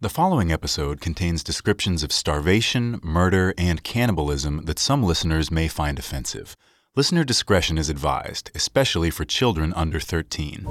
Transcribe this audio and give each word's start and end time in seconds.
The 0.00 0.08
following 0.08 0.52
episode 0.52 1.00
contains 1.00 1.42
descriptions 1.42 2.04
of 2.04 2.12
starvation, 2.12 3.00
murder, 3.02 3.52
and 3.58 3.82
cannibalism 3.82 4.64
that 4.66 4.78
some 4.78 5.02
listeners 5.02 5.50
may 5.50 5.66
find 5.66 5.98
offensive. 5.98 6.54
Listener 6.94 7.24
discretion 7.24 7.78
is 7.78 7.90
advised, 7.90 8.52
especially 8.54 9.10
for 9.10 9.24
children 9.24 9.72
under 9.74 9.98
13. 9.98 10.64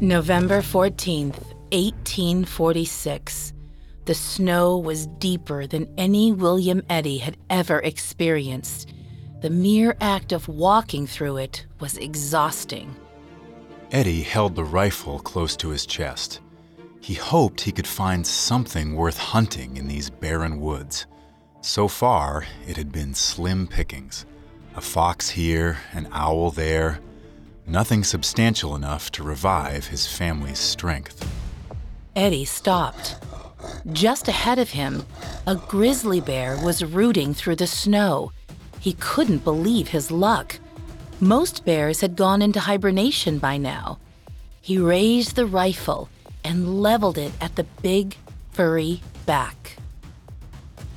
November 0.00 0.60
14th, 0.60 1.42
1846. 1.72 3.52
The 4.04 4.14
snow 4.14 4.78
was 4.78 5.08
deeper 5.18 5.66
than 5.66 5.92
any 5.98 6.30
William 6.30 6.82
Eddy 6.88 7.18
had 7.18 7.36
ever 7.50 7.80
experienced. 7.80 8.92
The 9.42 9.50
mere 9.50 9.96
act 10.00 10.30
of 10.30 10.46
walking 10.46 11.08
through 11.08 11.38
it 11.38 11.66
was 11.80 11.98
exhausting. 11.98 12.94
Eddy 13.90 14.22
held 14.22 14.54
the 14.54 14.64
rifle 14.64 15.18
close 15.18 15.56
to 15.56 15.70
his 15.70 15.86
chest. 15.86 16.40
He 17.06 17.14
hoped 17.14 17.60
he 17.60 17.70
could 17.70 17.86
find 17.86 18.26
something 18.26 18.96
worth 18.96 19.16
hunting 19.16 19.76
in 19.76 19.86
these 19.86 20.10
barren 20.10 20.60
woods. 20.60 21.06
So 21.60 21.86
far, 21.86 22.44
it 22.66 22.76
had 22.76 22.90
been 22.90 23.14
slim 23.14 23.68
pickings 23.68 24.26
a 24.74 24.80
fox 24.80 25.30
here, 25.30 25.78
an 25.92 26.08
owl 26.10 26.50
there, 26.50 26.98
nothing 27.64 28.02
substantial 28.02 28.74
enough 28.74 29.12
to 29.12 29.22
revive 29.22 29.86
his 29.86 30.08
family's 30.08 30.58
strength. 30.58 31.24
Eddy 32.16 32.44
stopped. 32.44 33.14
Just 33.92 34.26
ahead 34.26 34.58
of 34.58 34.70
him, 34.70 35.04
a 35.46 35.54
grizzly 35.54 36.20
bear 36.20 36.58
was 36.64 36.84
rooting 36.84 37.34
through 37.34 37.56
the 37.56 37.68
snow. 37.68 38.32
He 38.80 38.94
couldn't 38.94 39.44
believe 39.44 39.86
his 39.86 40.10
luck. 40.10 40.58
Most 41.20 41.64
bears 41.64 42.00
had 42.00 42.16
gone 42.16 42.42
into 42.42 42.58
hibernation 42.58 43.38
by 43.38 43.58
now. 43.58 44.00
He 44.60 44.76
raised 44.76 45.36
the 45.36 45.46
rifle 45.46 46.08
and 46.46 46.80
leveled 46.80 47.18
it 47.18 47.32
at 47.40 47.56
the 47.56 47.64
big, 47.82 48.16
furry 48.52 49.02
back. 49.26 49.76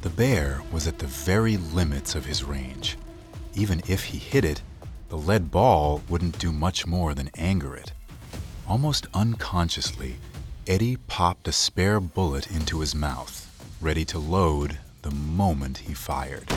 The 0.02 0.10
bear 0.12 0.62
was 0.72 0.88
at 0.88 1.00
the 1.00 1.08
very 1.08 1.58
limits 1.58 2.14
of 2.14 2.26
his 2.26 2.44
range. 2.44 2.98
Even 3.56 3.82
if 3.88 4.06
he 4.06 4.20
hit 4.20 4.46
it, 4.46 4.62
the 5.10 5.18
lead 5.18 5.50
ball 5.50 6.04
wouldn't 6.08 6.38
do 6.38 6.52
much 6.52 6.86
more 6.86 7.16
than 7.16 7.32
anger 7.36 7.76
it. 7.76 7.92
Almost 8.68 9.08
unconsciously, 9.14 10.18
Eddy 10.68 10.98
popped 11.08 11.48
a 11.48 11.52
spare 11.52 12.00
bullet 12.00 12.52
into 12.52 12.80
his 12.80 12.94
mouth, 12.94 13.50
ready 13.82 14.06
to 14.06 14.20
load 14.20 14.78
the 15.02 15.12
moment 15.12 15.80
he 15.80 15.96
fired. 15.96 16.48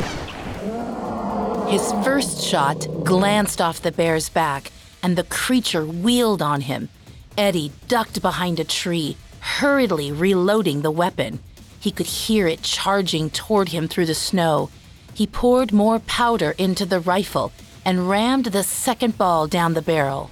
His 1.71 1.91
first 2.05 2.43
shot 2.43 2.87
glanced 3.05 3.63
off 3.63 3.81
the 3.81 3.91
bear's 3.91 4.29
back, 4.29 4.71
and 5.03 5.17
the 5.17 5.25
creature 5.25 5.87
wheeled 5.87 6.43
on 6.43 6.61
him. 6.61 6.91
Eddy 7.39 7.73
ducked 7.89 8.21
behind 8.21 8.61
a 8.61 8.65
tree, 8.65 9.17
hurriedly 9.41 10.13
reloading 10.13 10.83
the 10.83 10.91
weapon. 10.91 11.41
He 11.81 11.91
could 11.91 12.07
hear 12.07 12.47
it 12.47 12.63
charging 12.63 13.31
toward 13.31 13.71
him 13.71 13.89
through 13.89 14.07
the 14.07 14.15
snow. 14.15 14.71
He 15.15 15.27
poured 15.27 15.73
more 15.73 15.99
powder 16.01 16.55
into 16.59 16.87
the 16.87 17.01
rifle 17.01 17.53
and 17.85 18.09
rammed 18.09 18.47
the 18.47 18.63
second 18.63 19.19
ball 19.19 19.47
down 19.47 19.75
the 19.75 19.83
barrel. 19.83 20.31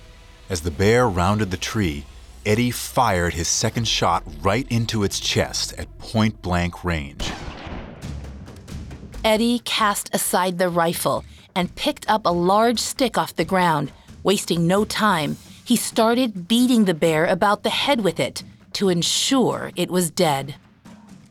As 0.49 0.61
the 0.61 0.71
bear 0.71 1.09
rounded 1.09 1.51
the 1.51 1.57
tree, 1.57 2.05
Eddy 2.47 2.71
fired 2.71 3.35
his 3.35 3.49
second 3.49 3.87
shot 3.87 4.23
right 4.41 4.67
into 4.71 5.03
its 5.03 5.21
chest 5.21 5.75
at 5.79 5.99
point 5.99 6.41
blank 6.43 6.85
range. 6.85 7.31
Eddy 9.25 9.59
cast 9.61 10.15
aside 10.15 10.59
the 10.59 10.69
rifle 10.69 11.25
and 11.55 11.75
picked 11.75 12.09
up 12.09 12.25
a 12.25 12.33
large 12.33 12.79
stick 12.79 13.19
off 13.19 13.37
the 13.37 13.45
ground. 13.45 13.93
Wasting 14.23 14.67
no 14.67 14.85
time, 14.85 15.37
he 15.71 15.77
started 15.77 16.49
beating 16.49 16.85
the 16.85 16.95
bear 16.95 17.27
about 17.27 17.63
the 17.63 17.71
head 17.71 18.01
with 18.01 18.19
it 18.19 18.43
to 18.73 18.89
ensure 18.89 19.71
it 19.77 19.89
was 19.89 20.11
dead. 20.11 20.57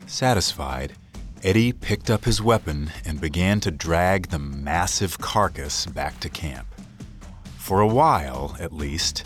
Satisfied, 0.06 0.94
Eddy 1.42 1.74
picked 1.74 2.08
up 2.08 2.24
his 2.24 2.40
weapon 2.40 2.90
and 3.04 3.20
began 3.20 3.60
to 3.60 3.70
drag 3.70 4.28
the 4.28 4.38
massive 4.38 5.18
carcass 5.18 5.84
back 5.84 6.18
to 6.20 6.30
camp. 6.30 6.66
For 7.58 7.82
a 7.82 7.86
while, 7.86 8.56
at 8.58 8.72
least, 8.72 9.24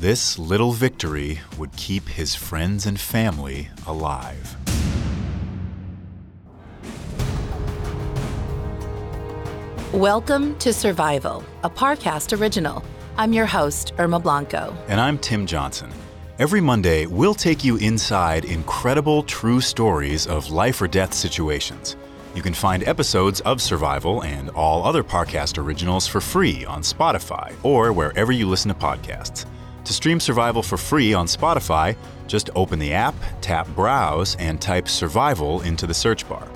this 0.00 0.36
little 0.36 0.72
victory 0.72 1.38
would 1.56 1.76
keep 1.76 2.08
his 2.08 2.34
friends 2.34 2.86
and 2.86 2.98
family 2.98 3.68
alive. 3.86 4.56
Welcome 9.92 10.58
to 10.58 10.72
Survival, 10.72 11.44
a 11.62 11.70
Parcast 11.70 12.36
original. 12.36 12.82
I'm 13.18 13.32
your 13.32 13.46
host, 13.46 13.94
Irma 13.96 14.20
Blanco. 14.20 14.76
And 14.88 15.00
I'm 15.00 15.16
Tim 15.16 15.46
Johnson. 15.46 15.90
Every 16.38 16.60
Monday, 16.60 17.06
we'll 17.06 17.32
take 17.34 17.64
you 17.64 17.78
inside 17.78 18.44
incredible 18.44 19.22
true 19.22 19.62
stories 19.62 20.26
of 20.26 20.50
life 20.50 20.82
or 20.82 20.86
death 20.86 21.14
situations. 21.14 21.96
You 22.34 22.42
can 22.42 22.52
find 22.52 22.86
episodes 22.86 23.40
of 23.40 23.62
Survival 23.62 24.22
and 24.22 24.50
all 24.50 24.84
other 24.84 25.02
Parcast 25.02 25.56
originals 25.56 26.06
for 26.06 26.20
free 26.20 26.66
on 26.66 26.82
Spotify 26.82 27.54
or 27.62 27.90
wherever 27.94 28.32
you 28.32 28.46
listen 28.46 28.68
to 28.68 28.78
podcasts. 28.78 29.46
To 29.84 29.94
stream 29.94 30.20
Survival 30.20 30.62
for 30.62 30.76
free 30.76 31.14
on 31.14 31.24
Spotify, 31.24 31.96
just 32.26 32.50
open 32.54 32.78
the 32.78 32.92
app, 32.92 33.14
tap 33.40 33.66
Browse, 33.68 34.36
and 34.36 34.60
type 34.60 34.88
Survival 34.88 35.62
into 35.62 35.86
the 35.86 35.94
search 35.94 36.28
bar. 36.28 36.46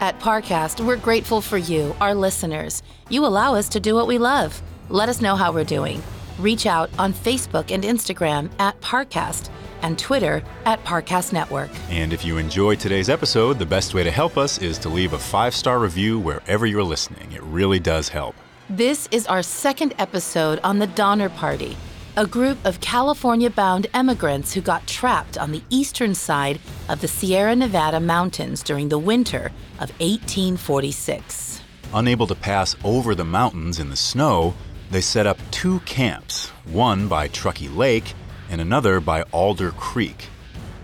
At 0.00 0.20
Parcast, 0.20 0.84
we're 0.84 0.96
grateful 0.96 1.40
for 1.40 1.56
you, 1.56 1.96
our 2.02 2.14
listeners. 2.14 2.82
You 3.08 3.24
allow 3.24 3.54
us 3.54 3.70
to 3.70 3.80
do 3.80 3.94
what 3.94 4.06
we 4.06 4.18
love. 4.18 4.60
Let 4.92 5.08
us 5.08 5.20
know 5.20 5.36
how 5.36 5.52
we're 5.52 5.62
doing. 5.62 6.02
Reach 6.40 6.66
out 6.66 6.90
on 6.98 7.12
Facebook 7.12 7.70
and 7.70 7.84
Instagram 7.84 8.50
at 8.58 8.80
Parcast 8.80 9.48
and 9.82 9.96
Twitter 9.96 10.42
at 10.64 10.82
Parcast 10.84 11.32
Network. 11.32 11.70
And 11.90 12.12
if 12.12 12.24
you 12.24 12.38
enjoyed 12.38 12.80
today's 12.80 13.08
episode, 13.08 13.60
the 13.60 13.66
best 13.66 13.94
way 13.94 14.02
to 14.02 14.10
help 14.10 14.36
us 14.36 14.58
is 14.58 14.78
to 14.78 14.88
leave 14.88 15.12
a 15.12 15.18
five 15.18 15.54
star 15.54 15.78
review 15.78 16.18
wherever 16.18 16.66
you're 16.66 16.82
listening. 16.82 17.30
It 17.30 17.40
really 17.44 17.78
does 17.78 18.08
help. 18.08 18.34
This 18.68 19.08
is 19.12 19.28
our 19.28 19.44
second 19.44 19.94
episode 19.96 20.58
on 20.64 20.80
the 20.80 20.88
Donner 20.88 21.28
Party, 21.28 21.76
a 22.16 22.26
group 22.26 22.58
of 22.64 22.80
California 22.80 23.48
bound 23.48 23.86
emigrants 23.94 24.54
who 24.54 24.60
got 24.60 24.88
trapped 24.88 25.38
on 25.38 25.52
the 25.52 25.62
eastern 25.70 26.16
side 26.16 26.58
of 26.88 27.00
the 27.00 27.06
Sierra 27.06 27.54
Nevada 27.54 28.00
mountains 28.00 28.60
during 28.60 28.88
the 28.88 28.98
winter 28.98 29.52
of 29.78 29.90
1846. 30.00 31.60
Unable 31.92 32.26
to 32.26 32.34
pass 32.36 32.74
over 32.84 33.14
the 33.14 33.24
mountains 33.24 33.78
in 33.80 33.90
the 33.90 33.96
snow, 33.96 34.54
they 34.90 35.00
set 35.00 35.26
up 35.26 35.38
two 35.50 35.80
camps, 35.80 36.48
one 36.64 37.08
by 37.08 37.28
Truckee 37.28 37.68
Lake 37.68 38.14
and 38.50 38.60
another 38.60 39.00
by 39.00 39.22
Alder 39.32 39.70
Creek. 39.70 40.28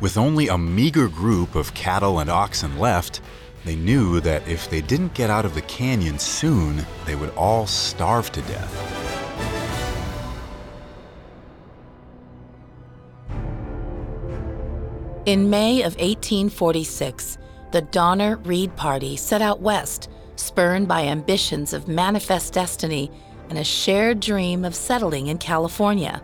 With 0.01 0.17
only 0.17 0.49
a 0.49 0.57
meager 0.57 1.09
group 1.09 1.55
of 1.55 1.75
cattle 1.75 2.21
and 2.21 2.31
oxen 2.31 2.79
left, 2.79 3.21
They 3.67 3.75
knew 3.75 4.21
that 4.21 4.47
if 4.47 4.71
they 4.71 4.81
didn't 4.81 5.15
get 5.15 5.29
out 5.29 5.45
of 5.45 5.57
the 5.57 5.63
canyon 5.63 6.21
soon, 6.21 6.87
they 7.05 7.17
would 7.17 7.31
all 7.31 7.67
starve 7.67 8.31
to 8.31 8.41
death. 8.43 8.73
In 15.27 15.51
May 15.51 15.81
of 15.81 15.97
1846, 15.97 17.39
the 17.73 17.83
Donner 17.83 18.37
Reed 18.37 18.77
Party 18.77 19.17
set 19.17 19.43
out 19.43 19.61
west, 19.61 20.09
spurred 20.37 20.87
by 20.87 21.03
ambitions 21.03 21.73
of 21.73 21.89
manifest 21.89 22.53
destiny 22.53 23.11
and 23.49 23.59
a 23.59 23.65
shared 23.65 24.21
dream 24.21 24.65
of 24.65 24.75
settling 24.75 25.29
in 25.29 25.39
California. 25.39 26.23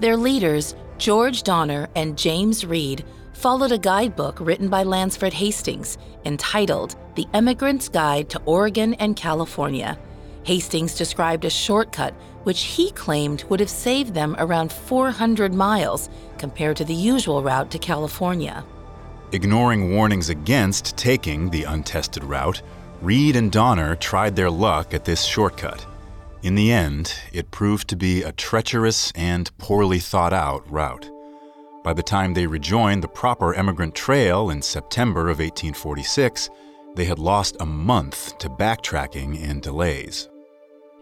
Their 0.00 0.16
leaders, 0.16 0.74
George 0.98 1.42
Donner 1.42 1.88
and 1.94 2.16
James 2.16 2.64
Reed, 2.64 3.04
followed 3.32 3.72
a 3.72 3.78
guidebook 3.78 4.38
written 4.40 4.68
by 4.68 4.82
Lansford 4.82 5.32
Hastings 5.32 5.96
entitled 6.24 6.96
The 7.14 7.26
Emigrant's 7.32 7.88
Guide 7.88 8.28
to 8.30 8.42
Oregon 8.44 8.94
and 8.94 9.16
California. 9.16 9.98
Hastings 10.44 10.94
described 10.94 11.44
a 11.44 11.50
shortcut 11.50 12.14
which 12.44 12.62
he 12.62 12.90
claimed 12.92 13.44
would 13.44 13.60
have 13.60 13.70
saved 13.70 14.14
them 14.14 14.34
around 14.38 14.72
400 14.72 15.52
miles 15.52 16.08
compared 16.38 16.76
to 16.78 16.84
the 16.84 16.94
usual 16.94 17.42
route 17.42 17.70
to 17.70 17.78
California. 17.78 18.64
Ignoring 19.32 19.94
warnings 19.94 20.28
against 20.28 20.96
taking 20.96 21.50
the 21.50 21.64
untested 21.64 22.24
route, 22.24 22.62
Reed 23.00 23.36
and 23.36 23.52
Donner 23.52 23.94
tried 23.96 24.36
their 24.36 24.50
luck 24.50 24.92
at 24.92 25.04
this 25.04 25.22
shortcut. 25.22 25.86
In 26.42 26.54
the 26.54 26.72
end, 26.72 27.14
it 27.34 27.50
proved 27.50 27.88
to 27.88 27.96
be 27.96 28.22
a 28.22 28.32
treacherous 28.32 29.12
and 29.14 29.56
poorly 29.58 29.98
thought 29.98 30.32
out 30.32 30.70
route. 30.70 31.10
By 31.84 31.92
the 31.92 32.02
time 32.02 32.32
they 32.32 32.46
rejoined 32.46 33.02
the 33.02 33.08
proper 33.08 33.52
emigrant 33.54 33.94
trail 33.94 34.48
in 34.48 34.62
September 34.62 35.22
of 35.22 35.38
1846, 35.38 36.48
they 36.96 37.04
had 37.04 37.18
lost 37.18 37.58
a 37.60 37.66
month 37.66 38.38
to 38.38 38.48
backtracking 38.48 39.42
and 39.42 39.60
delays. 39.60 40.30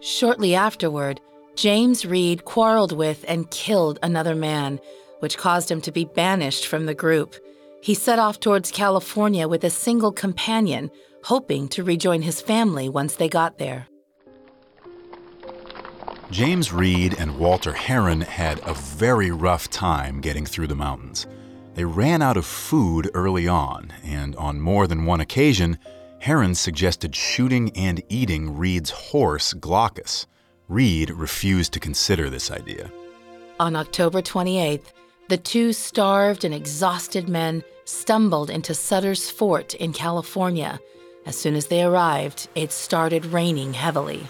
Shortly 0.01 0.55
afterward, 0.55 1.21
James 1.55 2.05
Reed 2.05 2.43
quarreled 2.43 2.91
with 2.91 3.23
and 3.25 3.49
killed 3.49 3.97
another 4.03 4.35
man, 4.35 4.79
which 5.19 5.37
caused 5.37 5.71
him 5.71 5.79
to 5.81 5.91
be 5.91 6.03
banished 6.03 6.67
from 6.67 6.85
the 6.85 6.93
group. 6.93 7.35
He 7.81 7.93
set 7.93 8.19
off 8.19 8.41
towards 8.41 8.71
California 8.71 9.47
with 9.47 9.63
a 9.63 9.69
single 9.69 10.11
companion, 10.11 10.91
hoping 11.23 11.69
to 11.69 11.83
rejoin 11.83 12.23
his 12.23 12.41
family 12.41 12.89
once 12.89 13.15
they 13.15 13.29
got 13.29 13.57
there. 13.57 13.87
James 16.31 16.71
Reed 16.71 17.15
and 17.17 17.39
Walter 17.39 17.73
Herron 17.73 18.21
had 18.21 18.61
a 18.63 18.75
very 18.75 19.31
rough 19.31 19.67
time 19.67 20.21
getting 20.21 20.45
through 20.45 20.67
the 20.67 20.75
mountains. 20.75 21.25
They 21.73 21.85
ran 21.85 22.21
out 22.21 22.37
of 22.37 22.45
food 22.45 23.09
early 23.15 23.47
on, 23.47 23.91
and 24.03 24.35
on 24.35 24.61
more 24.61 24.85
than 24.85 25.05
one 25.05 25.21
occasion, 25.21 25.79
Herron 26.19 26.53
suggested 26.53 27.15
shooting 27.15 27.71
and 27.75 28.03
eating 28.09 28.55
Reed's 28.55 28.91
horse, 28.91 29.53
Glaucus. 29.53 30.27
Reed 30.67 31.09
refused 31.09 31.73
to 31.73 31.79
consider 31.79 32.29
this 32.29 32.51
idea. 32.51 32.91
On 33.59 33.75
October 33.75 34.21
28th, 34.21 34.93
the 35.29 35.37
two 35.37 35.73
starved 35.73 36.43
and 36.43 36.53
exhausted 36.53 37.27
men 37.27 37.63
stumbled 37.85 38.51
into 38.51 38.75
Sutter's 38.75 39.31
Fort 39.31 39.73
in 39.73 39.93
California. 39.93 40.79
As 41.25 41.35
soon 41.35 41.55
as 41.55 41.67
they 41.67 41.81
arrived, 41.81 42.49
it 42.53 42.71
started 42.71 43.25
raining 43.25 43.73
heavily. 43.73 44.27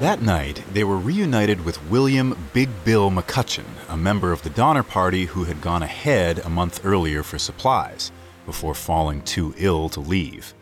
That 0.00 0.22
night, 0.22 0.60
they 0.72 0.82
were 0.82 0.98
reunited 0.98 1.64
with 1.64 1.82
William 1.88 2.36
Big 2.52 2.68
Bill 2.84 3.12
McCutcheon, 3.12 3.64
a 3.88 3.96
member 3.96 4.32
of 4.32 4.42
the 4.42 4.50
Donner 4.50 4.82
Party 4.82 5.24
who 5.24 5.44
had 5.44 5.60
gone 5.60 5.84
ahead 5.84 6.40
a 6.40 6.50
month 6.50 6.84
earlier 6.84 7.22
for 7.22 7.38
supplies, 7.38 8.10
before 8.44 8.74
falling 8.74 9.22
too 9.22 9.54
ill 9.56 9.88
to 9.90 10.00
leave. 10.00 10.52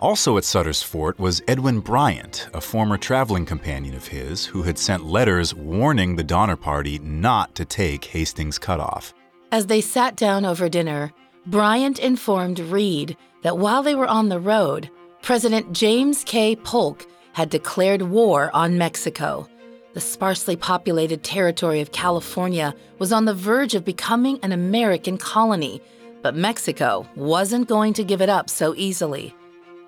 Also 0.00 0.36
at 0.36 0.44
Sutter's 0.44 0.82
Fort 0.82 1.18
was 1.18 1.40
Edwin 1.48 1.80
Bryant, 1.80 2.46
a 2.52 2.60
former 2.60 2.98
traveling 2.98 3.46
companion 3.46 3.94
of 3.94 4.08
his 4.08 4.44
who 4.44 4.64
had 4.64 4.78
sent 4.78 5.06
letters 5.06 5.54
warning 5.54 6.16
the 6.16 6.22
Donner 6.22 6.56
Party 6.56 6.98
not 6.98 7.54
to 7.54 7.64
take 7.64 8.04
Hastings 8.04 8.58
Cutoff. 8.58 9.14
As 9.50 9.66
they 9.66 9.80
sat 9.80 10.14
down 10.14 10.44
over 10.44 10.68
dinner, 10.68 11.10
Bryant 11.46 11.98
informed 11.98 12.58
Reed 12.58 13.16
that 13.40 13.56
while 13.56 13.82
they 13.82 13.94
were 13.94 14.06
on 14.06 14.28
the 14.28 14.38
road, 14.38 14.90
President 15.22 15.72
James 15.72 16.22
K. 16.24 16.54
Polk 16.54 17.06
had 17.34 17.50
declared 17.50 18.02
war 18.02 18.50
on 18.54 18.78
Mexico. 18.78 19.48
The 19.92 20.00
sparsely 20.00 20.56
populated 20.56 21.22
territory 21.22 21.80
of 21.80 21.92
California 21.92 22.74
was 22.98 23.12
on 23.12 23.26
the 23.26 23.34
verge 23.34 23.74
of 23.74 23.84
becoming 23.84 24.40
an 24.42 24.50
American 24.50 25.18
colony, 25.18 25.82
but 26.22 26.34
Mexico 26.34 27.06
wasn't 27.14 27.68
going 27.68 27.92
to 27.92 28.02
give 28.02 28.22
it 28.22 28.28
up 28.28 28.48
so 28.48 28.74
easily. 28.76 29.34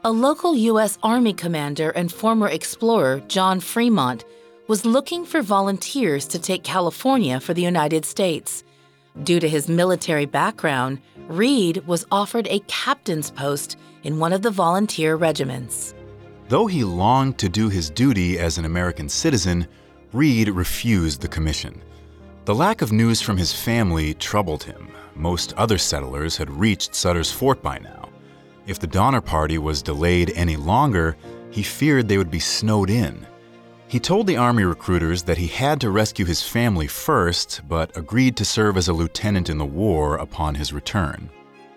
A 0.05 0.13
local 0.13 0.55
U.S. 0.55 0.99
Army 1.03 1.33
commander 1.33 1.91
and 1.91 2.13
former 2.13 2.49
explorer, 2.49 3.21
John 3.27 3.59
Fremont, 3.59 4.25
was 4.69 4.85
looking 4.85 5.25
for 5.25 5.43
volunteers 5.43 6.27
to 6.29 6.39
take 6.39 6.63
California 6.63 7.41
for 7.41 7.55
the 7.55 7.63
United 7.63 8.05
States. 8.05 8.63
Due 9.25 9.41
to 9.41 9.49
his 9.49 9.69
military 9.69 10.27
background, 10.27 11.01
Reed 11.27 11.85
was 11.87 12.07
offered 12.13 12.47
a 12.49 12.61
captain's 12.69 13.31
post 13.31 13.77
in 14.05 14.21
one 14.21 14.33
of 14.33 14.43
the 14.43 14.51
volunteer 14.51 15.17
regiments. 15.17 15.96
Though 16.49 16.67
he 16.67 16.85
longed 16.85 17.39
to 17.39 17.49
do 17.49 17.69
his 17.69 17.91
duty 17.91 18.39
as 18.39 18.57
an 18.57 18.65
American 18.65 19.09
citizen, 19.09 19.67
Reed 20.13 20.49
refused 20.49 21.21
the 21.21 21.29
commission. 21.29 21.83
The 22.45 22.55
lack 22.55 22.83
of 22.83 22.93
news 22.93 23.21
from 23.21 23.37
his 23.37 23.53
family 23.53 24.15
troubled 24.15 24.63
him. 24.63 24.89
Most 25.17 25.53
other 25.55 25.79
settlers 25.79 26.37
had 26.37 26.49
reached 26.49 26.95
Sutter's 26.95 27.33
Fort 27.33 27.63
by 27.63 27.79
now. 27.79 28.09
If 28.67 28.79
the 28.79 28.87
Donner 28.87 29.21
Party 29.21 29.59
was 29.59 29.83
delayed 29.83 30.33
any 30.37 30.57
longer, 30.57 31.17
he 31.51 31.65
feared 31.65 32.07
they 32.07 32.19
would 32.19 32.31
be 32.31 32.39
snowed 32.39 32.91
in. 32.91 33.27
He 33.89 33.99
told 33.99 34.27
the 34.27 34.37
Army 34.37 34.63
recruiters 34.63 35.25
that 35.25 35.39
he 35.39 35.49
had 35.49 35.81
to 35.81 35.91
rescue 35.91 36.25
his 36.25 36.43
family 36.43 36.87
first, 36.87 37.63
but 37.69 37.97
agreed 37.97 38.37
to 38.37 38.45
serve 38.45 38.77
as 38.77 38.87
a 38.87 38.93
lieutenant 38.93 39.49
in 39.49 39.59
the 39.59 39.65
war 39.65 40.17
upon 40.17 40.55
his 40.55 40.73
return. 40.73 41.31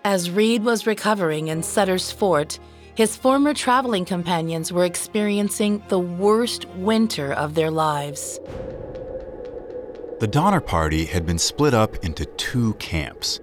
As 0.04 0.30
Reed 0.30 0.64
was 0.64 0.86
recovering 0.86 1.48
in 1.48 1.62
Sutter's 1.62 2.10
Fort, 2.10 2.58
his 3.00 3.16
former 3.16 3.54
traveling 3.54 4.04
companions 4.04 4.70
were 4.70 4.84
experiencing 4.84 5.82
the 5.88 5.98
worst 5.98 6.66
winter 6.76 7.32
of 7.32 7.54
their 7.54 7.70
lives. 7.70 8.38
The 10.18 10.28
Donner 10.30 10.60
Party 10.60 11.06
had 11.06 11.24
been 11.24 11.38
split 11.38 11.72
up 11.72 11.96
into 12.04 12.26
two 12.26 12.74
camps. 12.74 13.40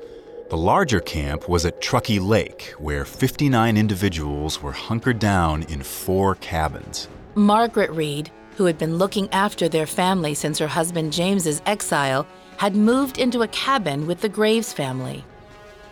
The 0.51 0.57
larger 0.57 1.00
camp 1.00 1.50
was 1.50 1.65
at 1.65 1.81
Truckee 1.81 2.19
Lake, 2.19 2.75
where 2.77 3.04
59 3.04 3.77
individuals 3.77 4.62
were 4.62 4.74
hunkered 4.74 5.18
down 5.18 5.63
in 5.63 5.81
four 5.81 6.36
cabins. 6.36 7.08
Margaret 7.34 7.89
Reed, 7.89 8.29
who 8.58 8.65
had 8.65 8.77
been 8.77 9.00
looking 9.00 9.27
after 9.32 9.67
their 9.67 9.88
family 9.88 10.36
since 10.36 10.60
her 10.60 10.67
husband 10.67 11.12
James's 11.12 11.63
exile, 11.65 12.27
had 12.58 12.75
moved 12.75 13.17
into 13.17 13.41
a 13.41 13.48
cabin 13.48 14.05
with 14.05 14.22
the 14.22 14.29
Graves 14.29 14.72
family. 14.72 15.25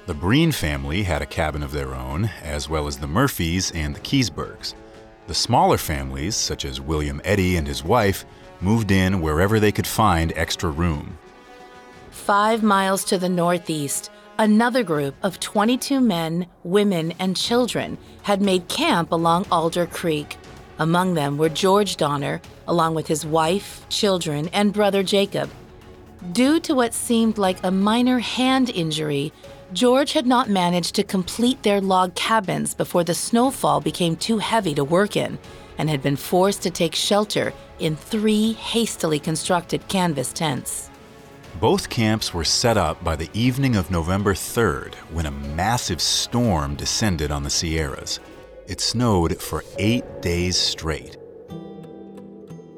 The 0.05 0.13
Breen 0.13 0.51
family 0.51 1.01
had 1.01 1.23
a 1.23 1.25
cabin 1.25 1.63
of 1.63 1.71
their 1.71 1.95
own, 1.95 2.25
as 2.43 2.69
well 2.69 2.85
as 2.85 2.99
the 2.99 3.07
Murphys 3.07 3.71
and 3.71 3.95
the 3.95 3.99
Kesebergs. 4.01 4.75
The 5.25 5.33
smaller 5.33 5.79
families, 5.79 6.35
such 6.35 6.63
as 6.63 6.79
William 6.79 7.19
Eddy 7.23 7.57
and 7.57 7.65
his 7.65 7.83
wife, 7.83 8.23
moved 8.61 8.91
in 8.91 9.19
wherever 9.19 9.59
they 9.59 9.71
could 9.71 9.87
find 9.87 10.31
extra 10.35 10.69
room. 10.69 11.17
Five 12.11 12.61
miles 12.61 13.03
to 13.05 13.17
the 13.17 13.29
northeast, 13.29 14.11
another 14.37 14.83
group 14.83 15.15
of 15.23 15.39
22 15.39 15.99
men, 15.99 16.45
women, 16.63 17.13
and 17.17 17.35
children 17.35 17.97
had 18.21 18.43
made 18.43 18.67
camp 18.67 19.11
along 19.11 19.47
Alder 19.51 19.87
Creek. 19.87 20.37
Among 20.77 21.15
them 21.15 21.35
were 21.39 21.49
George 21.49 21.97
Donner, 21.97 22.41
along 22.67 22.93
with 22.93 23.07
his 23.07 23.25
wife, 23.25 23.83
children, 23.89 24.49
and 24.53 24.71
brother 24.71 25.01
Jacob. 25.01 25.49
Due 26.31 26.59
to 26.59 26.75
what 26.75 26.93
seemed 26.93 27.39
like 27.39 27.63
a 27.63 27.71
minor 27.71 28.19
hand 28.19 28.69
injury, 28.69 29.31
George 29.75 30.13
had 30.13 30.25
not 30.25 30.49
managed 30.49 30.95
to 30.95 31.03
complete 31.03 31.61
their 31.61 31.81
log 31.81 32.15
cabins 32.15 32.73
before 32.73 33.03
the 33.03 33.13
snowfall 33.13 33.81
became 33.81 34.15
too 34.15 34.37
heavy 34.37 34.73
to 34.73 34.85
work 34.85 35.17
in 35.17 35.37
and 35.77 35.89
had 35.89 36.01
been 36.01 36.15
forced 36.15 36.61
to 36.61 36.69
take 36.69 36.95
shelter 36.95 37.51
in 37.79 37.97
three 37.97 38.53
hastily 38.53 39.19
constructed 39.19 39.85
canvas 39.89 40.31
tents. 40.31 40.89
Both 41.59 41.89
camps 41.89 42.33
were 42.33 42.45
set 42.45 42.77
up 42.77 43.03
by 43.03 43.17
the 43.17 43.29
evening 43.33 43.75
of 43.75 43.91
November 43.91 44.33
3rd 44.33 44.95
when 45.11 45.25
a 45.25 45.31
massive 45.31 45.99
storm 45.99 46.75
descended 46.75 47.29
on 47.29 47.43
the 47.43 47.49
Sierras. 47.49 48.21
It 48.67 48.79
snowed 48.79 49.41
for 49.41 49.65
eight 49.77 50.05
days 50.21 50.55
straight. 50.55 51.17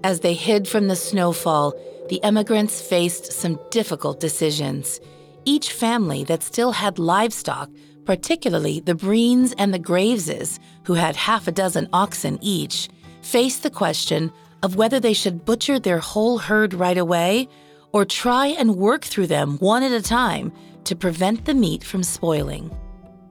As 0.03 0.21
they 0.21 0.33
hid 0.33 0.67
from 0.67 0.87
the 0.87 0.95
snowfall, 0.95 1.75
the 2.09 2.23
emigrants 2.23 2.81
faced 2.81 3.33
some 3.33 3.59
difficult 3.69 4.19
decisions 4.19 4.99
each 5.47 5.71
family 5.71 6.25
that 6.25 6.43
still 6.43 6.73
had 6.73 6.99
livestock, 6.99 7.69
particularly 8.05 8.81
the 8.81 8.93
Breens 8.93 9.53
and 9.57 9.73
the 9.73 9.79
Graveses, 9.79 10.59
who 10.83 10.93
had 10.93 11.15
half 11.15 11.47
a 11.47 11.51
dozen 11.51 11.87
oxen 11.93 12.37
each, 12.41 12.89
faced 13.21 13.63
the 13.63 13.69
question 13.69 14.31
of 14.61 14.75
whether 14.75 14.99
they 14.99 15.13
should 15.13 15.45
butcher 15.45 15.79
their 15.79 15.99
whole 15.99 16.37
herd 16.37 16.73
right 16.73 16.97
away 16.97 17.47
or 17.93 18.03
try 18.03 18.47
and 18.47 18.75
work 18.75 19.05
through 19.05 19.27
them 19.27 19.57
one 19.59 19.83
at 19.83 19.91
a 19.91 20.01
time 20.01 20.51
to 20.83 20.95
prevent 20.95 21.45
the 21.45 21.53
meat 21.53 21.83
from 21.83 22.03
spoiling. 22.03 22.69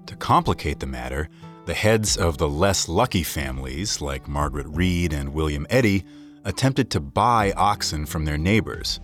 To 0.06 0.16
complicate 0.16 0.80
the 0.80 0.87
matter, 0.87 1.28
The 1.66 1.75
heads 1.75 2.16
of 2.16 2.38
the 2.38 2.49
less 2.49 2.88
lucky 2.88 3.25
families, 3.25 4.00
like 4.00 4.28
Margaret 4.28 4.68
Reed 4.68 5.12
and 5.12 5.35
William 5.35 5.66
Eddy, 5.68 6.04
attempted 6.44 6.92
to 6.92 7.00
buy 7.00 7.52
oxen 7.56 8.06
from 8.06 8.25
their 8.25 8.38
neighbors. 8.38 9.00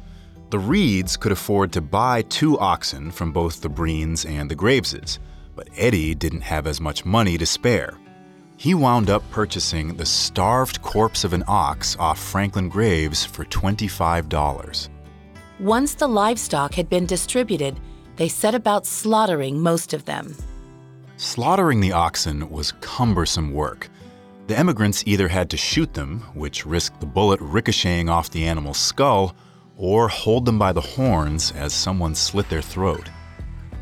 The 0.53 0.59
Reeds 0.59 1.17
could 1.17 1.33
afford 1.33 1.73
to 1.73 1.81
buy 1.81 2.21
two 2.21 2.59
oxen 2.59 3.11
from 3.11 3.33
both 3.33 3.63
the 3.63 3.71
Breens 3.71 4.29
and 4.29 4.51
the 4.51 4.55
Graveses, 4.55 5.19
but 5.57 5.71
Eddy 5.79 6.15
didn't 6.15 6.43
have 6.43 6.67
as 6.67 6.79
much 6.79 7.07
money 7.07 7.39
to 7.39 7.47
spare. 7.47 7.99
He 8.59 8.75
wound 8.75 9.09
up 9.09 9.23
purchasing 9.31 9.97
the 9.97 10.05
starved 10.05 10.83
corpse 10.83 11.25
of 11.25 11.33
an 11.33 11.43
ox 11.49 11.97
off 11.99 12.19
Franklin 12.19 12.69
Graves 12.69 13.25
for 13.25 13.47
$25. 13.47 14.91
Once 15.59 15.95
the 15.95 16.07
livestock 16.07 16.75
had 16.75 16.91
been 16.91 17.07
distributed, 17.07 17.81
they 18.17 18.29
set 18.29 18.55
about 18.55 18.85
slaughtering 18.85 19.59
most 19.59 19.95
of 19.95 20.05
them. 20.05 20.37
Slaughtering 21.17 21.81
the 21.81 21.93
oxen 21.93 22.51
was 22.51 22.73
cumbersome 22.83 23.55
work. 23.55 23.89
The 24.49 24.59
emigrants 24.59 25.03
either 25.07 25.29
had 25.29 25.49
to 25.49 25.57
shoot 25.57 25.95
them, 25.95 26.21
which 26.35 26.67
risked 26.67 27.01
the 27.01 27.07
bullet 27.07 27.41
ricocheting 27.41 28.11
off 28.11 28.29
the 28.29 28.45
animal's 28.45 28.77
skull, 28.77 29.35
or 29.76 30.09
hold 30.09 30.45
them 30.45 30.59
by 30.59 30.73
the 30.73 30.81
horns 30.81 31.52
as 31.52 31.73
someone 31.73 32.14
slit 32.14 32.49
their 32.49 32.62
throat. 32.62 33.09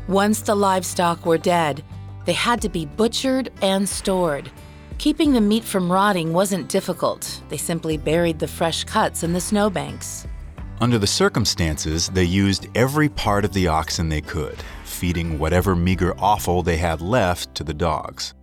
Once 0.07 0.41
the 0.41 0.55
livestock 0.55 1.25
were 1.25 1.37
dead, 1.37 1.83
they 2.25 2.33
had 2.33 2.61
to 2.61 2.69
be 2.69 2.85
butchered 2.85 3.51
and 3.61 3.87
stored. 3.87 4.51
Keeping 4.97 5.33
the 5.33 5.41
meat 5.41 5.63
from 5.63 5.91
rotting 5.91 6.33
wasn't 6.33 6.69
difficult. 6.69 7.41
They 7.49 7.57
simply 7.57 7.97
buried 7.97 8.39
the 8.39 8.47
fresh 8.47 8.83
cuts 8.83 9.23
in 9.23 9.33
the 9.33 9.41
snowbanks. 9.41 10.27
Under 10.79 10.97
the 10.97 11.07
circumstances, 11.07 12.09
they 12.09 12.23
used 12.23 12.67
every 12.75 13.09
part 13.09 13.45
of 13.45 13.53
the 13.53 13.67
oxen 13.67 14.09
they 14.09 14.21
could, 14.21 14.57
feeding 14.83 15.39
whatever 15.39 15.75
meager 15.75 16.13
offal 16.19 16.63
they 16.63 16.77
had 16.77 17.01
left 17.01 17.53
to 17.55 17.63
the 17.63 17.73
dogs. 17.73 18.33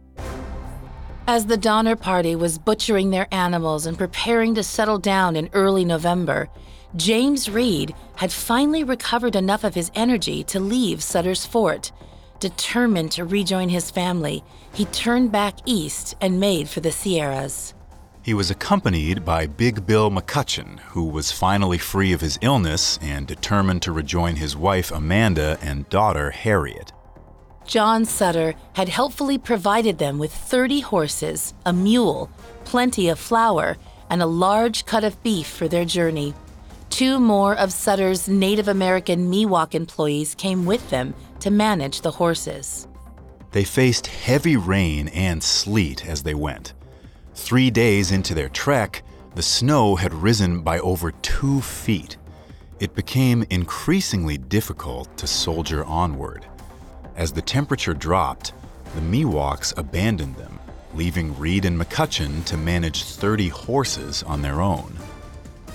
As 1.26 1.46
the 1.46 1.56
Donner 1.56 1.94
Party 1.94 2.34
was 2.36 2.58
butchering 2.58 3.10
their 3.10 3.28
animals 3.32 3.86
and 3.86 3.98
preparing 3.98 4.54
to 4.54 4.62
settle 4.62 4.98
down 4.98 5.36
in 5.36 5.50
early 5.52 5.84
November, 5.84 6.48
James 6.96 7.50
Reed 7.50 7.94
had 8.16 8.32
finally 8.32 8.82
recovered 8.82 9.36
enough 9.36 9.62
of 9.62 9.74
his 9.74 9.90
energy 9.94 10.42
to 10.44 10.58
leave 10.58 11.02
Sutter's 11.02 11.44
Fort. 11.44 11.92
Determined 12.40 13.12
to 13.12 13.24
rejoin 13.24 13.68
his 13.68 13.90
family, 13.90 14.42
he 14.72 14.86
turned 14.86 15.30
back 15.30 15.56
east 15.66 16.16
and 16.20 16.40
made 16.40 16.68
for 16.68 16.80
the 16.80 16.92
Sierras. 16.92 17.74
He 18.22 18.32
was 18.32 18.50
accompanied 18.50 19.24
by 19.24 19.46
Big 19.46 19.86
Bill 19.86 20.10
McCutcheon, 20.10 20.80
who 20.80 21.04
was 21.04 21.32
finally 21.32 21.78
free 21.78 22.12
of 22.12 22.20
his 22.20 22.38
illness 22.42 22.98
and 23.02 23.26
determined 23.26 23.82
to 23.82 23.92
rejoin 23.92 24.36
his 24.36 24.56
wife 24.56 24.90
Amanda 24.90 25.58
and 25.60 25.88
daughter 25.88 26.30
Harriet. 26.30 26.92
John 27.66 28.06
Sutter 28.06 28.54
had 28.74 28.88
helpfully 28.88 29.36
provided 29.36 29.98
them 29.98 30.18
with 30.18 30.32
30 30.32 30.80
horses, 30.80 31.52
a 31.66 31.72
mule, 31.72 32.30
plenty 32.64 33.08
of 33.08 33.18
flour, 33.18 33.76
and 34.08 34.22
a 34.22 34.26
large 34.26 34.86
cut 34.86 35.04
of 35.04 35.22
beef 35.22 35.46
for 35.46 35.68
their 35.68 35.84
journey. 35.84 36.34
Two 36.90 37.20
more 37.20 37.54
of 37.56 37.72
Sutter's 37.72 38.28
Native 38.28 38.68
American 38.68 39.30
Miwok 39.30 39.74
employees 39.74 40.34
came 40.34 40.66
with 40.66 40.88
them 40.90 41.14
to 41.40 41.50
manage 41.50 42.00
the 42.00 42.10
horses. 42.10 42.88
They 43.52 43.64
faced 43.64 44.06
heavy 44.08 44.56
rain 44.56 45.08
and 45.08 45.42
sleet 45.42 46.06
as 46.06 46.22
they 46.22 46.34
went. 46.34 46.74
Three 47.34 47.70
days 47.70 48.10
into 48.10 48.34
their 48.34 48.48
trek, 48.48 49.02
the 49.34 49.42
snow 49.42 49.96
had 49.96 50.12
risen 50.12 50.62
by 50.62 50.80
over 50.80 51.12
two 51.12 51.60
feet. 51.60 52.16
It 52.80 52.94
became 52.94 53.44
increasingly 53.50 54.38
difficult 54.38 55.16
to 55.18 55.26
soldier 55.26 55.84
onward. 55.84 56.46
As 57.16 57.32
the 57.32 57.42
temperature 57.42 57.94
dropped, 57.94 58.52
the 58.94 59.00
Miwoks 59.00 59.76
abandoned 59.76 60.36
them, 60.36 60.58
leaving 60.94 61.38
Reed 61.38 61.64
and 61.64 61.78
McCutcheon 61.78 62.44
to 62.46 62.56
manage 62.56 63.04
30 63.04 63.48
horses 63.48 64.22
on 64.22 64.42
their 64.42 64.60
own. 64.60 64.96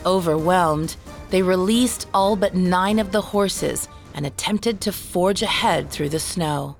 Overwhelmed, 0.05 0.95
they 1.29 1.41
released 1.41 2.07
all 2.13 2.35
but 2.35 2.55
nine 2.55 2.99
of 2.99 3.11
the 3.11 3.21
horses 3.21 3.87
and 4.13 4.25
attempted 4.25 4.81
to 4.81 4.91
forge 4.91 5.41
ahead 5.41 5.89
through 5.89 6.09
the 6.09 6.19
snow. 6.19 6.75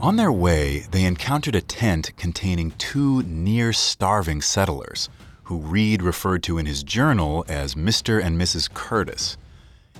On 0.00 0.16
their 0.16 0.32
way, 0.32 0.86
they 0.92 1.04
encountered 1.04 1.56
a 1.56 1.60
tent 1.60 2.12
containing 2.16 2.70
two 2.78 3.22
near 3.24 3.72
starving 3.72 4.40
settlers, 4.40 5.08
who 5.44 5.58
Reed 5.58 6.02
referred 6.02 6.42
to 6.44 6.58
in 6.58 6.66
his 6.66 6.82
journal 6.82 7.44
as 7.48 7.74
Mr. 7.74 8.22
and 8.22 8.40
Mrs. 8.40 8.72
Curtis. 8.72 9.36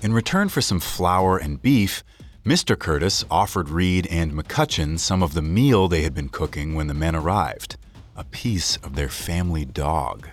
In 0.01 0.13
return 0.13 0.49
for 0.49 0.61
some 0.61 0.79
flour 0.79 1.37
and 1.37 1.61
beef, 1.61 2.05
Mr. 2.47 2.79
Curtis 2.79 3.25
offered 3.31 3.69
Reed 3.69 4.07
and 4.07 4.33
McCutcheon 4.33 4.99
some 4.99 5.23
of 5.23 5.35
the 5.35 5.43
meal 5.43 5.89
they 5.89 6.03
had 6.03 6.15
been 6.15 6.29
cooking 6.29 6.75
when 6.75 6.87
the 6.87 6.95
men 6.95 7.17
arrived 7.17 7.77
a 8.15 8.25
piece 8.25 8.77
of 8.79 8.97
their 8.97 9.09
family 9.09 9.65
dog. 9.65 10.29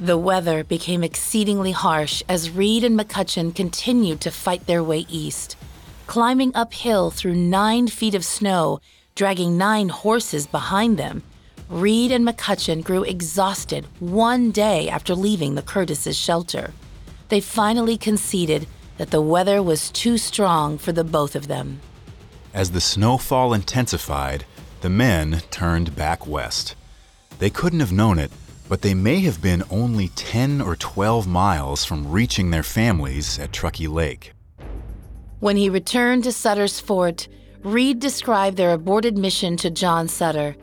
The 0.00 0.18
weather 0.18 0.64
became 0.64 1.04
exceedingly 1.04 1.72
harsh 1.72 2.22
as 2.28 2.50
Reed 2.50 2.84
and 2.84 2.98
McCutcheon 2.98 3.54
continued 3.54 4.20
to 4.22 4.30
fight 4.30 4.66
their 4.66 4.82
way 4.82 5.06
east 5.08 5.56
climbing 6.10 6.50
uphill 6.56 7.08
through 7.12 7.36
nine 7.36 7.86
feet 7.86 8.16
of 8.16 8.24
snow, 8.24 8.80
dragging 9.14 9.56
nine 9.56 9.88
horses 9.88 10.44
behind 10.44 10.98
them. 10.98 11.22
Reed 11.68 12.10
and 12.10 12.26
McCutcheon 12.26 12.82
grew 12.82 13.04
exhausted 13.04 13.86
one 14.00 14.50
day 14.50 14.88
after 14.88 15.14
leaving 15.14 15.54
the 15.54 15.62
Curtises' 15.62 16.18
shelter. 16.18 16.72
They 17.28 17.40
finally 17.40 17.96
conceded 17.96 18.66
that 18.98 19.12
the 19.12 19.20
weather 19.20 19.62
was 19.62 19.88
too 19.92 20.18
strong 20.18 20.78
for 20.78 20.90
the 20.90 21.04
both 21.04 21.36
of 21.36 21.46
them. 21.46 21.80
As 22.52 22.72
the 22.72 22.80
snowfall 22.80 23.54
intensified, 23.54 24.44
the 24.80 24.90
men 24.90 25.42
turned 25.52 25.94
back 25.94 26.26
west. 26.26 26.74
They 27.38 27.50
couldn't 27.50 27.78
have 27.78 27.92
known 27.92 28.18
it, 28.18 28.32
but 28.70 28.82
they 28.82 28.94
may 28.94 29.18
have 29.18 29.42
been 29.42 29.64
only 29.68 30.06
10 30.14 30.60
or 30.60 30.76
12 30.76 31.26
miles 31.26 31.84
from 31.84 32.08
reaching 32.08 32.52
their 32.52 32.62
families 32.62 33.36
at 33.36 33.52
Truckee 33.52 33.88
Lake. 33.88 34.32
When 35.40 35.56
he 35.56 35.68
returned 35.68 36.22
to 36.22 36.30
Sutter's 36.30 36.78
fort, 36.78 37.26
Reed 37.64 37.98
described 37.98 38.56
their 38.56 38.72
aborted 38.72 39.18
mission 39.18 39.56
to 39.56 39.70
John 39.70 40.06
Sutter. 40.06 40.54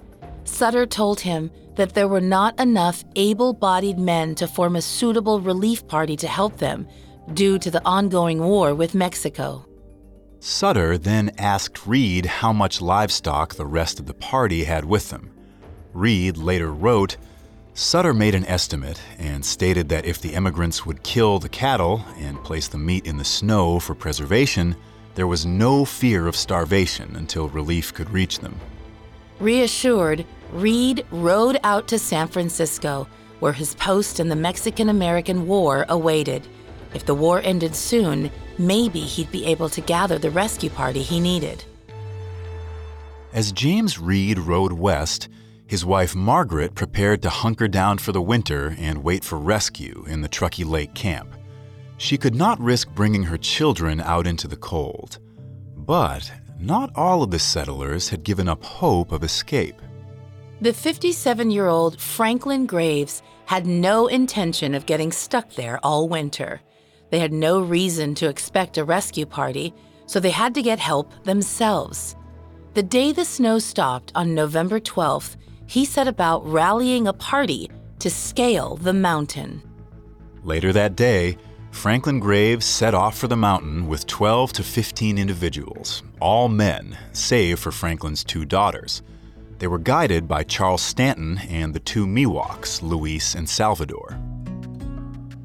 Sutter 0.46 0.86
told 0.86 1.20
him 1.20 1.52
that 1.76 1.96
there 1.96 2.08
were 2.08 2.22
not 2.22 2.58
enough 2.62 3.04
able 3.18 3.52
bodied 3.52 4.00
men 4.00 4.36
to 4.36 4.48
form 4.48 4.78
a 4.78 4.82
suitable 4.82 5.42
relief 5.42 5.86
party 5.86 6.16
to 6.16 6.30
help 6.30 6.60
them 6.60 6.88
due 7.34 7.60
to 7.60 7.70
the 7.70 7.84
ongoing 7.86 8.40
war 8.40 8.74
with 8.74 8.96
Mexico. 8.96 9.66
Sutter 10.40 10.98
then 10.98 11.32
asked 11.38 11.86
Reed 11.86 12.26
how 12.26 12.54
much 12.54 12.80
livestock 12.80 13.56
the 13.56 13.66
rest 13.66 14.00
of 14.00 14.06
the 14.06 14.14
party 14.14 14.64
had 14.64 14.86
with 14.86 15.10
them. 15.10 15.30
Reed 15.92 16.38
later 16.38 16.72
wrote, 16.72 17.18
Sutter 17.80 18.12
made 18.12 18.34
an 18.34 18.44
estimate 18.48 19.00
and 19.20 19.46
stated 19.46 19.88
that 19.90 20.04
if 20.04 20.20
the 20.20 20.34
emigrants 20.34 20.84
would 20.84 21.04
kill 21.04 21.38
the 21.38 21.48
cattle 21.48 22.04
and 22.18 22.44
place 22.44 22.68
the 22.68 22.80
meat 22.80 23.06
in 23.06 23.18
the 23.18 23.24
snow 23.24 23.80
for 23.80 23.94
preservation, 23.94 24.76
there 25.14 25.28
was 25.28 25.46
no 25.46 25.86
fear 25.86 26.26
of 26.26 26.36
starvation 26.36 27.16
until 27.16 27.50
relief 27.50 27.94
could 27.94 28.10
reach 28.10 28.40
them. 28.40 28.60
Reassured, 29.40 30.26
Reed 30.52 31.06
rode 31.12 31.60
out 31.64 31.88
to 31.90 32.00
San 32.00 32.28
Francisco, 32.28 33.08
where 33.42 33.54
his 33.54 33.76
post 33.76 34.20
in 34.20 34.28
the 34.28 34.36
Mexican 34.36 34.90
American 34.90 35.46
War 35.46 35.86
awaited. 35.88 36.48
If 36.96 37.06
the 37.06 37.14
war 37.14 37.42
ended 37.44 37.76
soon, 37.76 38.32
maybe 38.58 39.02
he'd 39.02 39.32
be 39.32 39.46
able 39.46 39.70
to 39.70 39.82
gather 39.82 40.18
the 40.18 40.32
rescue 40.32 40.72
party 40.72 41.04
he 41.04 41.20
needed. 41.20 41.64
As 43.34 43.52
James 43.52 44.00
Reed 44.00 44.40
rode 44.40 44.74
west, 44.74 45.30
his 45.68 45.86
wife 45.86 46.16
Margaret 46.16 46.76
prepared 46.76 47.22
to 47.22 47.30
hunker 47.30 47.68
down 47.68 47.98
for 47.98 48.14
the 48.14 48.22
winter 48.22 48.76
and 48.80 49.04
wait 49.04 49.24
for 49.24 49.38
rescue 49.38 50.06
in 50.08 50.22
the 50.22 50.28
Truckee 50.28 50.64
Lake 50.64 50.94
camp. 50.94 51.36
She 51.98 52.18
could 52.18 52.36
not 52.36 52.60
risk 52.60 52.90
bringing 52.96 53.24
her 53.24 53.38
children 53.38 54.00
out 54.00 54.28
into 54.28 54.48
the 54.48 54.56
cold. 54.56 55.20
But 55.76 56.32
not 56.60 56.92
all 56.96 57.22
of 57.22 57.32
the 57.32 57.40
settlers 57.40 58.10
had 58.10 58.24
given 58.24 58.48
up 58.48 58.64
hope 58.64 59.12
of 59.12 59.24
escape. 59.24 59.82
The 60.62 60.74
57 60.74 61.52
year 61.52 61.68
old 61.68 62.00
Franklin 62.00 62.66
Graves 62.66 63.22
had 63.46 63.66
no 63.66 64.08
intention 64.08 64.74
of 64.74 64.86
getting 64.86 65.12
stuck 65.12 65.54
there 65.54 65.80
all 65.84 66.08
winter. 66.08 66.62
They 67.10 67.20
had 67.20 67.34
no 67.34 67.62
reason 67.62 68.16
to 68.16 68.28
expect 68.28 68.78
a 68.78 68.84
rescue 68.84 69.26
party, 69.26 69.74
so 70.06 70.20
they 70.20 70.32
had 70.32 70.56
to 70.56 70.62
get 70.62 70.80
help 70.80 71.12
themselves. 71.24 72.16
The 72.74 72.84
day 72.84 73.12
the 73.12 73.26
snow 73.26 73.60
stopped 73.60 74.12
on 74.14 74.36
November 74.36 74.80
12th, 74.80 75.36
he 75.68 75.86
set 75.86 76.08
about 76.08 76.46
rallying 76.48 77.08
a 77.08 77.14
party 77.14 77.70
to 78.00 78.10
scale 78.10 78.78
the 78.78 78.94
mountain. 78.94 79.62
Later 80.44 80.74
that 80.74 80.96
day, 80.96 81.38
Franklin 81.72 82.20
Graves 82.20 82.66
set 82.66 82.94
off 82.94 83.18
for 83.18 83.28
the 83.28 83.36
mountain 83.36 83.88
with 83.88 84.08
12 84.08 84.54
to 84.54 84.64
15 84.64 85.18
individuals, 85.18 86.02
all 86.20 86.50
men, 86.50 86.98
save 87.12 87.60
for 87.60 87.72
Franklin's 87.72 88.24
two 88.24 88.46
daughters. 88.46 89.04
They 89.60 89.68
were 89.68 89.78
guided 89.78 90.28
by 90.28 90.44
Charles 90.44 90.82
Stanton 90.82 91.40
and 91.50 91.74
the 91.74 91.80
two 91.80 92.06
Miwoks, 92.08 92.82
Luis 92.82 93.36
and 93.36 93.48
Salvador. 93.48 94.18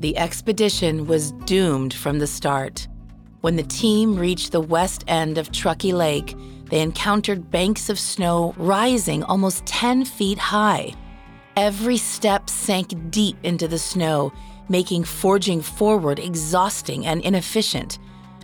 The 0.00 0.16
expedition 0.16 1.06
was 1.06 1.32
doomed 1.44 1.94
from 1.94 2.18
the 2.18 2.26
start. 2.26 2.88
When 3.40 3.56
the 3.56 3.62
team 3.62 4.16
reached 4.16 4.52
the 4.52 4.60
west 4.60 5.04
end 5.06 5.38
of 5.38 5.52
Truckee 5.52 5.92
Lake, 5.92 6.36
they 6.72 6.80
encountered 6.80 7.50
banks 7.50 7.90
of 7.90 7.98
snow 7.98 8.54
rising 8.56 9.22
almost 9.24 9.66
10 9.66 10.06
feet 10.06 10.38
high. 10.38 10.94
Every 11.54 11.98
step 11.98 12.48
sank 12.48 13.10
deep 13.10 13.36
into 13.42 13.68
the 13.68 13.78
snow, 13.78 14.32
making 14.70 15.04
forging 15.04 15.60
forward 15.60 16.18
exhausting 16.18 17.04
and 17.04 17.20
inefficient. 17.20 17.98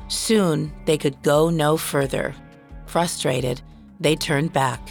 Soon, 0.08 0.70
they 0.84 0.98
could 0.98 1.22
go 1.22 1.48
no 1.48 1.78
further. 1.78 2.34
Frustrated, 2.84 3.62
they 3.98 4.14
turned 4.14 4.52
back. 4.52 4.90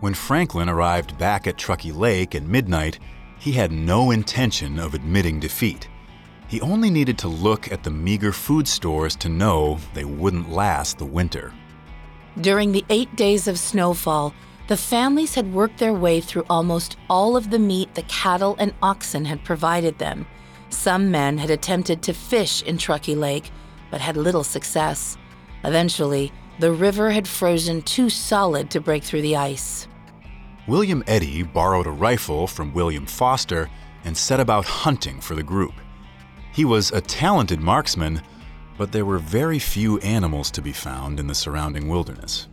When 0.00 0.14
Franklin 0.14 0.70
arrived 0.70 1.18
back 1.18 1.46
at 1.46 1.58
Truckee 1.58 1.92
Lake 1.92 2.34
at 2.34 2.44
midnight, 2.44 2.98
he 3.38 3.52
had 3.52 3.72
no 3.72 4.10
intention 4.10 4.78
of 4.78 4.94
admitting 4.94 5.38
defeat. 5.38 5.86
He 6.48 6.62
only 6.62 6.88
needed 6.88 7.18
to 7.18 7.28
look 7.28 7.70
at 7.70 7.84
the 7.84 7.90
meager 7.90 8.32
food 8.32 8.66
stores 8.66 9.16
to 9.16 9.28
know 9.28 9.78
they 9.92 10.06
wouldn't 10.06 10.50
last 10.50 10.96
the 10.96 11.04
winter. 11.04 11.52
During 12.40 12.70
the 12.70 12.84
eight 12.88 13.14
days 13.16 13.48
of 13.48 13.58
snowfall, 13.58 14.32
the 14.68 14.76
families 14.76 15.34
had 15.34 15.52
worked 15.52 15.78
their 15.78 15.92
way 15.92 16.20
through 16.20 16.44
almost 16.48 16.96
all 17.10 17.36
of 17.36 17.50
the 17.50 17.58
meat 17.58 17.94
the 17.94 18.02
cattle 18.02 18.54
and 18.60 18.72
oxen 18.80 19.24
had 19.24 19.42
provided 19.42 19.98
them. 19.98 20.24
Some 20.70 21.10
men 21.10 21.38
had 21.38 21.50
attempted 21.50 22.00
to 22.02 22.12
fish 22.12 22.62
in 22.62 22.78
Truckee 22.78 23.16
Lake, 23.16 23.50
but 23.90 24.00
had 24.00 24.16
little 24.16 24.44
success. 24.44 25.16
Eventually, 25.64 26.32
the 26.60 26.70
river 26.70 27.10
had 27.10 27.26
frozen 27.26 27.82
too 27.82 28.08
solid 28.08 28.70
to 28.70 28.80
break 28.80 29.02
through 29.02 29.22
the 29.22 29.36
ice. 29.36 29.88
William 30.68 31.02
Eddy 31.08 31.42
borrowed 31.42 31.86
a 31.86 31.90
rifle 31.90 32.46
from 32.46 32.72
William 32.72 33.06
Foster 33.06 33.68
and 34.04 34.16
set 34.16 34.38
about 34.38 34.64
hunting 34.64 35.20
for 35.20 35.34
the 35.34 35.42
group. 35.42 35.74
He 36.52 36.64
was 36.64 36.92
a 36.92 37.00
talented 37.00 37.60
marksman, 37.60 38.22
but 38.78 38.92
there 38.92 39.04
were 39.04 39.18
very 39.18 39.58
few 39.58 39.98
animals 39.98 40.50
to 40.52 40.62
be 40.62 40.72
found 40.72 41.20
in 41.20 41.26
the 41.26 41.34
surrounding 41.34 41.88
wilderness. 41.88 42.48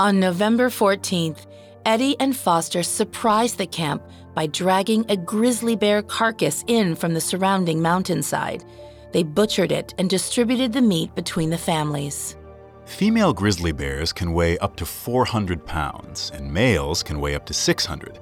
On 0.00 0.20
November 0.20 0.70
14th, 0.70 1.46
Eddy 1.84 2.16
and 2.20 2.36
Foster 2.36 2.82
surprised 2.82 3.58
the 3.58 3.66
camp 3.66 4.02
by 4.34 4.46
dragging 4.46 5.04
a 5.08 5.16
grizzly 5.16 5.76
bear 5.76 6.02
carcass 6.02 6.64
in 6.66 6.94
from 6.94 7.14
the 7.14 7.20
surrounding 7.20 7.82
mountainside. 7.82 8.64
They 9.12 9.22
butchered 9.22 9.72
it 9.72 9.94
and 9.98 10.08
distributed 10.08 10.72
the 10.72 10.82
meat 10.82 11.14
between 11.14 11.50
the 11.50 11.58
families. 11.58 12.36
Female 12.84 13.32
grizzly 13.32 13.72
bears 13.72 14.12
can 14.12 14.32
weigh 14.32 14.58
up 14.58 14.76
to 14.76 14.86
400 14.86 15.64
pounds, 15.66 16.30
and 16.34 16.52
males 16.52 17.02
can 17.02 17.20
weigh 17.20 17.34
up 17.34 17.46
to 17.46 17.54
600. 17.54 18.20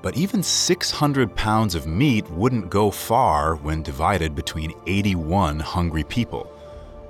But 0.00 0.16
even 0.16 0.42
600 0.42 1.34
pounds 1.34 1.74
of 1.74 1.86
meat 1.86 2.28
wouldn't 2.30 2.70
go 2.70 2.90
far 2.90 3.56
when 3.56 3.82
divided 3.82 4.34
between 4.34 4.72
81 4.86 5.60
hungry 5.60 6.04
people. 6.04 6.52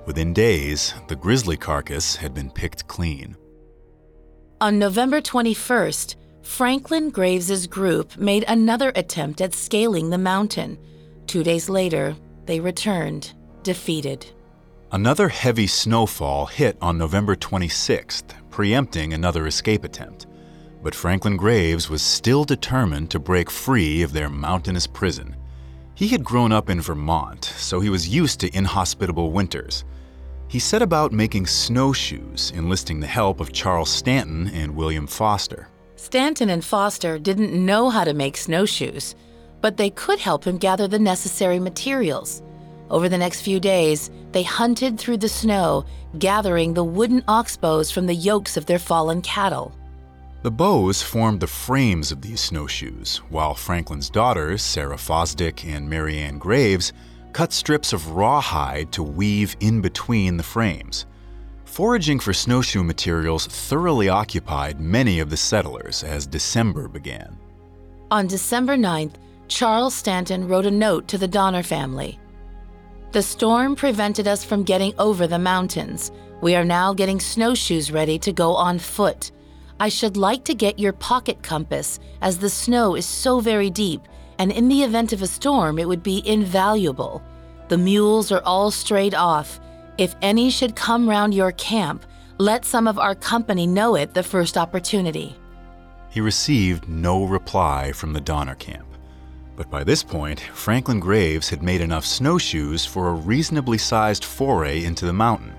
Within 0.06 0.32
days, 0.32 0.94
the 1.08 1.16
grizzly 1.16 1.56
carcass 1.56 2.16
had 2.16 2.32
been 2.32 2.50
picked 2.50 2.88
clean. 2.88 3.36
On 4.60 4.78
November 4.78 5.20
21st, 5.20 6.16
Franklin 6.42 7.10
Graves's 7.10 7.66
group 7.66 8.16
made 8.16 8.44
another 8.48 8.90
attempt 8.94 9.42
at 9.42 9.54
scaling 9.54 10.08
the 10.08 10.18
mountain. 10.18 10.78
Two 11.26 11.44
days 11.44 11.68
later, 11.68 12.16
they 12.46 12.58
returned, 12.58 13.34
defeated. 13.62 14.24
Another 14.90 15.28
heavy 15.28 15.66
snowfall 15.66 16.46
hit 16.46 16.78
on 16.80 16.96
November 16.96 17.36
26th, 17.36 18.32
preempting 18.48 19.12
another 19.12 19.46
escape 19.46 19.84
attempt. 19.84 20.27
But 20.82 20.94
Franklin 20.94 21.36
Graves 21.36 21.90
was 21.90 22.02
still 22.02 22.44
determined 22.44 23.10
to 23.10 23.18
break 23.18 23.50
free 23.50 24.02
of 24.02 24.12
their 24.12 24.28
mountainous 24.28 24.86
prison. 24.86 25.36
He 25.94 26.08
had 26.08 26.22
grown 26.22 26.52
up 26.52 26.70
in 26.70 26.80
Vermont, 26.80 27.44
so 27.44 27.80
he 27.80 27.90
was 27.90 28.08
used 28.08 28.38
to 28.40 28.56
inhospitable 28.56 29.32
winters. 29.32 29.84
He 30.46 30.60
set 30.60 30.80
about 30.80 31.12
making 31.12 31.46
snowshoes, 31.46 32.52
enlisting 32.54 33.00
the 33.00 33.06
help 33.06 33.40
of 33.40 33.52
Charles 33.52 33.90
Stanton 33.90 34.48
and 34.48 34.76
William 34.76 35.06
Foster. 35.06 35.68
Stanton 35.96 36.48
and 36.48 36.64
Foster 36.64 37.18
didn't 37.18 37.52
know 37.52 37.90
how 37.90 38.04
to 38.04 38.14
make 38.14 38.36
snowshoes, 38.36 39.16
but 39.60 39.76
they 39.76 39.90
could 39.90 40.20
help 40.20 40.44
him 40.44 40.56
gather 40.56 40.86
the 40.86 40.98
necessary 40.98 41.58
materials. 41.58 42.42
Over 42.88 43.08
the 43.08 43.18
next 43.18 43.42
few 43.42 43.60
days, 43.60 44.10
they 44.32 44.44
hunted 44.44 44.98
through 44.98 45.18
the 45.18 45.28
snow, 45.28 45.84
gathering 46.18 46.72
the 46.72 46.84
wooden 46.84 47.22
oxbows 47.28 47.90
from 47.90 48.06
the 48.06 48.14
yokes 48.14 48.56
of 48.56 48.66
their 48.66 48.78
fallen 48.78 49.20
cattle. 49.20 49.74
The 50.42 50.50
bows 50.52 51.02
formed 51.02 51.40
the 51.40 51.48
frames 51.48 52.12
of 52.12 52.22
these 52.22 52.40
snowshoes, 52.40 53.22
while 53.28 53.54
Franklin's 53.54 54.08
daughters, 54.08 54.62
Sarah 54.62 54.96
Fosdick 54.96 55.64
and 55.64 55.90
Mary 55.90 56.18
Ann 56.18 56.38
Graves, 56.38 56.92
cut 57.32 57.52
strips 57.52 57.92
of 57.92 58.12
rawhide 58.12 58.92
to 58.92 59.02
weave 59.02 59.56
in 59.58 59.80
between 59.80 60.36
the 60.36 60.44
frames. 60.44 61.06
Foraging 61.64 62.20
for 62.20 62.32
snowshoe 62.32 62.84
materials 62.84 63.46
thoroughly 63.46 64.08
occupied 64.08 64.80
many 64.80 65.18
of 65.18 65.28
the 65.28 65.36
settlers 65.36 66.04
as 66.04 66.24
December 66.24 66.86
began. 66.86 67.36
On 68.12 68.28
December 68.28 68.76
9th, 68.76 69.14
Charles 69.48 69.94
Stanton 69.94 70.46
wrote 70.46 70.66
a 70.66 70.70
note 70.70 71.08
to 71.08 71.18
the 71.18 71.28
Donner 71.28 71.64
family. 71.64 72.18
The 73.10 73.22
storm 73.22 73.74
prevented 73.74 74.28
us 74.28 74.44
from 74.44 74.62
getting 74.62 74.94
over 74.98 75.26
the 75.26 75.38
mountains. 75.38 76.12
We 76.42 76.54
are 76.54 76.64
now 76.64 76.94
getting 76.94 77.18
snowshoes 77.18 77.90
ready 77.90 78.18
to 78.20 78.32
go 78.32 78.54
on 78.54 78.78
foot. 78.78 79.32
I 79.80 79.88
should 79.88 80.16
like 80.16 80.44
to 80.44 80.54
get 80.54 80.80
your 80.80 80.92
pocket 80.92 81.42
compass, 81.42 82.00
as 82.20 82.38
the 82.38 82.50
snow 82.50 82.96
is 82.96 83.06
so 83.06 83.38
very 83.38 83.70
deep, 83.70 84.00
and 84.38 84.50
in 84.50 84.68
the 84.68 84.82
event 84.82 85.12
of 85.12 85.22
a 85.22 85.26
storm, 85.26 85.78
it 85.78 85.86
would 85.86 86.02
be 86.02 86.26
invaluable. 86.26 87.22
The 87.68 87.78
mules 87.78 88.32
are 88.32 88.42
all 88.44 88.72
strayed 88.72 89.14
off. 89.14 89.60
If 89.96 90.16
any 90.20 90.50
should 90.50 90.74
come 90.74 91.08
round 91.08 91.32
your 91.32 91.52
camp, 91.52 92.04
let 92.38 92.64
some 92.64 92.88
of 92.88 92.98
our 92.98 93.14
company 93.14 93.66
know 93.66 93.94
it 93.94 94.14
the 94.14 94.22
first 94.22 94.56
opportunity. 94.56 95.36
He 96.10 96.20
received 96.20 96.88
no 96.88 97.24
reply 97.24 97.92
from 97.92 98.12
the 98.12 98.20
Donner 98.20 98.54
camp. 98.56 98.86
But 99.54 99.70
by 99.70 99.84
this 99.84 100.02
point, 100.02 100.40
Franklin 100.40 100.98
Graves 100.98 101.48
had 101.48 101.62
made 101.62 101.80
enough 101.80 102.04
snowshoes 102.04 102.84
for 102.84 103.08
a 103.08 103.14
reasonably 103.14 103.78
sized 103.78 104.24
foray 104.24 104.84
into 104.84 105.04
the 105.04 105.12
mountain. 105.12 105.52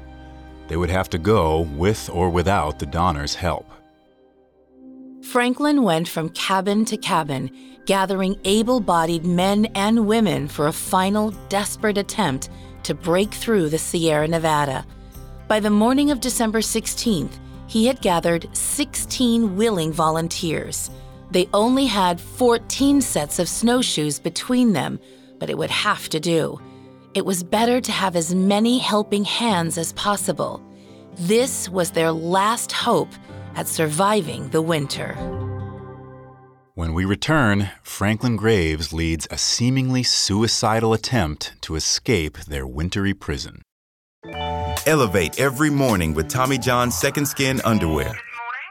They 0.67 0.77
would 0.77 0.89
have 0.89 1.09
to 1.11 1.17
go 1.17 1.61
with 1.61 2.09
or 2.11 2.29
without 2.29 2.79
the 2.79 2.85
Donners' 2.85 3.35
help. 3.35 3.65
Franklin 5.29 5.83
went 5.83 6.07
from 6.07 6.29
cabin 6.29 6.85
to 6.85 6.97
cabin, 6.97 7.51
gathering 7.85 8.35
able 8.45 8.79
bodied 8.79 9.23
men 9.23 9.67
and 9.75 10.07
women 10.07 10.47
for 10.47 10.65
a 10.65 10.73
final 10.73 11.29
desperate 11.49 11.99
attempt 11.99 12.49
to 12.81 12.95
break 12.95 13.31
through 13.31 13.69
the 13.69 13.77
Sierra 13.77 14.27
Nevada. 14.27 14.83
By 15.47 15.59
the 15.59 15.69
morning 15.69 16.09
of 16.09 16.19
December 16.19 16.61
16th, 16.61 17.33
he 17.67 17.85
had 17.85 18.01
gathered 18.01 18.49
16 18.57 19.55
willing 19.55 19.91
volunteers. 19.91 20.89
They 21.29 21.47
only 21.53 21.85
had 21.85 22.19
14 22.19 22.99
sets 22.99 23.37
of 23.37 23.47
snowshoes 23.47 24.17
between 24.17 24.73
them, 24.73 24.99
but 25.37 25.51
it 25.51 25.59
would 25.59 25.69
have 25.69 26.09
to 26.09 26.19
do. 26.19 26.59
It 27.13 27.23
was 27.23 27.43
better 27.43 27.79
to 27.79 27.91
have 27.91 28.15
as 28.15 28.33
many 28.33 28.79
helping 28.79 29.25
hands 29.25 29.77
as 29.77 29.93
possible. 29.93 30.59
This 31.17 31.69
was 31.69 31.91
their 31.91 32.11
last 32.11 32.71
hope 32.71 33.13
at 33.55 33.67
surviving 33.67 34.49
the 34.49 34.61
winter. 34.61 35.15
When 36.75 36.93
we 36.93 37.03
return, 37.03 37.71
Franklin 37.83 38.37
Graves 38.37 38.93
leads 38.93 39.27
a 39.29 39.37
seemingly 39.37 40.03
suicidal 40.03 40.93
attempt 40.93 41.53
to 41.61 41.75
escape 41.75 42.37
their 42.39 42.65
wintry 42.65 43.13
prison. 43.13 43.63
Elevate 44.85 45.39
every 45.39 45.69
morning 45.69 46.13
with 46.13 46.29
Tommy 46.29 46.57
John's 46.57 46.97
Second 46.97 47.25
Skin 47.27 47.59
underwear. 47.65 48.13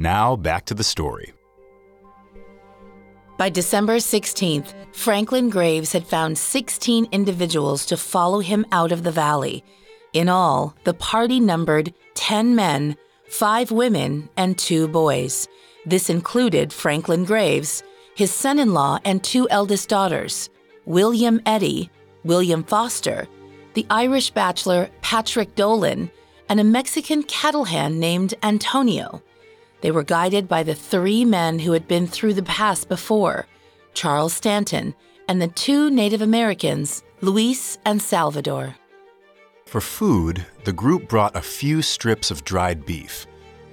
Now 0.00 0.34
back 0.34 0.64
to 0.64 0.74
the 0.74 0.82
story. 0.82 1.34
By 3.36 3.50
December 3.50 3.96
16th, 3.96 4.72
Franklin 4.94 5.50
Graves 5.50 5.92
had 5.92 6.06
found 6.06 6.38
16 6.38 7.08
individuals 7.12 7.84
to 7.84 7.98
follow 7.98 8.40
him 8.40 8.64
out 8.72 8.92
of 8.92 9.02
the 9.02 9.10
valley. 9.10 9.62
In 10.14 10.30
all, 10.30 10.74
the 10.84 10.94
party 10.94 11.38
numbered 11.38 11.92
10 12.14 12.56
men, 12.56 12.96
5 13.28 13.72
women, 13.72 14.30
and 14.38 14.56
2 14.56 14.88
boys. 14.88 15.46
This 15.84 16.08
included 16.08 16.72
Franklin 16.72 17.26
Graves, 17.26 17.82
his 18.14 18.30
son 18.30 18.58
in 18.58 18.72
law, 18.72 19.00
and 19.04 19.22
two 19.22 19.46
eldest 19.50 19.90
daughters 19.90 20.48
William 20.86 21.42
Eddy, 21.44 21.90
William 22.24 22.64
Foster, 22.64 23.28
the 23.74 23.86
Irish 23.90 24.30
bachelor 24.30 24.88
Patrick 25.02 25.54
Dolan, 25.56 26.10
and 26.48 26.58
a 26.58 26.64
Mexican 26.64 27.22
cattle 27.24 27.64
hand 27.64 28.00
named 28.00 28.32
Antonio. 28.42 29.22
They 29.80 29.90
were 29.90 30.02
guided 30.02 30.48
by 30.48 30.62
the 30.62 30.74
three 30.74 31.24
men 31.24 31.60
who 31.60 31.72
had 31.72 31.88
been 31.88 32.06
through 32.06 32.34
the 32.34 32.42
pass 32.42 32.84
before 32.84 33.46
Charles 33.94 34.34
Stanton 34.34 34.94
and 35.28 35.40
the 35.40 35.48
two 35.48 35.90
Native 35.90 36.22
Americans, 36.22 37.02
Luis 37.20 37.78
and 37.84 38.00
Salvador. 38.00 38.76
For 39.66 39.80
food, 39.80 40.46
the 40.64 40.72
group 40.72 41.08
brought 41.08 41.36
a 41.36 41.42
few 41.42 41.82
strips 41.82 42.30
of 42.30 42.44
dried 42.44 42.84
beef. 42.84 43.26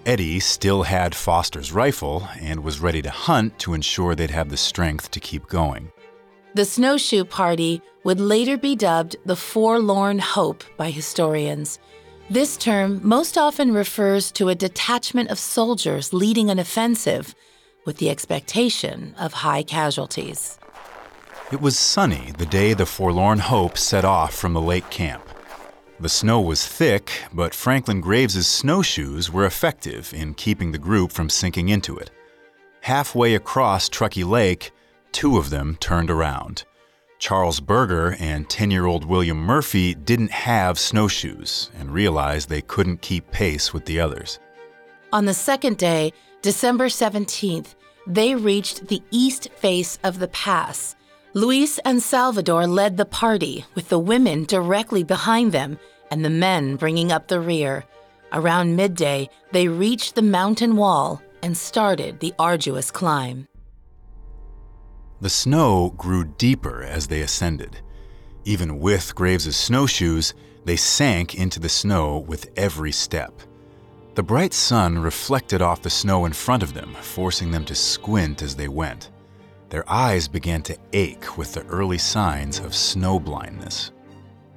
Eddy 0.06 0.39
still 0.39 0.84
had 0.84 1.15
Foster's 1.15 1.74
rifle 1.74 2.30
and 2.39 2.63
was 2.63 2.80
ready 2.80 3.02
to 3.02 3.10
hunt 3.10 3.58
to 3.60 3.74
ensure 3.74 4.15
they'd 4.15 4.32
have 4.32 4.50
the 4.50 4.58
strength 4.58 5.12
to 5.12 5.20
keep 5.20 5.48
going. 5.48 5.91
The 6.54 6.65
snowshoe 6.65 7.26
party 7.26 7.82
would 8.04 8.20
later 8.20 8.58
be 8.58 8.76
dubbed 8.76 9.17
the 9.26 9.36
Forlorn 9.36 10.20
Hope 10.20 10.63
by 10.78 10.91
historians. 10.91 11.80
This 12.30 12.58
term 12.58 13.00
most 13.04 13.38
often 13.38 13.74
refers 13.74 14.34
to 14.34 14.50
a 14.50 14.56
detachment 14.56 15.30
of 15.30 15.40
soldiers 15.40 16.12
leading 16.12 16.50
an 16.50 16.60
offensive 16.60 17.34
with 17.86 18.00
the 18.00 18.10
expectation 18.10 19.16
of 19.18 19.32
high 19.32 19.63
casualties. 19.63 20.60
It 21.54 21.62
was 21.62 21.80
sunny 21.80 22.34
the 22.38 22.46
day 22.46 22.74
the 22.74 22.86
Forlorn 22.86 23.40
Hope 23.40 23.78
set 23.78 24.04
off 24.04 24.34
from 24.36 24.52
the 24.52 24.60
lake 24.60 24.90
camp. 24.90 25.24
The 26.02 26.10
snow 26.10 26.42
was 26.42 26.68
thick, 26.68 27.12
but 27.32 27.56
Franklin 27.56 28.02
Graves's 28.02 28.46
snowshoes 28.46 29.32
were 29.32 29.46
effective 29.46 30.13
in 30.13 30.34
keeping 30.34 30.74
the 30.74 30.78
group 30.78 31.13
from 31.13 31.30
sinking 31.30 31.70
into 31.70 31.98
it. 31.98 32.12
Halfway 32.82 33.36
across 33.36 33.88
Truckee 33.88 34.26
Lake, 34.26 34.72
two 35.13 35.38
of 35.38 35.50
them 35.50 35.78
turned 35.80 36.12
around. 36.12 36.66
Charles 37.20 37.60
Burger 37.60 38.16
and 38.20 38.50
10 38.50 38.70
year 38.72 38.86
old 38.86 39.06
William 39.06 39.38
Murphy 39.38 39.96
didn't 39.96 40.32
have 40.32 40.78
snowshoes 40.78 41.72
and 41.78 41.92
realized 41.92 42.50
they 42.50 42.62
couldn't 42.62 43.02
keep 43.02 43.32
pace 43.32 43.74
with 43.74 43.86
the 43.86 44.00
others. 44.00 44.40
On 45.12 45.26
the 45.26 45.34
second 45.34 45.78
day, 45.78 46.14
December 46.42 46.88
17th, 46.88 47.74
they 48.06 48.36
reached 48.36 48.88
the 48.88 49.02
east 49.10 49.50
face 49.56 49.98
of 50.04 50.20
the 50.20 50.28
pass. 50.30 50.96
Luis 51.34 51.80
and 51.80 52.02
Salvador 52.02 52.68
led 52.68 52.98
the 52.98 53.06
party, 53.06 53.66
with 53.76 53.90
the 53.90 54.00
women 54.00 54.46
directly 54.46 55.04
behind 55.04 55.52
them 55.52 55.78
and 56.12 56.24
the 56.24 56.30
men 56.30 56.76
bringing 56.76 57.12
up 57.12 57.28
the 57.28 57.40
rear. 57.40 57.84
Around 58.32 58.76
midday, 58.76 59.30
they 59.52 59.68
reached 59.68 60.16
the 60.16 60.22
mountain 60.22 60.76
wall 60.76 61.22
and 61.42 61.58
started 61.58 62.20
the 62.20 62.34
arduous 62.40 62.92
climb. 62.92 63.48
The 65.20 65.30
snow 65.30 65.96
grew 65.98 66.26
deeper 66.26 66.84
as 66.84 67.08
they 67.08 67.22
ascended. 67.22 67.80
Even 68.46 68.80
with 68.80 69.16
Graves's 69.16 69.58
snowshoes, 69.58 70.36
they 70.64 70.76
sank 70.76 71.34
into 71.34 71.60
the 71.60 71.70
snow 71.70 72.20
with 72.20 72.52
every 72.56 72.92
step. 72.92 73.42
The 74.14 74.24
bright 74.24 74.54
sun 74.54 75.00
reflected 75.00 75.62
off 75.62 75.82
the 75.82 75.90
snow 75.90 76.26
in 76.26 76.34
front 76.34 76.62
of 76.62 76.74
them, 76.74 76.96
forcing 77.02 77.52
them 77.52 77.66
to 77.66 77.76
squint 77.76 78.42
as 78.42 78.56
they 78.56 78.68
went. 78.68 79.10
Their 79.70 79.90
eyes 79.90 80.28
began 80.28 80.62
to 80.64 80.78
ache 80.94 81.38
with 81.38 81.54
the 81.54 81.66
early 81.66 81.98
signs 81.98 82.60
of 82.60 82.76
snow 82.76 83.20
blindness. 83.20 83.92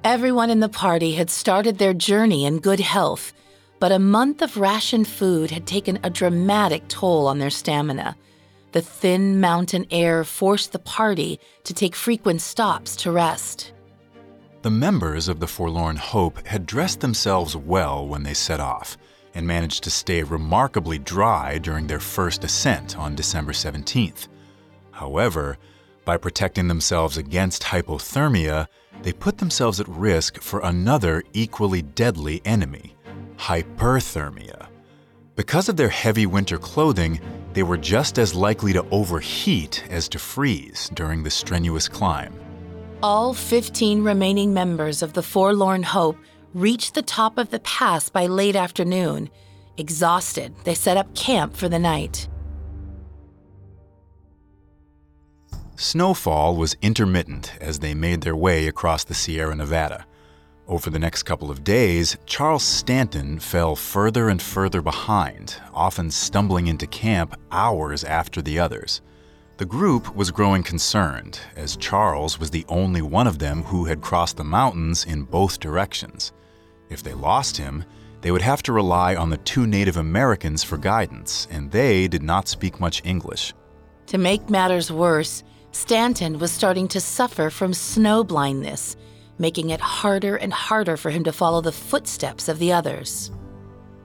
Everyone 0.03 0.49
in 0.49 0.59
the 0.59 0.69
party 0.69 1.13
had 1.13 1.29
started 1.29 1.77
their 1.77 1.93
journey 1.93 2.45
in 2.45 2.59
good 2.59 2.79
health, 2.79 3.33
but 3.79 3.91
a 3.91 3.99
month 3.99 4.41
of 4.41 4.57
rationed 4.57 5.07
food 5.07 5.51
had 5.51 5.65
taken 5.65 5.99
a 6.03 6.09
dramatic 6.09 6.87
toll 6.87 7.27
on 7.27 7.39
their 7.39 7.49
stamina. 7.49 8.15
The 8.71 8.81
thin 8.81 9.41
mountain 9.41 9.85
air 9.91 10.23
forced 10.23 10.71
the 10.71 10.79
party 10.79 11.39
to 11.65 11.73
take 11.73 11.95
frequent 11.95 12.41
stops 12.41 12.95
to 12.97 13.11
rest. 13.11 13.73
The 14.61 14.69
members 14.69 15.27
of 15.27 15.39
the 15.39 15.47
Forlorn 15.47 15.97
Hope 15.97 16.45
had 16.47 16.65
dressed 16.65 17.01
themselves 17.01 17.57
well 17.57 18.07
when 18.07 18.23
they 18.23 18.33
set 18.33 18.59
off 18.59 18.97
and 19.33 19.45
managed 19.47 19.83
to 19.83 19.91
stay 19.91 20.23
remarkably 20.23 20.99
dry 20.99 21.57
during 21.57 21.87
their 21.87 21.99
first 21.99 22.43
ascent 22.43 22.97
on 22.97 23.15
December 23.15 23.51
17th. 23.51 24.27
However, 24.91 25.57
by 26.05 26.17
protecting 26.17 26.67
themselves 26.67 27.17
against 27.17 27.63
hypothermia, 27.63 28.67
they 29.01 29.13
put 29.13 29.37
themselves 29.37 29.79
at 29.79 29.87
risk 29.87 30.39
for 30.39 30.59
another 30.61 31.23
equally 31.33 31.81
deadly 31.81 32.41
enemy 32.45 32.95
hyperthermia. 33.37 34.67
Because 35.35 35.67
of 35.67 35.75
their 35.75 35.89
heavy 35.89 36.27
winter 36.27 36.59
clothing, 36.59 37.19
they 37.53 37.63
were 37.63 37.77
just 37.77 38.17
as 38.17 38.33
likely 38.33 38.73
to 38.73 38.85
overheat 38.91 39.83
as 39.89 40.07
to 40.09 40.19
freeze 40.19 40.89
during 40.93 41.23
the 41.23 41.29
strenuous 41.29 41.87
climb. 41.87 42.33
All 43.03 43.33
15 43.33 44.03
remaining 44.03 44.53
members 44.53 45.01
of 45.01 45.13
the 45.13 45.23
Forlorn 45.23 45.83
Hope 45.83 46.17
reached 46.53 46.93
the 46.93 47.01
top 47.01 47.37
of 47.37 47.49
the 47.49 47.59
pass 47.59 48.09
by 48.09 48.27
late 48.27 48.55
afternoon. 48.55 49.29
Exhausted, 49.77 50.53
they 50.63 50.75
set 50.75 50.97
up 50.97 51.13
camp 51.15 51.55
for 51.55 51.67
the 51.67 51.79
night. 51.79 52.27
Snowfall 55.75 56.55
was 56.55 56.77
intermittent 56.83 57.53
as 57.59 57.79
they 57.79 57.95
made 57.95 58.21
their 58.21 58.35
way 58.35 58.67
across 58.67 59.03
the 59.03 59.15
Sierra 59.15 59.55
Nevada. 59.55 60.05
Over 60.71 60.89
the 60.89 60.99
next 60.99 61.23
couple 61.23 61.51
of 61.51 61.65
days, 61.65 62.15
Charles 62.25 62.63
Stanton 62.63 63.39
fell 63.39 63.75
further 63.75 64.29
and 64.29 64.41
further 64.41 64.81
behind, 64.81 65.57
often 65.73 66.09
stumbling 66.09 66.67
into 66.67 66.87
camp 66.87 67.35
hours 67.51 68.05
after 68.05 68.41
the 68.41 68.57
others. 68.57 69.01
The 69.57 69.65
group 69.65 70.15
was 70.15 70.31
growing 70.31 70.63
concerned, 70.63 71.41
as 71.57 71.75
Charles 71.75 72.39
was 72.39 72.51
the 72.51 72.63
only 72.69 73.01
one 73.01 73.27
of 73.27 73.37
them 73.37 73.63
who 73.63 73.83
had 73.83 73.99
crossed 73.99 74.37
the 74.37 74.45
mountains 74.45 75.03
in 75.03 75.23
both 75.23 75.59
directions. 75.59 76.31
If 76.89 77.03
they 77.03 77.13
lost 77.13 77.57
him, 77.57 77.83
they 78.21 78.31
would 78.31 78.41
have 78.41 78.63
to 78.63 78.71
rely 78.71 79.13
on 79.17 79.29
the 79.29 79.39
two 79.39 79.67
Native 79.67 79.97
Americans 79.97 80.63
for 80.63 80.77
guidance, 80.77 81.49
and 81.51 81.69
they 81.69 82.07
did 82.07 82.23
not 82.23 82.47
speak 82.47 82.79
much 82.79 83.01
English. 83.03 83.53
To 84.05 84.17
make 84.17 84.49
matters 84.49 84.89
worse, 84.89 85.43
Stanton 85.73 86.39
was 86.39 86.49
starting 86.49 86.87
to 86.87 87.01
suffer 87.01 87.49
from 87.49 87.73
snow 87.73 88.23
blindness, 88.23 88.95
making 89.41 89.71
it 89.71 89.81
harder 89.81 90.37
and 90.37 90.53
harder 90.53 90.95
for 90.95 91.09
him 91.09 91.23
to 91.25 91.33
follow 91.33 91.59
the 91.59 91.71
footsteps 91.71 92.47
of 92.47 92.59
the 92.59 92.71
others. 92.71 93.31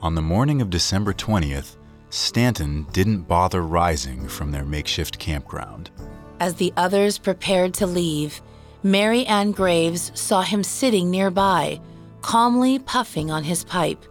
On 0.01 0.15
the 0.15 0.21
morning 0.21 0.61
of 0.61 0.69
December 0.69 1.13
20th, 1.13 1.77
Stanton 2.09 2.87
didn't 2.91 3.21
bother 3.21 3.61
rising 3.61 4.27
from 4.27 4.51
their 4.51 4.65
makeshift 4.65 5.19
campground. 5.19 5.91
As 6.39 6.55
the 6.55 6.73
others 6.75 7.17
prepared 7.17 7.73
to 7.75 7.87
leave, 7.87 8.41
Mary 8.83 9.25
Ann 9.25 9.51
Graves 9.51 10.11
saw 10.13 10.41
him 10.41 10.63
sitting 10.63 11.09
nearby, 11.09 11.79
calmly 12.21 12.79
puffing 12.79 13.31
on 13.31 13.43
his 13.43 13.63
pipe. 13.63 14.03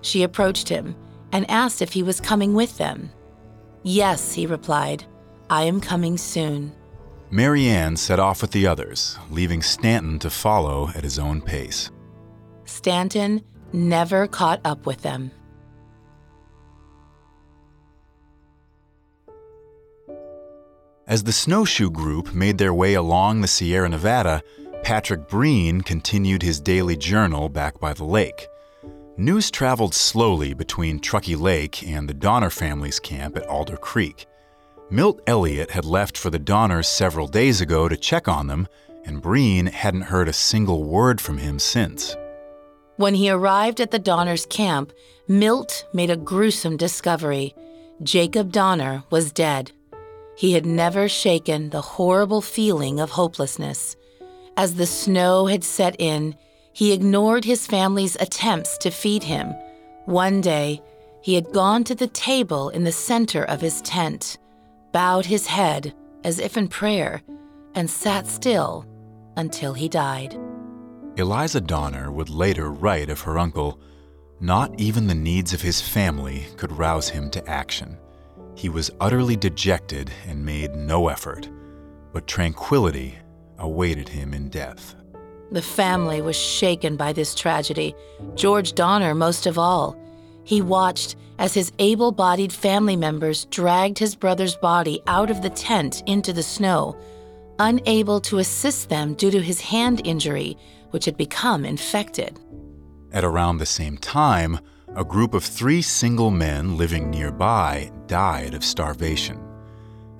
She 0.00 0.22
approached 0.22 0.68
him 0.68 0.96
and 1.32 1.50
asked 1.50 1.82
if 1.82 1.92
he 1.92 2.02
was 2.02 2.20
coming 2.20 2.54
with 2.54 2.78
them. 2.78 3.10
Yes, 3.82 4.32
he 4.32 4.46
replied. 4.46 5.04
I 5.50 5.64
am 5.64 5.80
coming 5.80 6.18
soon. 6.18 6.72
Mary 7.30 7.68
Ann 7.68 7.94
set 7.96 8.18
off 8.18 8.40
with 8.40 8.52
the 8.52 8.66
others, 8.66 9.18
leaving 9.30 9.60
Stanton 9.60 10.18
to 10.20 10.30
follow 10.30 10.90
at 10.94 11.04
his 11.04 11.18
own 11.18 11.42
pace. 11.42 11.90
Stanton 12.64 13.44
never 13.72 14.26
caught 14.26 14.60
up 14.64 14.86
with 14.86 15.02
them. 15.02 15.30
As 21.06 21.24
the 21.24 21.32
snowshoe 21.32 21.90
group 21.90 22.34
made 22.34 22.58
their 22.58 22.74
way 22.74 22.94
along 22.94 23.40
the 23.40 23.48
Sierra 23.48 23.88
Nevada, 23.88 24.42
Patrick 24.82 25.28
Breen 25.28 25.80
continued 25.80 26.42
his 26.42 26.60
daily 26.60 26.96
journal 26.96 27.48
back 27.48 27.78
by 27.80 27.92
the 27.92 28.04
lake. 28.04 28.46
News 29.16 29.50
traveled 29.50 29.94
slowly 29.94 30.54
between 30.54 31.00
Truckee 31.00 31.34
Lake 31.36 31.82
and 31.86 32.08
the 32.08 32.14
Donner 32.14 32.50
family's 32.50 33.00
camp 33.00 33.36
at 33.36 33.46
Alder 33.46 33.76
Creek. 33.76 34.26
Milt 34.90 35.20
Elliott 35.26 35.72
had 35.72 35.84
left 35.84 36.16
for 36.16 36.30
the 36.30 36.38
Donners 36.38 36.88
several 36.88 37.26
days 37.26 37.60
ago 37.60 37.88
to 37.88 37.96
check 37.96 38.26
on 38.26 38.46
them, 38.46 38.66
and 39.04 39.20
Breen 39.20 39.66
hadn't 39.66 40.02
heard 40.02 40.28
a 40.28 40.32
single 40.32 40.82
word 40.82 41.20
from 41.20 41.36
him 41.36 41.58
since. 41.58 42.16
When 42.96 43.14
he 43.14 43.28
arrived 43.28 43.82
at 43.82 43.90
the 43.90 43.98
Donners 43.98 44.46
camp, 44.46 44.94
Milt 45.28 45.84
made 45.92 46.08
a 46.08 46.16
gruesome 46.16 46.78
discovery. 46.78 47.54
Jacob 48.02 48.50
Donner 48.50 49.04
was 49.10 49.30
dead. 49.30 49.72
He 50.38 50.54
had 50.54 50.64
never 50.64 51.06
shaken 51.06 51.68
the 51.68 51.82
horrible 51.82 52.40
feeling 52.40 52.98
of 52.98 53.10
hopelessness. 53.10 53.94
As 54.56 54.76
the 54.76 54.86
snow 54.86 55.46
had 55.46 55.64
set 55.64 55.96
in, 55.98 56.34
he 56.72 56.94
ignored 56.94 57.44
his 57.44 57.66
family's 57.66 58.16
attempts 58.20 58.78
to 58.78 58.90
feed 58.90 59.24
him. 59.24 59.52
One 60.06 60.40
day, 60.40 60.80
he 61.20 61.34
had 61.34 61.52
gone 61.52 61.84
to 61.84 61.94
the 61.94 62.06
table 62.06 62.70
in 62.70 62.84
the 62.84 62.92
center 62.92 63.44
of 63.44 63.60
his 63.60 63.82
tent, 63.82 64.38
bowed 64.92 65.26
his 65.26 65.46
head, 65.46 65.94
as 66.24 66.38
if 66.38 66.56
in 66.56 66.68
prayer, 66.68 67.22
and 67.74 67.88
sat 67.88 68.26
still 68.26 68.86
until 69.36 69.72
he 69.72 69.88
died. 69.88 70.38
Eliza 71.16 71.60
Donner 71.60 72.12
would 72.12 72.30
later 72.30 72.70
write 72.70 73.10
of 73.10 73.20
her 73.22 73.38
uncle 73.38 73.80
Not 74.40 74.78
even 74.78 75.06
the 75.06 75.14
needs 75.14 75.52
of 75.52 75.62
his 75.62 75.80
family 75.80 76.46
could 76.56 76.72
rouse 76.72 77.08
him 77.08 77.30
to 77.30 77.48
action. 77.48 77.98
He 78.54 78.68
was 78.68 78.90
utterly 79.00 79.36
dejected 79.36 80.10
and 80.26 80.44
made 80.44 80.74
no 80.74 81.08
effort, 81.08 81.48
but 82.12 82.26
tranquility 82.26 83.16
awaited 83.58 84.08
him 84.08 84.32
in 84.34 84.48
death. 84.48 84.94
The 85.50 85.62
family 85.62 86.20
was 86.20 86.36
shaken 86.36 86.96
by 86.96 87.12
this 87.12 87.34
tragedy, 87.34 87.94
George 88.34 88.74
Donner 88.74 89.14
most 89.14 89.46
of 89.46 89.58
all. 89.58 89.96
He 90.48 90.62
watched 90.62 91.16
as 91.38 91.52
his 91.52 91.72
able 91.78 92.10
bodied 92.10 92.54
family 92.54 92.96
members 92.96 93.44
dragged 93.50 93.98
his 93.98 94.14
brother's 94.14 94.56
body 94.56 95.02
out 95.06 95.30
of 95.30 95.42
the 95.42 95.50
tent 95.50 96.02
into 96.06 96.32
the 96.32 96.42
snow, 96.42 96.96
unable 97.58 98.18
to 98.22 98.38
assist 98.38 98.88
them 98.88 99.12
due 99.12 99.30
to 99.30 99.42
his 99.42 99.60
hand 99.60 100.00
injury, 100.06 100.56
which 100.90 101.04
had 101.04 101.18
become 101.18 101.66
infected. 101.66 102.40
At 103.12 103.24
around 103.24 103.58
the 103.58 103.66
same 103.66 103.98
time, 103.98 104.58
a 104.96 105.04
group 105.04 105.34
of 105.34 105.44
three 105.44 105.82
single 105.82 106.30
men 106.30 106.78
living 106.78 107.10
nearby 107.10 107.92
died 108.06 108.54
of 108.54 108.64
starvation. 108.64 109.38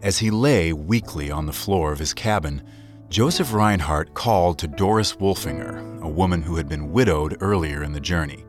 As 0.02 0.18
he 0.18 0.30
lay 0.30 0.74
weakly 0.74 1.30
on 1.30 1.46
the 1.46 1.54
floor 1.54 1.90
of 1.90 2.00
his 2.00 2.12
cabin, 2.12 2.62
Joseph 3.08 3.54
Reinhardt 3.54 4.12
called 4.12 4.58
to 4.58 4.68
Doris 4.68 5.14
Wolfinger, 5.14 6.02
a 6.02 6.08
woman 6.08 6.42
who 6.42 6.56
had 6.56 6.68
been 6.68 6.92
widowed 6.92 7.38
earlier 7.40 7.82
in 7.82 7.92
the 7.92 7.98
journey. 7.98 8.44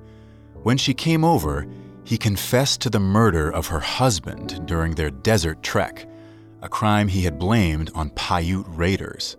When 0.63 0.77
she 0.77 0.93
came 0.93 1.23
over, 1.23 1.65
he 2.03 2.17
confessed 2.17 2.81
to 2.81 2.89
the 2.89 2.99
murder 2.99 3.49
of 3.49 3.67
her 3.67 3.79
husband 3.79 4.65
during 4.65 4.95
their 4.95 5.09
desert 5.09 5.63
trek, 5.63 6.05
a 6.61 6.67
crime 6.67 7.07
he 7.07 7.21
had 7.21 7.39
blamed 7.39 7.91
on 7.95 8.09
Paiute 8.11 8.65
raiders. 8.67 9.37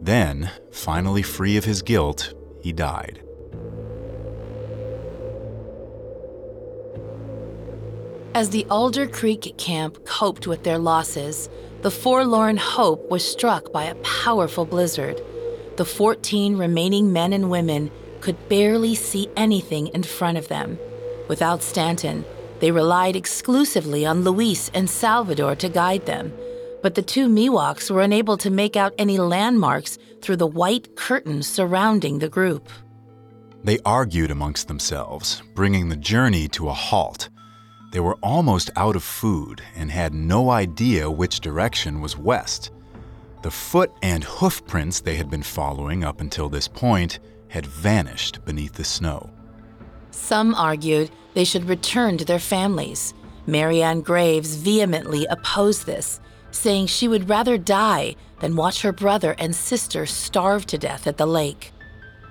Then, 0.00 0.50
finally 0.72 1.22
free 1.22 1.56
of 1.56 1.64
his 1.64 1.82
guilt, 1.82 2.34
he 2.60 2.72
died. 2.72 3.22
As 8.34 8.50
the 8.50 8.66
Alder 8.68 9.06
Creek 9.06 9.54
camp 9.56 10.04
coped 10.04 10.46
with 10.46 10.64
their 10.64 10.78
losses, 10.78 11.48
the 11.82 11.90
forlorn 11.90 12.56
hope 12.56 13.08
was 13.08 13.24
struck 13.24 13.72
by 13.72 13.84
a 13.84 13.94
powerful 13.96 14.66
blizzard. 14.66 15.22
The 15.76 15.84
14 15.84 16.56
remaining 16.56 17.12
men 17.12 17.32
and 17.32 17.50
women 17.50 17.90
could 18.26 18.48
barely 18.48 18.96
see 18.96 19.30
anything 19.36 19.86
in 19.94 20.02
front 20.02 20.36
of 20.36 20.48
them. 20.48 20.76
Without 21.28 21.62
Stanton, 21.62 22.24
they 22.58 22.72
relied 22.72 23.14
exclusively 23.14 24.04
on 24.04 24.24
Luis 24.24 24.68
and 24.74 24.90
Salvador 24.90 25.54
to 25.54 25.68
guide 25.68 26.06
them, 26.06 26.32
but 26.82 26.96
the 26.96 27.02
two 27.02 27.28
Miwoks 27.28 27.88
were 27.88 28.02
unable 28.02 28.36
to 28.38 28.50
make 28.50 28.74
out 28.74 28.92
any 28.98 29.16
landmarks 29.16 29.96
through 30.22 30.38
the 30.38 30.54
white 30.60 30.96
curtains 30.96 31.46
surrounding 31.46 32.18
the 32.18 32.28
group. 32.28 32.68
They 33.62 33.78
argued 33.84 34.32
amongst 34.32 34.66
themselves, 34.66 35.40
bringing 35.54 35.88
the 35.88 36.02
journey 36.12 36.48
to 36.48 36.68
a 36.68 36.72
halt. 36.72 37.28
They 37.92 38.00
were 38.00 38.18
almost 38.24 38.70
out 38.74 38.96
of 38.96 39.04
food 39.04 39.62
and 39.76 39.88
had 39.88 40.12
no 40.12 40.50
idea 40.50 41.08
which 41.08 41.38
direction 41.38 42.00
was 42.00 42.18
west. 42.18 42.72
The 43.42 43.52
foot 43.52 43.92
and 44.02 44.24
hoof 44.24 44.66
prints 44.66 44.98
they 44.98 45.14
had 45.14 45.30
been 45.30 45.44
following 45.44 46.02
up 46.02 46.20
until 46.20 46.48
this 46.48 46.66
point 46.66 47.20
had 47.48 47.66
vanished 47.66 48.44
beneath 48.44 48.74
the 48.74 48.84
snow. 48.84 49.30
Some 50.10 50.54
argued 50.54 51.10
they 51.34 51.44
should 51.44 51.68
return 51.68 52.18
to 52.18 52.24
their 52.24 52.38
families. 52.38 53.14
Mary 53.46 53.82
Ann 53.82 54.00
Graves 54.00 54.56
vehemently 54.56 55.26
opposed 55.26 55.86
this, 55.86 56.20
saying 56.50 56.86
she 56.86 57.06
would 57.06 57.28
rather 57.28 57.58
die 57.58 58.16
than 58.40 58.56
watch 58.56 58.82
her 58.82 58.92
brother 58.92 59.34
and 59.38 59.54
sister 59.54 60.06
starve 60.06 60.66
to 60.66 60.78
death 60.78 61.06
at 61.06 61.16
the 61.16 61.26
lake. 61.26 61.72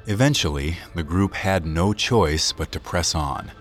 Eventually, 0.08 0.78
the 0.94 1.04
group 1.04 1.34
had 1.34 1.66
no 1.66 1.94
choice 1.94 2.52
but 2.52 2.72
to 2.72 2.80
press 2.80 3.16
on. 3.16 3.52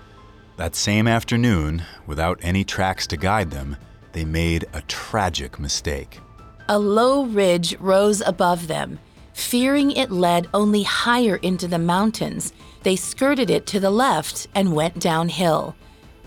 That 0.56 0.76
same 0.76 1.08
afternoon, 1.08 1.82
without 2.06 2.38
any 2.42 2.64
tracks 2.64 3.06
to 3.08 3.16
guide 3.16 3.50
them, 3.50 3.76
they 4.12 4.24
made 4.24 4.66
a 4.72 4.82
tragic 4.82 5.58
mistake. 5.58 6.20
A 6.68 6.78
low 6.78 7.24
ridge 7.24 7.76
rose 7.80 8.20
above 8.20 8.68
them. 8.68 8.98
Fearing 9.34 9.90
it 9.90 10.12
led 10.12 10.48
only 10.54 10.84
higher 10.84 11.36
into 11.36 11.66
the 11.66 11.78
mountains, 11.78 12.52
they 12.84 12.94
skirted 12.94 13.50
it 13.50 13.66
to 13.66 13.80
the 13.80 13.90
left 13.90 14.46
and 14.54 14.72
went 14.72 15.00
downhill. 15.00 15.74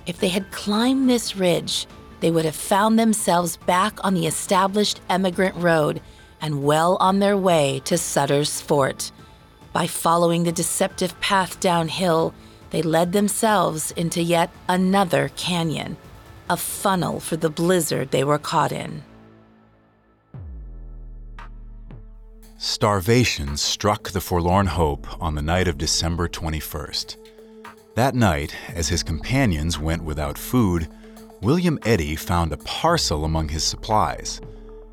If 0.06 0.20
they 0.20 0.28
had 0.28 0.52
climbed 0.52 1.10
this 1.10 1.36
ridge, 1.36 1.88
they 2.20 2.32
would 2.32 2.43
have 2.43 2.56
found 2.56 3.00
themselves 3.00 3.58
back 3.58 3.98
on 4.04 4.13
the 4.13 4.28
established 4.28 5.00
emigrant 5.10 5.56
road 5.56 6.02
and 6.41 6.63
well 6.63 6.98
on 7.00 7.20
their 7.20 7.38
way 7.38 7.82
to 7.86 7.98
Sutter's 7.98 8.60
Fort. 8.60 9.12
By 9.72 9.88
following 9.88 10.43
the 10.43 10.52
deceptive 10.52 11.20
path 11.22 11.60
downhill, 11.62 12.34
they 12.72 12.82
led 12.82 13.13
themselves 13.13 13.91
into 13.91 14.22
yet 14.22 14.52
another 14.67 15.32
canyon, 15.38 15.96
a 16.50 16.58
funnel 16.58 17.22
for 17.22 17.38
the 17.38 17.50
blizzard 17.50 18.12
they 18.12 18.26
were 18.26 18.39
caught 18.39 18.74
in. 18.74 19.04
Starvation 22.60 23.56
struck 23.56 24.10
the 24.10 24.20
Forlorn 24.20 24.65
Hope 24.65 25.06
on 25.22 25.36
the 25.36 25.43
night 25.43 25.67
of 25.67 25.78
December 25.78 26.28
21st. 26.28 27.15
That 27.93 28.15
night, 28.15 28.56
as 28.74 28.89
his 28.89 29.04
companions 29.04 29.78
went 29.78 30.04
without 30.04 30.39
food, 30.39 30.88
William 31.43 31.78
Eddy 31.86 32.15
found 32.15 32.52
a 32.52 32.58
parcel 32.58 33.26
among 33.26 33.50
his 33.50 33.63
supplies. 33.63 34.41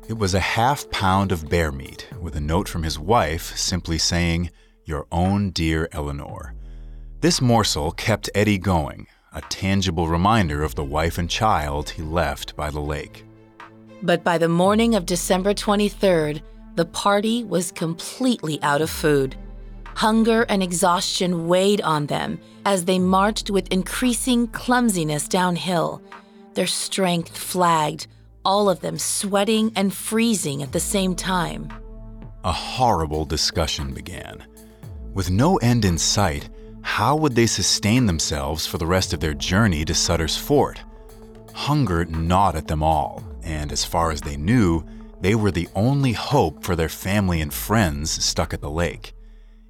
It 0.07 0.13
was 0.13 0.35
a 0.35 0.39
half 0.39 0.87
pound 0.91 1.31
of 1.31 1.49
bear 1.49 1.71
meat 1.71 2.07
with 2.21 2.35
a 2.35 2.39
note 2.39 2.69
from 2.69 2.83
his 2.83 2.99
wife 2.99 3.57
simply 3.57 3.97
saying, 3.97 4.51
Your 4.83 5.07
own 5.11 5.49
dear 5.49 5.89
Eleanor. 5.91 6.53
This 7.21 7.41
morsel 7.41 7.91
kept 7.93 8.29
Eddy 8.35 8.59
going, 8.59 9.07
a 9.33 9.41
tangible 9.41 10.07
reminder 10.07 10.61
of 10.61 10.75
the 10.75 10.83
wife 10.83 11.17
and 11.17 11.27
child 11.27 11.89
he 11.89 12.03
left 12.03 12.55
by 12.55 12.69
the 12.69 12.79
lake. 12.79 13.25
But 14.03 14.23
by 14.23 14.37
the 14.37 14.49
morning 14.49 14.93
of 14.93 15.07
December 15.07 15.55
23rd, 15.55 16.43
the 16.75 16.85
party 16.85 17.43
was 17.43 17.71
completely 17.71 18.61
out 18.61 18.81
of 18.81 18.89
food. 18.89 19.35
Hunger 19.95 20.43
and 20.49 20.61
exhaustion 20.61 21.47
weighed 21.47 21.81
on 21.81 22.07
them 22.07 22.39
as 22.65 22.85
they 22.85 22.99
marched 22.99 23.49
with 23.49 23.71
increasing 23.71 24.47
clumsiness 24.47 25.27
downhill. 25.27 26.01
Their 26.53 26.67
strength 26.67 27.37
flagged, 27.37 28.07
all 28.43 28.69
of 28.69 28.81
them 28.81 28.97
sweating 28.97 29.71
and 29.75 29.93
freezing 29.93 30.61
at 30.61 30.73
the 30.73 30.79
same 30.79 31.15
time. 31.15 31.69
A 32.43 32.51
horrible 32.51 33.25
discussion 33.25 33.93
began. 33.93 34.45
With 35.13 35.31
no 35.31 35.57
end 35.57 35.85
in 35.85 35.97
sight, 35.97 36.49
how 36.81 37.15
would 37.15 37.35
they 37.35 37.47
sustain 37.47 38.05
themselves 38.05 38.67
for 38.67 38.77
the 38.77 38.85
rest 38.85 39.13
of 39.13 39.19
their 39.19 39.33
journey 39.33 39.85
to 39.85 39.93
Sutter's 39.95 40.37
Fort? 40.37 40.81
Hunger 41.53 42.05
gnawed 42.05 42.55
at 42.57 42.67
them 42.67 42.83
all, 42.83 43.23
and 43.43 43.71
as 43.71 43.85
far 43.85 44.11
as 44.11 44.21
they 44.21 44.35
knew, 44.35 44.83
they 45.25 45.33
were 45.33 45.49
the 45.49 45.67
only 45.73 46.11
hope 46.11 46.63
for 46.63 46.75
their 46.75 46.87
family 46.87 47.41
and 47.41 47.51
friends 47.51 48.23
stuck 48.23 48.53
at 48.53 48.61
the 48.61 48.69
lake. 48.69 49.11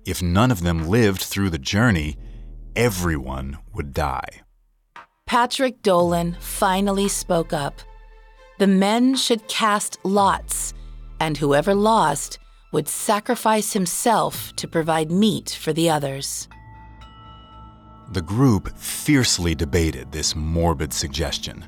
If 0.06 0.22
none 0.22 0.52
of 0.52 0.64
them 0.64 0.90
lived 0.90 1.22
through 1.22 1.50
the 1.50 1.58
journey, 1.58 2.18
everyone 2.76 3.60
would 3.74 3.94
die. 3.94 4.42
Patrick 5.26 5.82
Dolan 5.82 6.36
finally 6.42 7.08
spoke 7.08 7.54
up. 7.54 7.80
The 8.60 8.68
men 8.68 9.16
should 9.16 9.48
cast 9.48 9.98
lots, 10.04 10.74
and 11.22 11.38
whoever 11.38 11.74
lost 11.74 12.38
would 12.74 12.90
sacrifice 12.90 13.72
himself 13.72 14.54
to 14.58 14.68
provide 14.68 15.10
meat 15.10 15.58
for 15.62 15.72
the 15.72 15.90
others. 15.90 16.50
The 18.12 18.22
group 18.22 18.78
fiercely 18.78 19.56
debated 19.56 20.12
this 20.12 20.36
morbid 20.36 20.92
suggestion. 20.92 21.64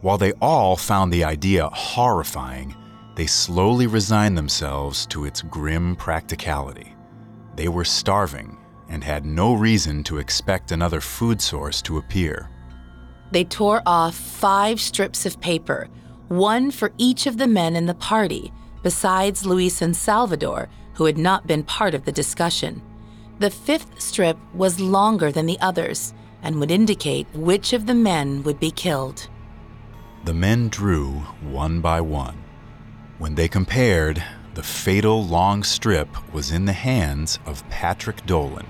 While 0.00 0.16
they 0.16 0.30
all 0.34 0.76
found 0.76 1.12
the 1.12 1.24
idea 1.24 1.68
horrifying, 1.70 2.76
they 3.16 3.26
slowly 3.26 3.86
resigned 3.86 4.36
themselves 4.36 5.06
to 5.06 5.24
its 5.24 5.40
grim 5.42 5.96
practicality. 5.96 6.94
They 7.56 7.68
were 7.68 7.84
starving 7.84 8.58
and 8.88 9.02
had 9.02 9.24
no 9.24 9.54
reason 9.54 10.04
to 10.04 10.18
expect 10.18 10.70
another 10.70 11.00
food 11.00 11.40
source 11.40 11.80
to 11.82 11.96
appear. 11.96 12.50
They 13.32 13.44
tore 13.44 13.82
off 13.86 14.14
five 14.14 14.80
strips 14.80 15.26
of 15.26 15.40
paper, 15.40 15.88
one 16.28 16.70
for 16.70 16.92
each 16.98 17.26
of 17.26 17.38
the 17.38 17.48
men 17.48 17.74
in 17.74 17.86
the 17.86 17.94
party, 17.94 18.52
besides 18.82 19.46
Luis 19.46 19.80
and 19.82 19.96
Salvador, 19.96 20.68
who 20.94 21.06
had 21.06 21.18
not 21.18 21.46
been 21.46 21.64
part 21.64 21.94
of 21.94 22.04
the 22.04 22.12
discussion. 22.12 22.82
The 23.38 23.50
fifth 23.50 24.00
strip 24.00 24.36
was 24.54 24.78
longer 24.78 25.32
than 25.32 25.46
the 25.46 25.58
others 25.60 26.14
and 26.42 26.60
would 26.60 26.70
indicate 26.70 27.26
which 27.34 27.72
of 27.72 27.86
the 27.86 27.94
men 27.94 28.42
would 28.42 28.60
be 28.60 28.70
killed. 28.70 29.28
The 30.24 30.34
men 30.34 30.68
drew 30.68 31.12
one 31.40 31.80
by 31.80 32.00
one. 32.00 32.45
When 33.18 33.34
they 33.34 33.48
compared, 33.48 34.22
the 34.54 34.62
fatal 34.62 35.24
long 35.24 35.62
strip 35.62 36.08
was 36.34 36.50
in 36.50 36.66
the 36.66 36.72
hands 36.72 37.38
of 37.46 37.66
Patrick 37.70 38.26
Dolan, 38.26 38.66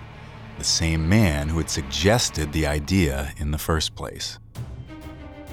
the 0.56 0.64
same 0.64 1.09
man 1.09 1.48
who 1.48 1.59
had 1.59 1.68
suggested 1.68 2.52
the 2.52 2.66
idea 2.66 3.32
in 3.38 3.50
the 3.50 3.59
first 3.59 3.96
place. 3.96 4.38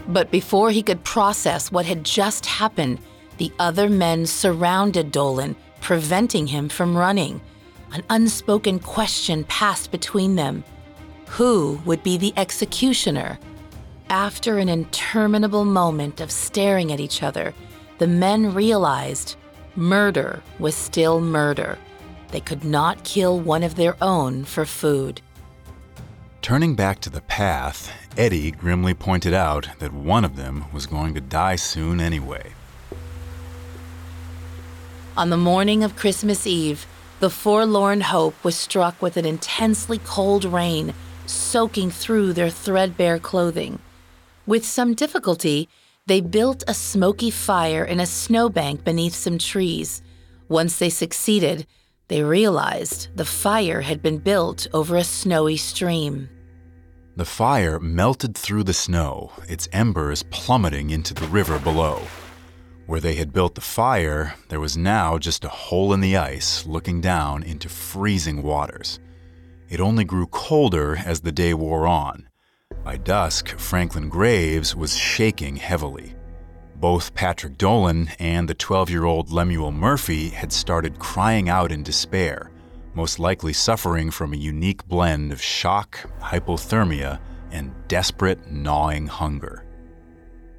But 0.08 0.30
before 0.30 0.70
he 0.70 0.84
could 0.84 1.04
process 1.04 1.72
what 1.72 1.86
had 1.86 2.04
just 2.04 2.46
happened, 2.46 3.00
The 3.38 3.52
other 3.58 3.90
men 3.90 4.28
surrounded 4.28 5.12
Dolan, 5.12 5.56
preventing 5.82 6.46
him 6.48 6.70
from 6.70 6.96
running. 6.96 7.42
An 7.92 8.04
unspoken 8.10 8.80
question 8.80 9.44
passed 9.46 9.92
between 9.92 10.36
them 10.36 10.64
Who 11.30 11.82
would 11.84 12.04
be 12.04 12.18
the 12.18 12.34
executioner? 12.38 13.40
After 14.10 14.60
an 14.60 14.70
interminable 14.70 15.66
moment 15.66 16.22
of 16.22 16.32
staring 16.32 16.92
at 16.92 17.00
each 17.00 17.24
other, 17.24 17.54
the 18.04 18.08
men 18.08 18.54
realized 18.54 19.38
murder 19.78 20.44
was 20.60 20.76
still 20.76 21.22
murder. 21.22 21.78
They 22.32 22.42
could 22.42 22.66
not 22.66 23.06
kill 23.06 23.40
one 23.40 23.64
of 23.64 23.76
their 23.76 23.96
own 24.02 24.44
for 24.44 24.66
food. 24.66 25.22
Turning 26.42 26.76
back 26.76 27.00
to 27.00 27.10
the 27.10 27.22
path, 27.22 27.90
Eddy 28.18 28.52
grimly 28.52 28.94
pointed 28.94 29.34
out 29.34 29.70
that 29.80 29.94
one 29.94 30.26
of 30.26 30.36
them 30.36 30.66
was 30.74 30.86
going 30.86 31.14
to 31.14 31.22
die 31.22 31.56
soon 31.56 32.02
anyway. 32.02 32.52
On 35.16 35.30
the 35.30 35.38
morning 35.38 35.82
of 35.82 35.96
Christmas 35.96 36.46
Eve, 36.46 36.86
the 37.22 37.30
forlorn 37.30 38.02
hope 38.02 38.36
was 38.44 38.58
struck 38.58 39.02
with 39.02 39.16
an 39.16 39.26
intensely 39.26 40.00
cold 40.04 40.44
rain, 40.44 40.94
soaking 41.26 41.90
through 41.90 42.34
their 42.34 42.50
threadbare 42.50 43.18
clothing. 43.18 43.80
With 44.46 44.66
some 44.66 44.94
difficulty, 44.94 45.70
they 46.06 46.20
built 46.20 46.64
a 46.68 46.74
smoky 46.74 47.32
fire 47.32 47.86
in 47.86 48.00
a 48.00 48.06
snowbank 48.06 48.84
beneath 48.84 49.14
some 49.14 49.38
trees. 49.38 50.02
Once 50.50 50.78
they 50.78 50.90
succeeded, 50.90 51.66
they 52.10 52.22
realized 52.22 53.08
the 53.16 53.26
fire 53.26 53.82
had 53.82 54.02
been 54.02 54.18
built 54.18 54.68
over 54.74 54.98
a 54.98 55.04
snowy 55.04 55.56
stream. 55.56 56.30
The 57.16 57.26
fire 57.26 57.80
melted 57.80 58.36
through 58.36 58.64
the 58.64 58.74
snow, 58.74 59.32
its 59.48 59.70
embers 59.72 60.24
plummeting 60.24 60.90
into 60.90 61.14
the 61.14 61.28
river 61.28 61.60
below. 61.60 62.02
Where 62.86 63.00
they 63.00 63.16
had 63.16 63.32
built 63.32 63.56
the 63.56 63.62
fire, 63.62 64.36
there 64.50 64.60
was 64.60 64.76
now 64.76 65.18
just 65.18 65.46
a 65.46 65.50
hole 65.50 65.94
in 65.94 66.02
the 66.02 66.18
ice 66.18 66.66
looking 66.66 67.00
down 67.00 67.44
into 67.44 67.70
freezing 67.70 68.44
waters. 68.44 69.00
It 69.70 69.80
only 69.80 70.04
grew 70.04 70.28
colder 70.28 70.98
as 70.98 71.22
the 71.22 71.32
day 71.32 71.54
wore 71.54 71.88
on. 71.88 72.28
By 72.84 72.98
dusk, 72.98 73.48
Franklin 73.58 74.10
Graves 74.10 74.76
was 74.76 74.98
shaking 74.98 75.56
heavily. 75.56 76.16
Both 76.76 77.16
Patrick 77.16 77.58
Dolan 77.58 78.10
and 78.20 78.50
the 78.50 78.54
12 78.54 78.90
year 78.90 79.06
old 79.06 79.32
Lemuel 79.32 79.72
Murphy 79.72 80.30
had 80.30 80.52
started 80.52 81.00
crying 81.00 81.48
out 81.48 81.72
in 81.72 81.82
despair, 81.82 82.52
most 82.94 83.20
likely 83.20 83.54
suffering 83.54 84.12
from 84.12 84.34
a 84.34 84.38
unique 84.38 84.86
blend 84.86 85.32
of 85.32 85.42
shock, 85.42 85.98
hypothermia, 86.20 87.22
and 87.52 87.74
desperate, 87.88 88.52
gnawing 88.52 89.08
hunger. 89.08 89.64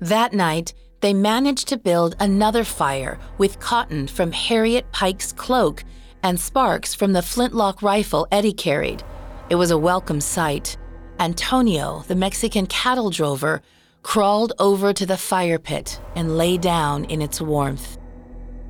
That 0.01 0.33
night, 0.33 0.73
they 1.01 1.13
managed 1.13 1.69
to 1.69 1.77
build 1.77 2.17
another 2.19 2.65
fire 2.65 3.19
with 3.37 3.61
cotton 3.61 4.07
from 4.07 4.33
Harriet 4.33 4.91
Pike's 4.93 5.31
cloak 5.31 5.85
and 6.23 6.41
sparks 6.41 6.95
from 6.95 7.13
the 7.13 7.21
flintlock 7.21 7.83
rifle 7.83 8.27
Eddy 8.33 8.55
carried. 8.55 9.03
It 9.51 9.57
was 9.57 9.71
a 9.71 9.77
welcome 9.77 10.23
sight. 10.23 10.79
Antonio, 11.21 12.05
the 12.09 12.15
Mexican 12.15 12.67
cattle 12.67 13.11
drover, 13.11 13.63
crawled 14.03 14.53
over 14.59 14.93
to 14.93 15.07
the 15.07 15.17
fire 15.17 15.59
pit 15.59 16.01
and 16.17 16.37
lay 16.37 16.59
down 16.59 17.05
in 17.05 17.23
its 17.23 17.41
warmth. 17.41 17.99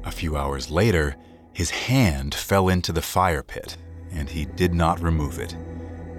A 0.04 0.10
few 0.10 0.36
hours 0.36 0.70
later, 0.70 1.16
his 1.52 1.70
hand 1.70 2.34
fell 2.34 2.68
into 2.68 2.92
the 2.92 3.02
fire 3.02 3.42
pit, 3.42 3.76
and 4.10 4.28
he 4.28 4.44
did 4.44 4.74
not 4.74 5.00
remove 5.00 5.38
it. 5.38 5.56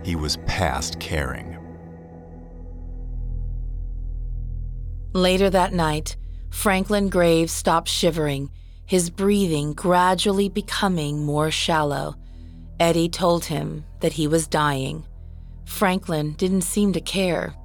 He 0.03 0.15
was 0.15 0.37
past 0.45 0.99
caring. 0.99 1.57
Later 5.13 5.49
that 5.49 5.73
night, 5.73 6.17
Franklin 6.49 7.09
Graves 7.09 7.51
stopped 7.51 7.87
shivering, 7.87 8.49
his 8.85 9.09
breathing 9.09 9.73
gradually 9.73 10.49
becoming 10.49 11.23
more 11.23 11.51
shallow. 11.51 12.15
Eddy 12.79 13.07
told 13.07 13.45
him 13.45 13.85
that 14.01 14.13
he 14.13 14.27
was 14.27 14.47
dying. 14.47 15.05
Franklin 15.65 16.33
didn't 16.33 16.61
seem 16.61 16.93
to 16.93 17.01
care. 17.01 17.55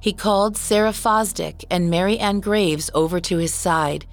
He 0.00 0.12
called 0.12 0.56
Sarah 0.56 0.92
Fosdick 0.92 1.64
and 1.70 1.90
Mary 1.90 2.18
Ann 2.18 2.40
Graves 2.40 2.90
over 2.94 3.20
to 3.20 3.38
his 3.38 3.52
side. 3.52 4.06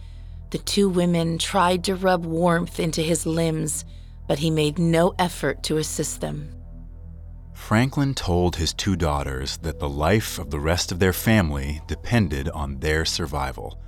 The 0.50 0.58
two 0.58 0.90
women 0.90 1.38
tried 1.38 1.84
to 1.86 1.96
rub 1.96 2.26
warmth 2.26 2.80
into 2.80 3.02
his 3.02 3.26
limbs, 3.26 3.86
but 4.28 4.40
he 4.40 4.50
made 4.50 4.80
no 4.80 5.14
effort 5.18 5.64
to 5.64 5.78
assist 5.78 6.20
them. 6.20 6.54
Franklin 7.54 8.14
told 8.14 8.56
his 8.56 8.74
two 8.74 8.96
daughters 8.96 9.58
that 9.58 9.80
the 9.80 9.90
life 9.90 10.40
of 10.40 10.52
the 10.52 10.60
rest 10.60 10.92
of 10.92 11.00
their 11.00 11.14
family 11.14 11.82
depended 11.88 12.48
on 12.50 12.80
their 12.80 13.04
survival. 13.04 13.80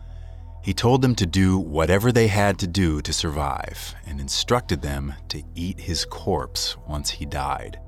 He 0.62 0.74
told 0.74 1.02
them 1.02 1.16
to 1.16 1.26
do 1.26 1.58
whatever 1.58 2.12
they 2.12 2.28
had 2.28 2.60
to 2.60 2.68
do 2.68 3.02
to 3.02 3.14
survive 3.14 3.96
and 4.06 4.20
instructed 4.20 4.82
them 4.82 5.14
to 5.30 5.44
eat 5.56 5.80
his 5.80 6.04
corpse 6.04 6.76
once 6.88 7.10
he 7.10 7.26
died. 7.26 7.80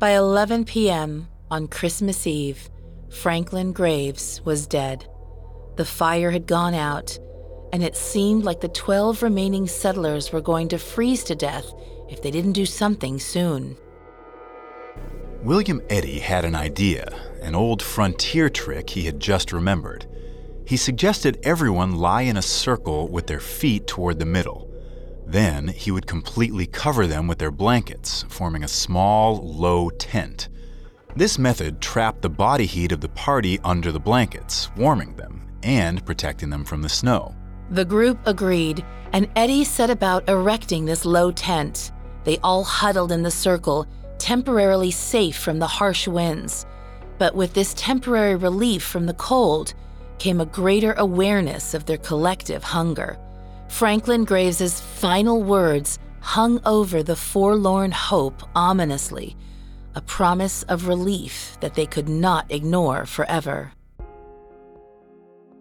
By 0.00 0.12
11 0.12 0.64
p.m. 0.64 1.28
on 1.50 1.68
Christmas 1.68 2.26
Eve, 2.26 2.70
Franklin 3.10 3.74
Graves 3.74 4.40
was 4.46 4.66
dead. 4.66 5.06
The 5.76 5.84
fire 5.84 6.30
had 6.30 6.46
gone 6.46 6.72
out, 6.72 7.18
and 7.70 7.84
it 7.84 7.94
seemed 7.96 8.42
like 8.42 8.62
the 8.62 8.68
12 8.68 9.22
remaining 9.22 9.66
settlers 9.66 10.32
were 10.32 10.40
going 10.40 10.68
to 10.68 10.78
freeze 10.78 11.22
to 11.24 11.34
death 11.34 11.74
if 12.08 12.22
they 12.22 12.30
didn't 12.30 12.52
do 12.52 12.64
something 12.64 13.18
soon. 13.18 13.76
William 15.42 15.82
Eddy 15.90 16.18
had 16.18 16.46
an 16.46 16.54
idea, 16.54 17.14
an 17.42 17.54
old 17.54 17.82
frontier 17.82 18.48
trick 18.48 18.88
he 18.88 19.02
had 19.02 19.20
just 19.20 19.52
remembered. 19.52 20.06
He 20.64 20.78
suggested 20.78 21.40
everyone 21.42 21.96
lie 21.96 22.22
in 22.22 22.38
a 22.38 22.42
circle 22.42 23.06
with 23.08 23.26
their 23.26 23.38
feet 23.38 23.86
toward 23.86 24.18
the 24.18 24.24
middle. 24.24 24.69
Then 25.30 25.68
he 25.68 25.92
would 25.92 26.08
completely 26.08 26.66
cover 26.66 27.06
them 27.06 27.28
with 27.28 27.38
their 27.38 27.52
blankets, 27.52 28.24
forming 28.28 28.64
a 28.64 28.68
small, 28.68 29.36
low 29.36 29.90
tent. 29.90 30.48
This 31.14 31.38
method 31.38 31.80
trapped 31.80 32.22
the 32.22 32.28
body 32.28 32.66
heat 32.66 32.90
of 32.90 33.00
the 33.00 33.08
party 33.10 33.60
under 33.62 33.92
the 33.92 34.00
blankets, 34.00 34.70
warming 34.76 35.14
them 35.14 35.46
and 35.62 36.04
protecting 36.04 36.50
them 36.50 36.64
from 36.64 36.82
the 36.82 36.88
snow. 36.88 37.34
The 37.70 37.84
group 37.84 38.18
agreed, 38.26 38.84
and 39.12 39.30
Eddy 39.36 39.62
set 39.62 39.88
about 39.88 40.28
erecting 40.28 40.84
this 40.84 41.04
low 41.04 41.30
tent. 41.30 41.92
They 42.24 42.38
all 42.38 42.64
huddled 42.64 43.12
in 43.12 43.22
the 43.22 43.30
circle, 43.30 43.86
temporarily 44.18 44.90
safe 44.90 45.36
from 45.36 45.60
the 45.60 45.66
harsh 45.66 46.08
winds. 46.08 46.66
But 47.18 47.36
with 47.36 47.54
this 47.54 47.72
temporary 47.74 48.34
relief 48.34 48.82
from 48.82 49.06
the 49.06 49.14
cold 49.14 49.74
came 50.18 50.40
a 50.40 50.46
greater 50.46 50.92
awareness 50.94 51.72
of 51.72 51.86
their 51.86 51.98
collective 51.98 52.64
hunger. 52.64 53.16
Franklin 53.70 54.24
Graves's 54.24 54.78
final 54.80 55.42
words 55.42 55.98
hung 56.20 56.60
over 56.66 57.02
the 57.02 57.16
forlorn 57.16 57.92
hope 57.92 58.42
ominously, 58.54 59.36
a 59.94 60.02
promise 60.02 60.64
of 60.64 60.86
relief 60.86 61.56
that 61.60 61.74
they 61.74 61.86
could 61.86 62.08
not 62.08 62.44
ignore 62.50 63.06
forever. 63.06 63.72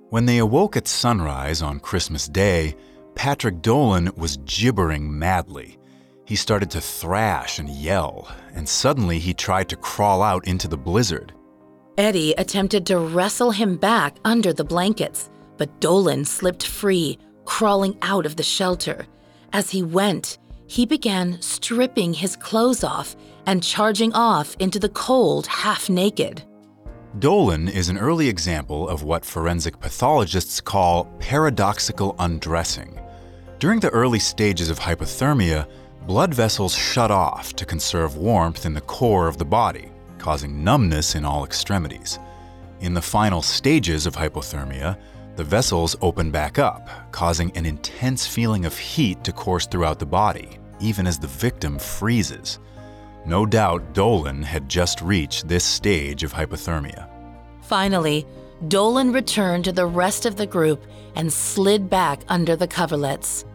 When 0.09 0.25
they 0.25 0.39
awoke 0.39 0.75
at 0.75 0.87
sunrise 0.87 1.61
on 1.61 1.79
Christmas 1.79 2.27
Day, 2.27 2.75
Patrick 3.15 3.61
Dolan 3.61 4.11
was 4.17 4.37
gibbering 4.37 5.17
madly. 5.17 5.77
He 6.25 6.35
started 6.35 6.71
to 6.71 6.81
thrash 6.81 7.59
and 7.59 7.69
yell, 7.69 8.27
and 8.53 8.67
suddenly 8.67 9.19
he 9.19 9.33
tried 9.33 9.69
to 9.69 9.77
crawl 9.77 10.21
out 10.23 10.45
into 10.45 10.67
the 10.67 10.77
blizzard. 10.77 11.31
Eddy 11.97 12.33
attempted 12.37 12.85
to 12.87 12.99
wrestle 12.99 13.51
him 13.51 13.77
back 13.77 14.17
under 14.25 14.51
the 14.51 14.65
blankets, 14.65 15.29
but 15.57 15.79
Dolan 15.79 16.25
slipped 16.25 16.65
free, 16.65 17.17
crawling 17.49 17.97
out 18.03 18.27
of 18.27 18.35
the 18.35 18.43
shelter. 18.43 19.07
As 19.51 19.71
he 19.71 19.81
went, 19.81 20.37
he 20.67 20.85
began 20.85 21.41
stripping 21.41 22.13
his 22.13 22.35
clothes 22.35 22.83
off 22.83 23.15
and 23.47 23.63
charging 23.63 24.13
off 24.13 24.55
into 24.59 24.77
the 24.77 24.89
cold 24.89 25.47
half 25.47 25.89
naked. 25.89 26.43
Dolan 27.17 27.67
is 27.67 27.89
an 27.89 27.97
early 27.97 28.29
example 28.29 28.87
of 28.87 29.01
what 29.01 29.25
forensic 29.25 29.79
pathologists 29.79 30.61
call 30.61 31.05
paradoxical 31.19 32.15
undressing. 32.19 33.01
During 33.57 33.79
the 33.79 33.89
early 33.89 34.19
stages 34.19 34.69
of 34.69 34.77
hypothermia, 34.77 35.67
blood 36.05 36.35
vessels 36.35 36.75
shut 36.75 37.09
off 37.09 37.53
to 37.55 37.65
conserve 37.65 38.15
warmth 38.15 38.67
in 38.67 38.75
the 38.75 38.81
core 38.95 39.27
of 39.27 39.39
the 39.39 39.51
body, 39.59 39.91
causing 40.19 40.63
numbness 40.63 41.15
in 41.15 41.25
all 41.25 41.45
extremities. 41.45 42.19
In 42.79 42.93
the 42.93 43.01
final 43.01 43.41
stages 43.41 44.05
of 44.05 44.15
hypothermia, 44.15 44.99
the 45.39 45.45
vessels 45.45 45.95
open 46.01 46.31
back 46.31 46.59
up, 46.59 46.89
causing 47.13 47.49
an 47.55 47.65
intense 47.65 48.27
feeling 48.27 48.65
of 48.65 48.77
heat 48.77 49.23
to 49.23 49.31
course 49.31 49.65
throughout 49.65 49.97
the 49.97 50.05
body, 50.05 50.59
even 50.81 51.07
as 51.07 51.17
the 51.17 51.27
victim 51.27 51.79
freezes. 51.79 52.59
No 53.25 53.45
doubt 53.45 53.93
Dolan 53.93 54.43
had 54.43 54.67
just 54.67 55.01
reached 55.01 55.47
this 55.47 55.63
stage 55.63 56.23
of 56.23 56.33
hypothermia. 56.33 57.07
Finally, 57.61 58.27
Dolan 58.67 59.13
returned 59.13 59.63
to 59.63 59.71
the 59.71 59.85
rest 59.85 60.25
of 60.25 60.35
the 60.35 60.45
group 60.45 60.83
and 61.15 61.31
slid 61.31 61.89
back 61.89 62.19
under 62.27 62.57
the 62.57 62.67
coverlets. 62.67 63.45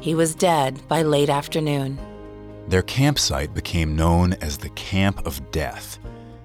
He 0.00 0.16
was 0.16 0.34
dead 0.34 0.80
by 0.88 1.02
late 1.02 1.30
afternoon. 1.30 2.00
Their 2.66 2.82
campsite 2.82 3.54
became 3.54 3.94
known 3.94 4.32
as 4.40 4.58
the 4.58 4.70
Camp 4.70 5.24
of 5.24 5.52
Death. 5.52 6.00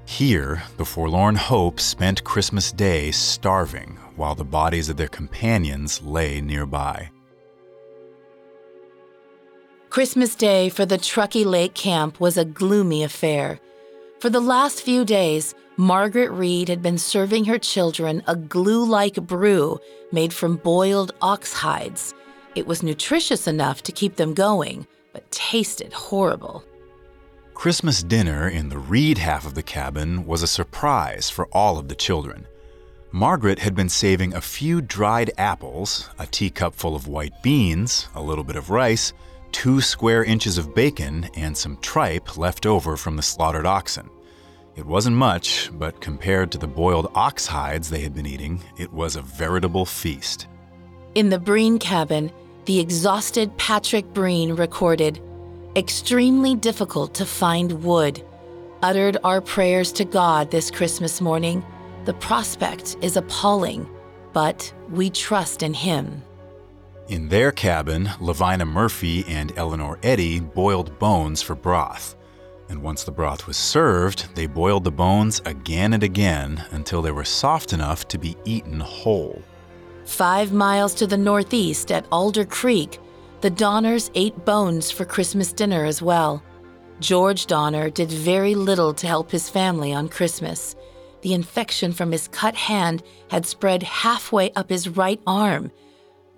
Here, 0.06 0.62
the 0.78 0.86
Forlorn 0.86 1.34
Hope 1.34 1.80
spent 1.80 2.24
Christmas 2.24 2.72
Day 2.72 3.10
starving 3.10 3.98
while 4.16 4.36
the 4.36 4.44
bodies 4.44 4.90
of 4.90 4.98
their 4.98 5.08
companions 5.08 6.02
lay 6.02 6.42
nearby. 6.42 7.10
Christmas 9.90 10.34
Day 10.34 10.70
for 10.70 10.86
the 10.86 10.98
Truckee 10.98 11.46
Lake 11.46 11.76
camp 11.76 12.20
was 12.20 12.36
a 12.36 12.46
gloomy 12.46 13.04
affair. 13.04 13.60
For 14.20 14.30
the 14.30 14.40
last 14.40 14.82
few 14.82 15.06
days, 15.06 15.54
Margaret 15.78 16.32
Reed 16.32 16.68
had 16.68 16.82
been 16.82 16.98
serving 16.98 17.46
her 17.46 17.60
children 17.60 18.24
a 18.26 18.36
glue 18.36 18.86
like 18.86 19.16
brew 19.16 19.80
made 20.12 20.34
from 20.34 20.58
boiled 20.58 21.14
ox 21.22 21.54
hides. 21.54 22.14
It 22.56 22.66
was 22.66 22.84
nutritious 22.84 23.48
enough 23.48 23.84
to 23.84 23.92
keep 23.92 24.16
them 24.16 24.34
going, 24.34 24.88
but 25.12 25.30
tasted 25.32 25.94
horrible. 25.94 26.64
Christmas 27.54 28.02
dinner 28.02 28.50
in 28.50 28.70
the 28.70 28.78
Reed 28.78 29.18
half 29.18 29.46
of 29.46 29.54
the 29.54 29.64
cabin 29.64 30.26
was 30.26 30.42
a 30.42 30.48
surprise 30.48 31.30
for 31.30 31.48
all 31.52 31.78
of 31.78 31.88
the 31.88 31.96
children. 31.96 32.48
Margaret 33.16 33.60
had 33.60 33.76
been 33.76 33.90
saving 33.90 34.34
a 34.34 34.42
few 34.42 34.82
dried 34.82 35.30
apples, 35.38 36.10
a 36.18 36.26
teacup 36.26 36.74
full 36.74 36.96
of 36.96 37.08
white 37.08 37.44
beans, 37.44 38.08
a 38.16 38.22
little 38.24 38.44
bit 38.44 38.56
of 38.56 38.72
rice, 38.72 39.14
two 39.52 39.82
square 39.82 40.24
inches 40.24 40.58
of 40.58 40.74
bacon, 40.74 41.30
and 41.36 41.56
some 41.56 41.78
tripe 41.78 42.38
left 42.38 42.66
over 42.66 42.98
from 42.98 43.16
the 43.16 43.22
slaughtered 43.22 43.68
oxen. 43.68 44.10
It 44.76 44.88
wasn't 44.88 45.16
much, 45.16 45.70
but 45.74 46.02
compared 46.02 46.52
to 46.54 46.58
the 46.58 46.66
boiled 46.66 47.12
ox 47.14 47.46
hides 47.46 47.88
they 47.88 48.02
had 48.02 48.16
been 48.16 48.26
eating, 48.26 48.64
it 48.80 48.92
was 48.92 49.16
a 49.16 49.22
veritable 49.22 49.86
feast. 49.86 50.48
In 51.14 51.30
the 51.30 51.38
Breen 51.38 51.78
cabin, 51.78 52.32
the 52.66 52.80
exhausted 52.80 53.56
Patrick 53.60 54.12
Breen 54.16 54.56
recorded, 54.56 55.22
Extremely 55.76 56.56
difficult 56.56 57.14
to 57.14 57.28
find 57.28 57.84
wood. 57.84 58.26
Uttered 58.82 59.18
our 59.24 59.40
prayers 59.40 59.92
to 59.92 60.04
God 60.04 60.50
this 60.50 60.72
Christmas 60.72 61.22
morning. 61.22 61.64
The 62.06 62.14
prospect 62.16 62.98
is 63.02 63.16
appalling, 63.16 63.90
but 64.34 64.74
we 64.90 65.10
trust 65.10 65.64
in 65.64 65.74
Him. 65.74 66.22
In 67.08 67.30
their 67.30 67.52
cabin, 67.52 68.10
Lavina 68.20 68.66
Murphy 68.66 69.24
and 69.28 69.54
Eleanor 69.58 70.00
Eddy 70.04 70.42
boiled 70.42 71.00
bones 71.00 71.42
for 71.42 71.56
broth. 71.56 72.16
And 72.70 72.82
once 72.82 73.04
the 73.04 73.12
broth 73.12 73.48
was 73.48 73.56
served, 73.56 74.36
they 74.36 74.48
boiled 74.48 74.84
the 74.84 74.92
bones 74.92 75.42
again 75.46 75.94
and 75.94 76.04
again 76.04 76.66
until 76.72 77.02
they 77.02 77.12
were 77.12 77.26
soft 77.26 77.72
enough 77.72 78.08
to 78.10 78.18
be 78.18 78.36
eaten 78.44 78.80
whole. 78.80 79.42
Five 80.06 80.52
miles 80.52 80.94
to 80.96 81.08
the 81.08 81.18
northeast 81.18 81.92
at 81.92 82.06
Alder 82.12 82.46
Creek, 82.46 83.00
the 83.42 83.50
Donners 83.50 84.12
ate 84.16 84.46
bones 84.46 84.92
for 84.92 85.06
Christmas 85.06 85.54
dinner 85.54 85.86
as 85.86 86.02
well. 86.02 86.44
George 87.00 87.46
Donner 87.48 87.90
did 87.90 88.12
very 88.12 88.56
little 88.56 88.94
to 88.94 89.08
help 89.08 89.32
his 89.32 89.50
family 89.50 89.94
on 89.94 90.10
Christmas. 90.10 90.76
The 91.24 91.34
infection 91.34 91.92
from 91.92 92.12
his 92.12 92.28
cut 92.28 92.56
hand 92.56 93.04
had 93.30 93.46
spread 93.46 93.84
halfway 93.84 94.52
up 94.54 94.70
his 94.70 94.88
right 94.88 95.20
arm 95.26 95.72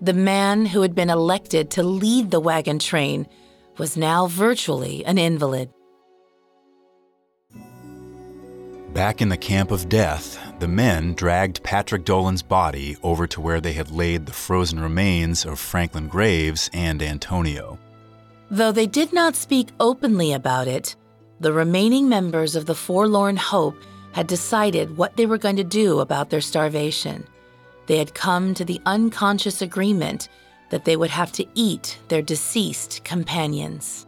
the 0.00 0.12
man 0.12 0.66
who 0.66 0.82
had 0.82 0.94
been 0.94 1.08
elected 1.08 1.70
to 1.70 1.82
lead 1.82 2.30
the 2.30 2.40
wagon 2.40 2.78
train 2.78 3.26
was 3.78 3.96
now 3.96 4.26
virtually 4.26 5.04
an 5.04 5.18
invalid. 5.18 5.70
Back 8.92 9.20
in 9.20 9.28
the 9.28 9.36
camp 9.36 9.70
of 9.70 9.88
death, 9.88 10.38
the 10.58 10.68
men 10.68 11.14
dragged 11.14 11.62
Patrick 11.62 12.04
Dolan's 12.04 12.42
body 12.42 12.96
over 13.02 13.26
to 13.26 13.40
where 13.40 13.60
they 13.60 13.74
had 13.74 13.90
laid 13.90 14.24
the 14.24 14.32
frozen 14.32 14.80
remains 14.80 15.44
of 15.44 15.58
Franklin 15.58 16.08
Graves 16.08 16.70
and 16.72 17.02
Antonio. 17.02 17.78
Though 18.50 18.72
they 18.72 18.86
did 18.86 19.12
not 19.12 19.36
speak 19.36 19.68
openly 19.80 20.32
about 20.32 20.68
it, 20.68 20.96
the 21.40 21.52
remaining 21.52 22.08
members 22.08 22.56
of 22.56 22.64
the 22.64 22.74
Forlorn 22.74 23.36
Hope 23.36 23.76
had 24.16 24.26
decided 24.26 24.96
what 24.96 25.16
they 25.16 25.26
were 25.26 25.38
going 25.38 25.56
to 25.56 25.72
do 25.82 26.00
about 26.00 26.30
their 26.30 26.40
starvation 26.40 27.24
they 27.86 27.98
had 27.98 28.14
come 28.14 28.54
to 28.54 28.64
the 28.64 28.80
unconscious 28.84 29.62
agreement 29.62 30.28
that 30.70 30.84
they 30.84 30.96
would 30.96 31.10
have 31.10 31.32
to 31.32 31.46
eat 31.54 31.98
their 32.08 32.22
deceased 32.22 33.02
companions. 33.04 34.06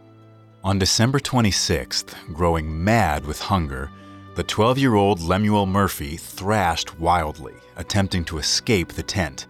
On 0.63 0.77
December 0.77 1.19
26th, 1.19 2.13
growing 2.33 2.83
mad 2.83 3.25
with 3.25 3.39
hunger, 3.39 3.89
the 4.35 4.43
12 4.43 4.77
year 4.77 4.95
old 4.95 5.21
Lemuel 5.21 5.65
Murphy 5.65 6.17
thrashed 6.17 6.99
wildly, 6.99 7.55
attempting 7.77 8.25
to 8.25 8.37
escape 8.37 8.89
the 8.89 9.03
tent. 9.03 9.47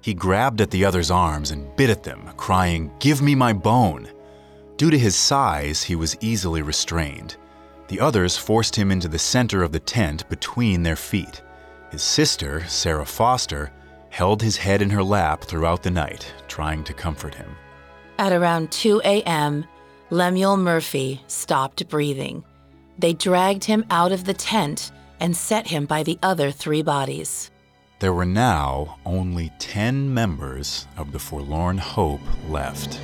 He 0.00 0.14
grabbed 0.14 0.60
at 0.60 0.70
the 0.70 0.84
other's 0.84 1.10
arms 1.10 1.50
and 1.50 1.74
bit 1.76 1.90
at 1.90 2.02
them, 2.02 2.30
crying, 2.36 2.90
Give 2.98 3.20
me 3.20 3.34
my 3.34 3.52
bone! 3.52 4.08
Due 4.76 4.90
to 4.90 4.98
his 4.98 5.16
size, 5.16 5.82
he 5.82 5.96
was 5.96 6.16
easily 6.20 6.62
restrained. 6.62 7.36
The 7.88 8.00
others 8.00 8.36
forced 8.36 8.74
him 8.74 8.90
into 8.90 9.08
the 9.08 9.18
center 9.18 9.62
of 9.62 9.72
the 9.72 9.80
tent 9.80 10.28
between 10.28 10.82
their 10.82 10.96
feet. 10.96 11.42
His 11.90 12.02
sister, 12.02 12.64
Sarah 12.66 13.06
Foster, 13.06 13.70
held 14.10 14.42
his 14.42 14.56
head 14.56 14.82
in 14.82 14.90
her 14.90 15.02
lap 15.02 15.44
throughout 15.44 15.82
the 15.82 15.90
night, 15.90 16.32
trying 16.48 16.82
to 16.84 16.92
comfort 16.92 17.34
him. 17.34 17.54
At 18.18 18.32
around 18.32 18.72
2 18.72 19.02
a.m., 19.04 19.66
Lemuel 20.10 20.56
Murphy 20.56 21.22
stopped 21.26 21.88
breathing. 21.88 22.44
They 22.98 23.12
dragged 23.12 23.64
him 23.64 23.84
out 23.90 24.12
of 24.12 24.24
the 24.24 24.34
tent 24.34 24.90
and 25.20 25.36
set 25.36 25.66
him 25.68 25.86
by 25.86 26.02
the 26.02 26.18
other 26.22 26.50
three 26.50 26.82
bodies. 26.82 27.50
There 27.98 28.12
were 28.12 28.26
now 28.26 28.98
only 29.06 29.52
10 29.58 30.12
members 30.12 30.86
of 30.96 31.12
the 31.12 31.18
Forlorn 31.18 31.78
Hope 31.78 32.20
left. 32.48 33.00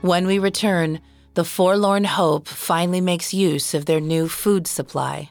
When 0.00 0.26
we 0.26 0.38
return, 0.38 1.00
the 1.34 1.44
Forlorn 1.44 2.04
Hope 2.04 2.46
finally 2.46 3.00
makes 3.00 3.32
use 3.32 3.72
of 3.72 3.86
their 3.86 4.00
new 4.00 4.28
food 4.28 4.66
supply. 4.66 5.30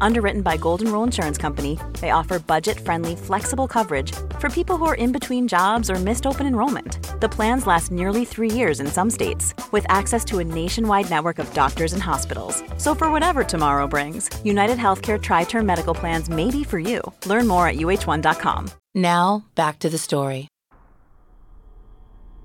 Underwritten 0.00 0.42
by 0.42 0.56
Golden 0.56 0.92
Rule 0.92 1.02
Insurance 1.02 1.38
Company, 1.38 1.78
they 2.00 2.10
offer 2.10 2.38
budget 2.38 2.78
friendly, 2.78 3.16
flexible 3.16 3.66
coverage 3.66 4.12
for 4.38 4.48
people 4.48 4.76
who 4.76 4.84
are 4.84 4.94
in 4.94 5.12
between 5.12 5.48
jobs 5.48 5.90
or 5.90 5.96
missed 5.96 6.26
open 6.26 6.46
enrollment. 6.46 6.98
The 7.20 7.28
plans 7.28 7.66
last 7.66 7.90
nearly 7.90 8.24
three 8.24 8.50
years 8.50 8.80
in 8.80 8.86
some 8.86 9.10
states, 9.10 9.54
with 9.72 9.86
access 9.88 10.24
to 10.26 10.38
a 10.38 10.44
nationwide 10.44 11.10
network 11.10 11.38
of 11.38 11.52
doctors 11.54 11.92
and 11.92 12.02
hospitals. 12.02 12.62
So, 12.76 12.94
for 12.94 13.10
whatever 13.10 13.44
tomorrow 13.44 13.86
brings, 13.86 14.30
United 14.44 14.78
Healthcare 14.78 15.18
TriTerm 15.18 15.64
Medical 15.64 15.94
Plans 15.94 16.28
may 16.28 16.50
be 16.50 16.64
for 16.64 16.78
you. 16.78 17.00
Learn 17.26 17.46
more 17.46 17.66
at 17.66 17.76
uh1.com. 17.76 18.70
Now, 18.94 19.44
back 19.54 19.78
to 19.80 19.88
the 19.88 19.98
story. 19.98 20.48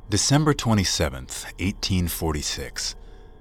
December 0.09 0.53
27th, 0.53 1.45
1846. 1.59 2.95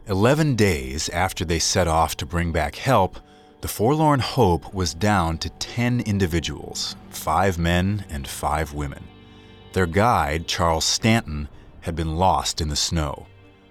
Eleven 0.06 0.56
days 0.56 1.08
after 1.10 1.44
they 1.44 1.58
set 1.58 1.86
off 1.86 2.16
to 2.16 2.26
bring 2.26 2.50
back 2.50 2.76
help, 2.76 3.18
the 3.62 3.68
Forlorn 3.68 4.18
Hope 4.18 4.74
was 4.74 4.92
down 4.92 5.38
to 5.38 5.48
10 5.48 6.00
individuals 6.00 6.96
five 7.10 7.58
men 7.58 8.04
and 8.10 8.26
five 8.26 8.74
women. 8.74 9.04
Their 9.72 9.86
guide, 9.86 10.48
Charles 10.48 10.84
Stanton, 10.84 11.48
had 11.82 11.94
been 11.94 12.16
lost 12.16 12.60
in 12.60 12.68
the 12.68 12.76
snow. 12.76 13.28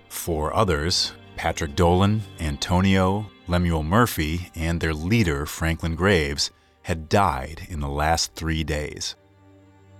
Four 0.07 0.55
others, 0.55 1.11
Patrick 1.35 1.75
Dolan, 1.75 2.21
Antonio, 2.39 3.29
Lemuel 3.47 3.83
Murphy, 3.83 4.49
and 4.55 4.79
their 4.79 4.93
leader, 4.93 5.45
Franklin 5.45 5.95
Graves, 5.95 6.51
had 6.83 7.09
died 7.09 7.67
in 7.67 7.81
the 7.81 7.89
last 7.89 8.33
three 8.33 8.63
days. 8.63 9.15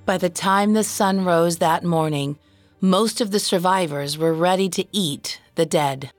By 0.05 0.17
the 0.17 0.29
time 0.29 0.71
the 0.71 0.85
sun 0.85 1.25
rose 1.25 1.57
that 1.57 1.83
morning, 1.83 2.39
most 2.79 3.19
of 3.19 3.31
the 3.31 3.39
survivors 3.39 4.17
were 4.17 4.33
ready 4.33 4.69
to 4.69 4.85
eat 4.93 5.41
the 5.55 5.65
dead. 5.65 6.11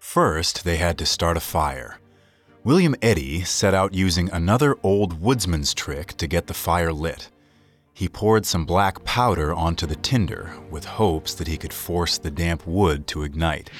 First, 0.00 0.64
they 0.64 0.78
had 0.78 0.98
to 0.98 1.06
start 1.06 1.36
a 1.36 1.40
fire. 1.40 1.97
William 2.68 2.94
Eddy 3.00 3.44
set 3.44 3.72
out 3.72 3.94
using 3.94 4.28
another 4.30 4.76
old 4.82 5.22
woodsman's 5.22 5.72
trick 5.72 6.14
to 6.18 6.26
get 6.26 6.48
the 6.48 6.52
fire 6.52 6.92
lit. 6.92 7.30
He 7.94 8.10
poured 8.10 8.44
some 8.44 8.66
black 8.66 9.02
powder 9.04 9.54
onto 9.54 9.86
the 9.86 9.96
tinder 9.96 10.52
with 10.68 10.84
hopes 10.84 11.32
that 11.36 11.48
he 11.48 11.56
could 11.56 11.72
force 11.72 12.18
the 12.18 12.30
damp 12.30 12.66
wood 12.66 13.06
to 13.06 13.22
ignite. 13.22 13.70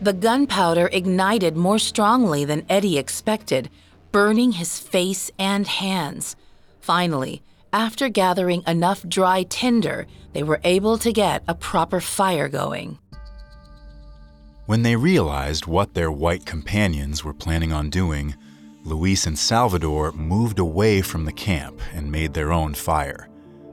The 0.00 0.14
gunpowder 0.14 0.88
ignited 0.90 1.58
more 1.58 1.78
strongly 1.78 2.46
than 2.46 2.64
Eddy 2.70 2.96
expected, 2.96 3.68
burning 4.12 4.52
his 4.52 4.78
face 4.78 5.30
and 5.38 5.66
hands. 5.66 6.36
Finally, 6.80 7.42
After 7.70 8.08
gathering 8.08 8.62
enough 8.66 9.06
dry 9.06 9.42
tinder, 9.42 10.06
they 10.32 10.42
were 10.42 10.60
able 10.64 10.96
to 10.96 11.12
get 11.12 11.42
a 11.46 11.54
proper 11.54 12.00
fire 12.00 12.48
going. 12.48 12.98
When 14.68 14.82
they 14.82 14.96
realized 14.96 15.64
what 15.64 15.94
their 15.94 16.10
white 16.10 16.44
companions 16.44 17.24
were 17.24 17.32
planning 17.32 17.72
on 17.72 17.88
doing, 17.88 18.34
Luis 18.84 19.26
and 19.26 19.38
Salvador 19.38 20.12
moved 20.12 20.58
away 20.58 21.00
from 21.00 21.24
the 21.24 21.32
camp 21.32 21.80
and 21.94 22.12
made 22.12 22.34
their 22.34 22.52
own 22.52 22.74
fire. 22.74 23.30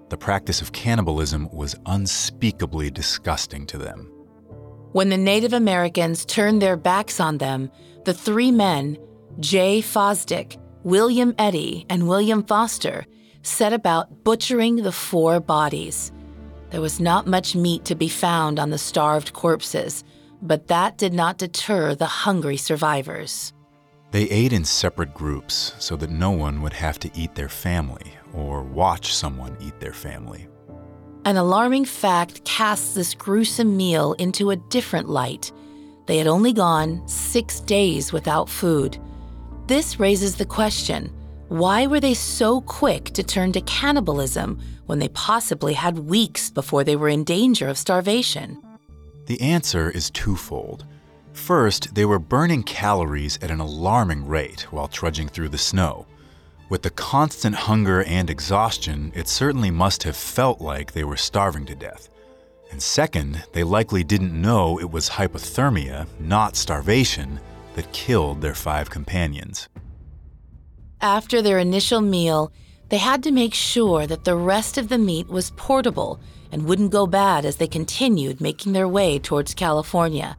The 0.07 0.15
practice 0.15 0.61
of 0.61 0.71
cannibalism 0.71 1.49
was 1.51 1.75
unspeakably 1.85 2.91
disgusting 2.91 3.65
to 3.65 3.77
them. 3.77 4.09
When 4.93 5.09
the 5.09 5.17
Native 5.17 5.51
Americans 5.51 6.23
turned 6.23 6.61
their 6.61 6.77
backs 6.77 7.19
on 7.19 7.39
them, 7.39 7.71
the 8.05 8.13
three 8.13 8.49
men, 8.51 8.97
Jay 9.41 9.81
Fosdick, 9.81 10.57
William 10.83 11.35
Eddy, 11.37 11.85
and 11.89 12.07
William 12.07 12.41
Foster, 12.41 13.05
set 13.41 13.73
about 13.73 14.23
butchering 14.23 14.77
the 14.77 14.93
four 14.93 15.41
bodies. 15.41 16.13
There 16.69 16.79
was 16.79 17.01
not 17.01 17.27
much 17.27 17.53
meat 17.53 17.83
to 17.83 17.95
be 17.95 18.07
found 18.07 18.59
on 18.59 18.69
the 18.69 18.77
starved 18.77 19.33
corpses, 19.33 20.05
but 20.41 20.67
that 20.67 20.97
did 20.97 21.13
not 21.13 21.37
deter 21.37 21.95
the 21.95 22.05
hungry 22.05 22.57
survivors. 22.57 23.53
They 24.11 24.29
ate 24.29 24.53
in 24.53 24.63
separate 24.63 25.13
groups 25.13 25.73
so 25.79 25.95
that 25.97 26.09
no 26.09 26.31
one 26.31 26.61
would 26.61 26.73
have 26.73 26.99
to 26.99 27.11
eat 27.15 27.35
their 27.35 27.49
family 27.49 28.13
or 28.33 28.63
watch 28.63 29.13
someone 29.13 29.57
eat 29.59 29.79
their 29.79 29.93
family. 29.93 30.47
An 31.25 31.37
alarming 31.37 31.85
fact 31.85 32.45
casts 32.45 32.93
this 32.93 33.13
gruesome 33.13 33.75
meal 33.75 34.13
into 34.13 34.51
a 34.51 34.55
different 34.55 35.09
light. 35.09 35.51
They 36.05 36.17
had 36.17 36.27
only 36.27 36.53
gone 36.53 37.05
six 37.07 37.59
days 37.61 38.13
without 38.13 38.47
food. 38.47 38.99
This 39.67 39.99
raises 39.99 40.35
the 40.35 40.45
question 40.45 41.11
why 41.47 41.85
were 41.85 41.99
they 41.99 42.15
so 42.15 42.61
quick 42.61 43.05
to 43.11 43.23
turn 43.23 43.51
to 43.51 43.61
cannibalism 43.61 44.59
when 44.87 44.97
they 44.97 45.09
possibly 45.09 45.73
had 45.73 45.99
weeks 45.99 46.49
before 46.49 46.83
they 46.83 46.95
were 46.95 47.09
in 47.09 47.23
danger 47.23 47.67
of 47.67 47.77
starvation? 47.77 48.61
The 49.25 49.41
answer 49.41 49.89
is 49.89 50.11
twofold. 50.11 50.85
First, 51.33 51.95
they 51.95 52.05
were 52.05 52.19
burning 52.19 52.63
calories 52.63 53.37
at 53.41 53.51
an 53.51 53.59
alarming 53.59 54.27
rate 54.27 54.71
while 54.71 54.87
trudging 54.87 55.27
through 55.27 55.49
the 55.49 55.57
snow. 55.57 56.05
With 56.69 56.83
the 56.83 56.89
constant 56.91 57.55
hunger 57.55 58.03
and 58.03 58.29
exhaustion, 58.29 59.11
it 59.15 59.27
certainly 59.27 59.71
must 59.71 60.03
have 60.03 60.15
felt 60.15 60.61
like 60.61 60.91
they 60.91 61.03
were 61.03 61.17
starving 61.17 61.65
to 61.65 61.75
death. 61.75 62.09
And 62.71 62.81
second, 62.81 63.43
they 63.53 63.63
likely 63.63 64.03
didn't 64.03 64.39
know 64.39 64.79
it 64.79 64.89
was 64.89 65.09
hypothermia, 65.09 66.07
not 66.19 66.55
starvation, 66.55 67.39
that 67.75 67.91
killed 67.91 68.41
their 68.41 68.55
five 68.55 68.89
companions. 68.89 69.69
After 71.01 71.41
their 71.41 71.59
initial 71.59 72.01
meal, 72.01 72.51
they 72.89 72.97
had 72.97 73.23
to 73.23 73.31
make 73.31 73.53
sure 73.53 74.07
that 74.07 74.23
the 74.23 74.35
rest 74.35 74.77
of 74.77 74.89
the 74.89 74.97
meat 74.97 75.27
was 75.27 75.51
portable 75.51 76.19
and 76.55 76.65
wouldn't 76.65 76.91
go 76.91 77.05
bad 77.05 77.43
as 77.43 77.57
they 77.57 77.67
continued 77.67 78.39
making 78.39 78.71
their 78.71 78.87
way 78.87 79.19
towards 79.19 79.53
California 79.53 80.37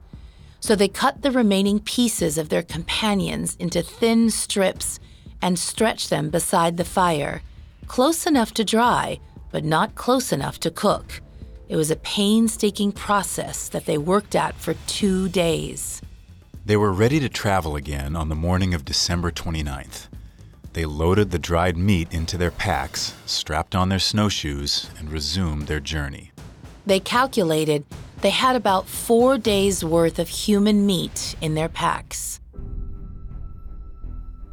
so 0.66 0.74
they 0.74 0.88
cut 0.88 1.22
the 1.22 1.30
remaining 1.30 1.78
pieces 1.78 2.36
of 2.36 2.48
their 2.48 2.62
companions 2.62 3.54
into 3.60 3.82
thin 3.82 4.30
strips 4.30 4.98
and 5.40 5.58
stretched 5.58 6.10
them 6.10 6.28
beside 6.28 6.76
the 6.76 6.84
fire, 6.84 7.42
close 7.86 8.26
enough 8.26 8.52
to 8.54 8.64
dry, 8.64 9.20
but 9.52 9.64
not 9.64 9.94
close 9.94 10.32
enough 10.32 10.58
to 10.58 10.72
cook. 10.72 11.20
It 11.68 11.76
was 11.76 11.92
a 11.92 11.96
painstaking 11.96 12.90
process 12.90 13.68
that 13.68 13.86
they 13.86 13.96
worked 13.96 14.34
at 14.34 14.56
for 14.56 14.74
two 14.88 15.28
days. 15.28 16.02
They 16.64 16.76
were 16.76 16.92
ready 16.92 17.20
to 17.20 17.28
travel 17.28 17.76
again 17.76 18.16
on 18.16 18.28
the 18.28 18.34
morning 18.34 18.74
of 18.74 18.84
December 18.84 19.30
29th. 19.30 20.08
They 20.76 20.84
loaded 20.84 21.30
the 21.30 21.38
dried 21.38 21.78
meat 21.78 22.12
into 22.12 22.36
their 22.36 22.50
packs, 22.50 23.14
strapped 23.24 23.74
on 23.74 23.88
their 23.88 23.98
snowshoes, 23.98 24.90
and 24.98 25.10
resumed 25.10 25.68
their 25.68 25.80
journey. 25.80 26.32
They 26.84 27.00
calculated 27.00 27.86
they 28.20 28.28
had 28.28 28.56
about 28.56 28.86
four 28.86 29.38
days' 29.38 29.82
worth 29.82 30.18
of 30.18 30.28
human 30.28 30.84
meat 30.84 31.34
in 31.40 31.54
their 31.54 31.70
packs. 31.70 32.40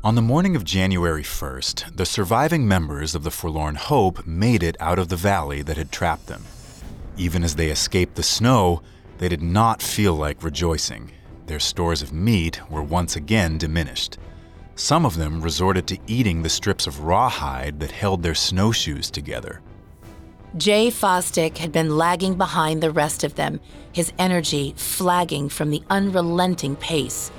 On 0.01 0.15
the 0.15 0.21
morning 0.21 0.55
of 0.55 0.63
January 0.63 1.24
1st, 1.24 1.97
the 1.97 2.05
surviving 2.05 2.65
members 2.65 3.15
of 3.15 3.26
the 3.26 3.32
Forlorn 3.32 3.76
Hope 3.76 4.26
made 4.26 4.63
it 4.63 4.78
out 4.80 4.99
of 4.99 5.09
the 5.09 5.17
valley 5.17 5.61
that 5.61 5.76
had 5.76 5.91
trapped 5.91 6.28
them. 6.28 6.45
Even 7.17 7.43
as 7.43 7.57
they 7.57 7.69
escaped 7.69 8.15
the 8.15 8.24
snow, 8.24 8.82
they 9.17 9.28
did 9.28 9.41
not 9.41 9.82
feel 9.82 10.13
like 10.13 10.41
rejoicing. 10.41 11.11
Their 11.47 11.59
stores 11.59 12.01
of 12.01 12.13
meat 12.13 12.61
were 12.71 12.82
once 12.82 13.17
again 13.17 13.57
diminished. 13.57 14.17
Some 14.76 15.05
of 15.05 15.17
them 15.17 15.41
resorted 15.41 15.88
to 15.88 15.99
eating 16.07 16.41
the 16.41 16.49
strips 16.49 16.88
of 16.88 17.01
rawhide 17.01 17.80
that 17.80 17.91
held 17.91 18.24
their 18.24 18.36
snowshoes 18.36 19.11
together. 19.11 19.61
Jay 20.57 20.89
Fosdick 20.89 21.57
had 21.57 21.71
been 21.71 21.97
lagging 21.97 22.36
behind 22.36 22.82
the 22.82 22.91
rest 22.91 23.24
of 23.24 23.36
them, 23.36 23.59
his 23.91 24.11
energy 24.19 24.74
flagging 24.78 25.49
from 25.49 25.71
the 25.71 25.84
unrelenting 25.89 26.76
pace. 26.76 27.32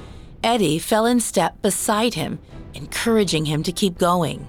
Eddy 0.43 0.79
fell 0.79 1.07
in 1.07 1.21
step 1.21 1.61
beside 1.63 2.15
him, 2.15 2.39
encouraging 2.75 3.47
him 3.47 3.63
to 3.63 3.73
keep 3.73 3.99
going. 3.99 4.49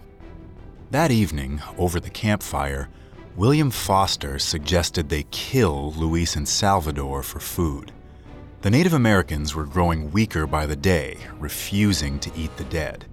That 0.91 1.11
evening, 1.11 1.61
over 1.77 1.99
the 1.99 2.09
campfire, 2.09 2.89
William 3.35 3.69
Foster 3.69 4.39
suggested 4.39 5.09
they 5.09 5.23
kill 5.31 5.91
Luis 5.93 6.35
and 6.35 6.47
Salvador 6.47 7.21
for 7.21 7.39
food. 7.39 7.91
The 8.65 8.71
Native 8.71 8.93
Americans 8.95 9.53
were 9.53 9.67
growing 9.67 10.11
weaker 10.11 10.47
by 10.47 10.65
the 10.65 10.75
day, 10.75 11.19
refusing 11.37 12.17
to 12.17 12.31
eat 12.35 12.57
the 12.57 12.63
dead. 12.63 13.05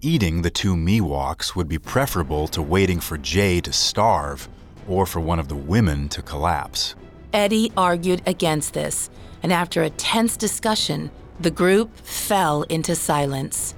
Eating 0.00 0.42
the 0.42 0.50
two 0.50 0.76
Miwoks 0.76 1.56
would 1.56 1.68
be 1.68 1.80
preferable 1.80 2.46
to 2.46 2.62
waiting 2.62 3.00
for 3.00 3.18
Jay 3.18 3.60
to 3.62 3.72
starve 3.72 4.48
or 4.86 5.04
for 5.04 5.18
one 5.18 5.40
of 5.40 5.48
the 5.48 5.56
women 5.56 6.08
to 6.10 6.22
collapse. 6.22 6.94
Eddy 7.32 7.72
argued 7.76 8.22
against 8.24 8.74
this, 8.74 9.10
and 9.42 9.52
after 9.52 9.82
a 9.82 9.90
tense 9.90 10.36
discussion, 10.36 11.10
the 11.40 11.50
group 11.50 11.96
fell 11.96 12.62
into 12.62 12.94
silence. 12.94 13.74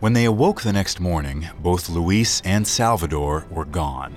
When 0.00 0.14
they 0.14 0.24
awoke 0.24 0.62
the 0.62 0.72
next 0.72 0.98
morning, 0.98 1.50
both 1.60 1.90
Luis 1.90 2.40
and 2.42 2.66
Salvador 2.66 3.44
were 3.50 3.66
gone. 3.66 4.16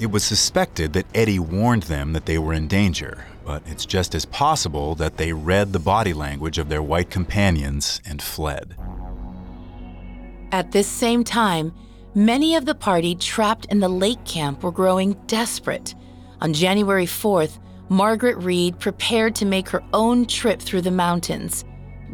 It 0.00 0.10
was 0.10 0.24
suspected 0.24 0.94
that 0.94 1.06
Eddy 1.14 1.38
warned 1.38 1.84
them 1.84 2.12
that 2.12 2.26
they 2.26 2.38
were 2.38 2.54
in 2.54 2.66
danger, 2.66 3.26
but 3.44 3.62
it's 3.66 3.86
just 3.86 4.14
as 4.14 4.24
possible 4.24 4.94
that 4.96 5.16
they 5.16 5.32
read 5.32 5.72
the 5.72 5.78
body 5.78 6.12
language 6.12 6.58
of 6.58 6.68
their 6.68 6.82
white 6.82 7.10
companions 7.10 8.00
and 8.06 8.22
fled. 8.22 8.76
At 10.52 10.72
this 10.72 10.86
same 10.86 11.24
time, 11.24 11.72
Many 12.16 12.54
of 12.54 12.64
the 12.64 12.76
party 12.76 13.16
trapped 13.16 13.66
in 13.66 13.80
the 13.80 13.88
lake 13.88 14.24
camp 14.24 14.62
were 14.62 14.70
growing 14.70 15.14
desperate. 15.26 15.96
On 16.40 16.52
January 16.52 17.06
4th, 17.06 17.58
Margaret 17.88 18.36
Reed 18.36 18.78
prepared 18.78 19.34
to 19.34 19.44
make 19.44 19.68
her 19.70 19.82
own 19.92 20.24
trip 20.26 20.60
through 20.62 20.82
the 20.82 20.92
mountains. 20.92 21.64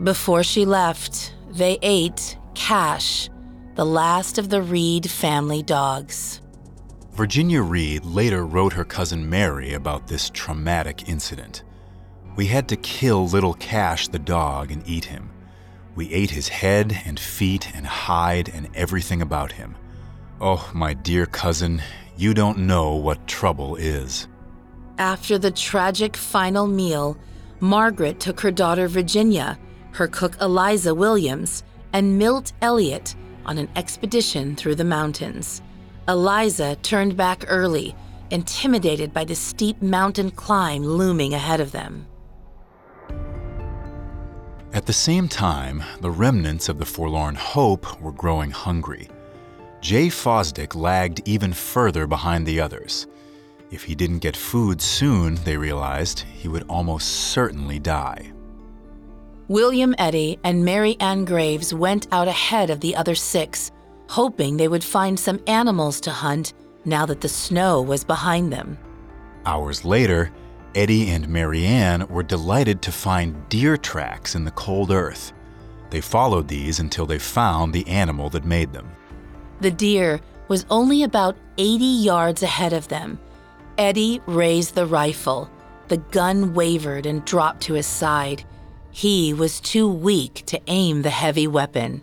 Before 0.03 0.43
she 0.43 0.65
left, 0.65 1.35
they 1.51 1.79
ate 1.83 2.39
Cash, 2.55 3.29
the 3.75 3.85
last 3.85 4.39
of 4.39 4.49
the 4.49 4.63
Reed 4.63 5.11
family 5.11 5.63
dogs. 5.63 6.41
Virginia 7.21 7.61
Reed 7.61 8.07
later 8.07 8.47
wrote 8.47 8.73
her 8.73 8.83
cousin 8.83 9.29
Mary 9.29 9.75
about 9.75 10.07
this 10.07 10.31
traumatic 10.31 11.07
incident. 11.07 11.65
We 12.35 12.47
had 12.47 12.67
to 12.69 12.79
kill 12.79 13.29
little 13.29 13.53
Cash 13.53 14.09
the 14.09 14.19
dog 14.19 14.71
and 14.71 14.83
eat 14.89 15.05
him. 15.05 15.29
We 15.95 16.11
ate 16.15 16.31
his 16.31 16.49
head 16.49 16.99
and 17.05 17.21
feet 17.21 17.77
and 17.77 17.87
hide 17.87 18.49
and 18.49 18.71
everything 18.75 19.21
about 19.21 19.53
him. 19.53 19.77
Oh, 20.41 20.71
my 20.73 20.95
dear 20.95 21.27
cousin, 21.27 21.83
you 22.17 22.33
don't 22.33 22.61
know 22.61 22.95
what 22.95 23.29
trouble 23.29 23.77
is. 23.77 24.27
After 24.97 25.37
the 25.37 25.51
tragic 25.51 26.17
final 26.17 26.67
meal, 26.67 27.19
Margaret 27.61 28.19
took 28.19 28.41
her 28.41 28.51
daughter 28.51 28.89
Virginia, 28.89 29.59
her 29.93 30.09
cook 30.09 30.39
Eliza 30.41 30.95
Williams, 30.95 31.65
and 31.93 32.19
Milt 32.19 32.55
Elliott 32.63 33.15
on 33.45 33.59
an 33.59 33.69
expedition 33.77 34.57
through 34.57 34.77
the 34.77 34.85
mountains. 34.85 35.61
Eliza 36.11 36.75
turned 36.83 37.17
back 37.17 37.45
early, 37.47 37.95
intimidated 38.33 39.15
by 39.15 39.25
the 39.25 39.37
steep 39.37 39.81
mountain 39.81 40.33
climb 40.33 40.83
looming 40.83 41.35
ahead 41.35 41.61
of 41.61 41.71
them. 41.71 42.05
At 44.73 44.87
the 44.87 44.93
same 44.93 45.29
time, 45.29 45.85
the 46.01 46.11
remnants 46.11 46.69
of 46.69 46.79
the 46.79 46.85
Forlorn 46.85 47.37
Hope 47.37 48.01
were 48.01 48.11
growing 48.11 48.51
hungry. 48.51 49.09
Jay 49.81 50.09
Fosdick 50.09 50.75
lagged 50.75 51.23
even 51.27 51.53
further 51.53 52.09
behind 52.09 52.45
the 52.45 52.61
others. 52.61 53.07
If 53.71 53.85
he 53.85 53.95
didn't 53.95 54.19
get 54.19 54.37
food 54.37 54.83
soon, 54.83 55.37
they 55.45 55.57
realized, 55.57 56.21
he 56.21 56.49
would 56.49 56.65
almost 56.69 57.09
certainly 57.31 57.79
die. 57.79 58.33
William 59.47 59.95
Eddy 59.97 60.41
and 60.43 60.65
Mary 60.65 60.97
Ann 60.99 61.25
Graves 61.25 61.73
went 61.73 62.09
out 62.11 62.27
ahead 62.27 62.69
of 62.69 62.81
the 62.81 62.97
other 62.97 63.15
six, 63.15 63.71
hoping 64.11 64.57
they 64.57 64.67
would 64.67 64.83
find 64.83 65.19
some 65.19 65.41
animals 65.47 66.01
to 66.01 66.11
hunt 66.11 66.53
now 66.85 67.07
that 67.07 67.21
the 67.21 67.29
snow 67.29 67.81
was 67.81 68.03
behind 68.03 68.53
them. 68.53 68.77
Hours 69.47 69.85
later, 69.85 70.33
Eddy 70.75 71.11
and 71.11 71.29
Mary 71.29 71.65
Ann 71.65 72.07
were 72.09 72.25
delighted 72.25 72.83
to 72.83 72.93
find 72.93 73.49
deer 73.49 73.77
tracks 73.77 74.35
in 74.35 74.45
the 74.45 74.51
cold 74.51 74.91
earth. 74.91 75.33
They 75.91 76.01
followed 76.01 76.49
these 76.49 76.81
until 76.81 77.07
they 77.07 77.21
found 77.21 77.73
the 77.73 77.87
animal 77.87 78.29
that 78.31 78.45
made 78.45 78.73
them. 78.73 78.91
The 79.61 79.71
deer, 79.71 80.21
was 80.51 80.67
only 80.69 81.05
about 81.05 81.37
80 81.59 81.85
yards 81.85 82.43
ahead 82.43 82.73
of 82.73 82.89
them. 82.89 83.21
Eddy 83.79 84.21
raised 84.27 84.75
the 84.75 84.85
rifle. 84.85 85.49
The 85.87 85.99
gun 85.99 86.55
wavered 86.55 87.07
and 87.07 87.25
dropped 87.25 87.61
to 87.63 87.75
his 87.75 87.87
side. 87.87 88.43
He 88.91 89.33
was 89.33 89.61
too 89.61 89.89
weak 89.89 90.43
to 90.47 90.61
aim 90.67 91.03
the 91.03 91.11
heavy 91.11 91.47
weapon. 91.47 92.03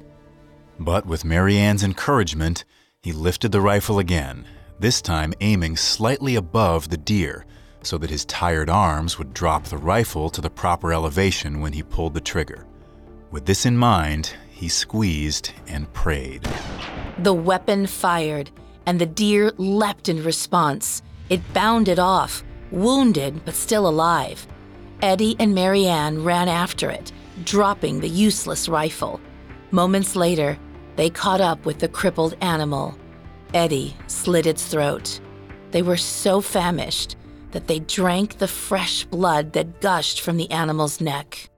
But 0.80 1.06
with 1.06 1.26
Mary 1.26 1.58
Ann's 1.58 1.84
encouragement, 1.84 2.64
he 3.02 3.12
lifted 3.12 3.52
the 3.52 3.62
rifle 3.62 4.00
again, 4.00 4.46
this 4.80 5.02
time 5.02 5.34
aiming 5.42 5.78
slightly 5.78 6.36
above 6.36 6.90
the 6.90 6.98
deer 6.98 7.46
so 7.82 7.98
that 7.98 8.10
his 8.10 8.26
tired 8.26 8.70
arms 8.70 9.18
would 9.18 9.34
drop 9.34 9.66
the 9.66 9.78
rifle 9.78 10.30
to 10.30 10.42
the 10.42 10.50
proper 10.50 10.92
elevation 10.92 11.62
when 11.62 11.74
he 11.74 11.84
pulled 11.84 12.14
the 12.14 12.22
trigger. 12.22 12.66
With 13.32 13.46
this 13.46 13.66
in 13.66 13.78
mind, 13.78 14.34
he 14.50 14.68
squeezed 14.68 15.52
and 15.68 15.92
prayed. 15.94 16.48
The 17.20 17.34
weapon 17.34 17.88
fired, 17.88 18.52
and 18.86 19.00
the 19.00 19.06
deer 19.06 19.52
leapt 19.58 20.10
in 20.10 20.24
response. 20.24 21.02
It 21.30 21.54
bounded 21.54 22.00
off, 22.00 22.44
wounded 22.72 23.46
but 23.46 23.54
still 23.54 23.88
alive. 23.88 24.46
Eddy 25.02 25.36
and 25.40 25.54
Marianne 25.54 26.24
ran 26.24 26.50
after 26.50 26.90
it, 26.90 27.12
dropping 27.44 28.00
the 28.00 28.10
useless 28.10 28.68
rifle. 28.68 29.22
Moments 29.72 30.16
later, 30.16 30.58
they 30.98 31.10
caught 31.10 31.40
up 31.40 31.66
with 31.66 31.80
the 31.80 31.88
crippled 31.88 32.36
animal. 32.42 32.98
Eddy 33.54 33.96
slit 34.08 34.46
its 34.46 34.66
throat. 34.66 35.22
They 35.72 35.82
were 35.82 35.98
so 35.98 36.42
famished 36.42 37.16
that 37.52 37.68
they 37.68 37.80
drank 37.80 38.38
the 38.38 38.48
fresh 38.48 39.06
blood 39.06 39.54
that 39.54 39.80
gushed 39.80 40.22
from 40.22 40.38
the 40.38 40.52
animal's 40.52 41.00
neck. 41.00 41.50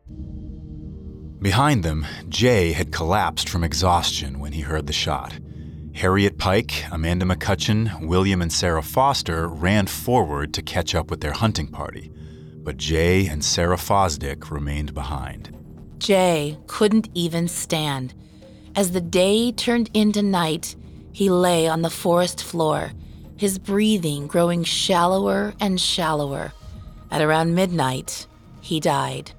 Behind 1.42 1.84
them, 1.84 2.06
Jay 2.28 2.74
had 2.74 2.92
collapsed 2.92 3.48
from 3.48 3.64
exhaustion 3.64 4.40
when 4.40 4.52
he 4.52 4.62
heard 4.62 4.88
the 4.88 4.94
shot. 4.94 5.40
Harriet 5.96 6.38
Pike, 6.38 6.86
Amanda 6.92 7.26
McCutcheon, 7.26 8.06
William 8.06 8.42
and 8.42 8.52
Sarah 8.52 8.84
Foster 8.84 9.48
ran 9.48 9.88
forward 9.88 10.54
to 10.54 10.62
catch 10.62 10.94
up 10.94 11.10
with 11.10 11.22
their 11.22 11.32
hunting 11.32 11.68
party, 11.68 12.12
but 12.64 12.78
Jay 12.78 13.28
and 13.28 13.44
Sarah 13.44 13.78
Fosdick 13.78 14.52
remained 14.52 14.94
behind. 14.94 15.56
Jay 15.98 16.58
couldn't 16.68 17.10
even 17.14 17.48
stand. 17.48 18.14
As 18.80 18.92
the 18.92 19.02
day 19.02 19.52
turned 19.52 19.90
into 19.94 20.22
night, 20.22 20.78
he 21.12 21.30
lay 21.30 21.68
on 21.68 21.82
the 21.82 21.90
forest 21.90 22.42
floor, 22.42 22.94
his 23.36 23.60
breathing 23.60 24.26
growing 24.26 24.64
shallower 24.64 25.54
and 25.60 25.82
shallower. 25.82 26.54
At 27.12 27.22
around 27.22 27.56
midnight, 27.56 28.26
he 28.62 28.80
died. 28.80 29.32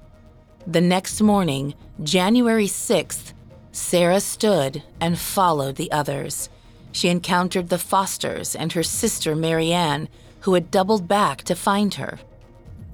The 0.67 0.79
next 0.79 1.21
morning, 1.21 1.73
January 2.03 2.67
6th, 2.67 3.33
Sarah 3.71 4.19
stood 4.19 4.83
and 4.99 5.17
followed 5.17 5.77
the 5.77 5.91
others. 5.91 6.47
She 6.91 7.09
encountered 7.09 7.69
the 7.69 7.79
Fosters 7.79 8.55
and 8.55 8.71
her 8.73 8.83
sister 8.83 9.35
Mary 9.35 9.73
Ann, 9.73 10.07
who 10.41 10.53
had 10.53 10.69
doubled 10.69 11.07
back 11.07 11.41
to 11.45 11.55
find 11.55 11.95
her. 11.95 12.19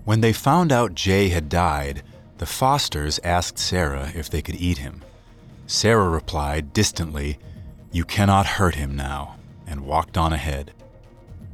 When 0.06 0.22
they 0.22 0.32
found 0.32 0.72
out 0.72 0.96
Jay 0.96 1.28
had 1.28 1.50
died, 1.50 2.04
the 2.38 2.46
Fosters 2.46 3.20
asked 3.22 3.60
Sarah 3.60 4.14
if 4.16 4.30
they 4.30 4.42
could 4.42 4.56
eat 4.56 4.78
him. 4.78 5.04
Sarah 5.68 6.08
replied 6.10 6.72
distantly, 6.72 7.38
You 7.92 8.06
cannot 8.06 8.46
hurt 8.46 8.76
him 8.76 8.96
now, 8.96 9.36
and 9.68 9.86
walked 9.86 10.18
on 10.18 10.32
ahead. 10.32 10.74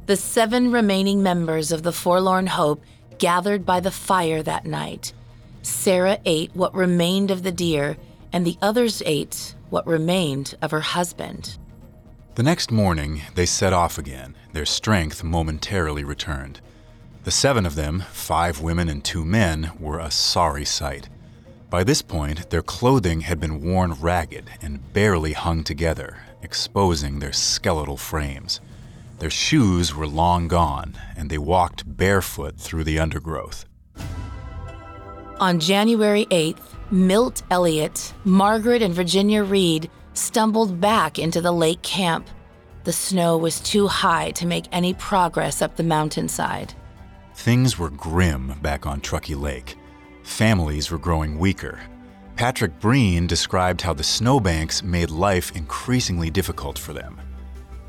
The 0.06 0.16
seven 0.16 0.70
remaining 0.70 1.22
members 1.22 1.72
of 1.72 1.82
the 1.82 1.92
Forlorn 1.92 2.46
Hope 2.46 2.82
gathered 3.18 3.66
by 3.66 3.80
the 3.80 3.90
fire 3.90 4.42
that 4.42 4.66
night. 4.66 5.12
Sarah 5.62 6.18
ate 6.24 6.54
what 6.54 6.74
remained 6.74 7.30
of 7.30 7.42
the 7.42 7.52
deer, 7.52 7.96
and 8.32 8.46
the 8.46 8.56
others 8.62 9.02
ate 9.04 9.54
what 9.70 9.86
remained 9.86 10.54
of 10.62 10.70
her 10.70 10.80
husband. 10.80 11.58
The 12.36 12.42
next 12.42 12.70
morning, 12.70 13.22
they 13.34 13.46
set 13.46 13.72
off 13.72 13.98
again, 13.98 14.36
their 14.52 14.66
strength 14.66 15.24
momentarily 15.24 16.04
returned. 16.04 16.60
The 17.24 17.30
seven 17.30 17.64
of 17.64 17.74
them, 17.74 18.04
five 18.12 18.60
women 18.60 18.88
and 18.88 19.02
two 19.02 19.24
men, 19.24 19.72
were 19.80 19.98
a 19.98 20.10
sorry 20.10 20.64
sight. 20.64 21.08
By 21.74 21.82
this 21.82 22.02
point, 22.02 22.50
their 22.50 22.62
clothing 22.62 23.22
had 23.22 23.40
been 23.40 23.60
worn 23.60 23.94
ragged 23.94 24.48
and 24.62 24.92
barely 24.92 25.32
hung 25.32 25.64
together, 25.64 26.18
exposing 26.40 27.18
their 27.18 27.32
skeletal 27.32 27.96
frames. 27.96 28.60
Their 29.18 29.28
shoes 29.28 29.92
were 29.92 30.06
long 30.06 30.46
gone, 30.46 30.94
and 31.16 31.28
they 31.28 31.36
walked 31.36 31.96
barefoot 31.96 32.58
through 32.58 32.84
the 32.84 33.00
undergrowth. 33.00 33.64
On 35.40 35.58
January 35.58 36.26
8th, 36.26 36.62
Milt 36.92 37.42
Elliott, 37.50 38.14
Margaret, 38.22 38.80
and 38.80 38.94
Virginia 38.94 39.42
Reed 39.42 39.90
stumbled 40.12 40.80
back 40.80 41.18
into 41.18 41.40
the 41.40 41.50
lake 41.50 41.82
camp. 41.82 42.28
The 42.84 42.92
snow 42.92 43.36
was 43.36 43.58
too 43.58 43.88
high 43.88 44.30
to 44.36 44.46
make 44.46 44.66
any 44.70 44.94
progress 44.94 45.60
up 45.60 45.74
the 45.74 45.82
mountainside. 45.82 46.72
Things 47.34 47.76
were 47.80 47.90
grim 47.90 48.60
back 48.62 48.86
on 48.86 49.00
Truckee 49.00 49.34
Lake. 49.34 49.76
Families 50.24 50.90
were 50.90 50.98
growing 50.98 51.38
weaker. 51.38 51.80
Patrick 52.34 52.80
Breen 52.80 53.26
described 53.26 53.82
how 53.82 53.92
the 53.92 54.02
snowbanks 54.02 54.82
made 54.82 55.10
life 55.10 55.54
increasingly 55.54 56.30
difficult 56.30 56.78
for 56.78 56.92
them. 56.92 57.20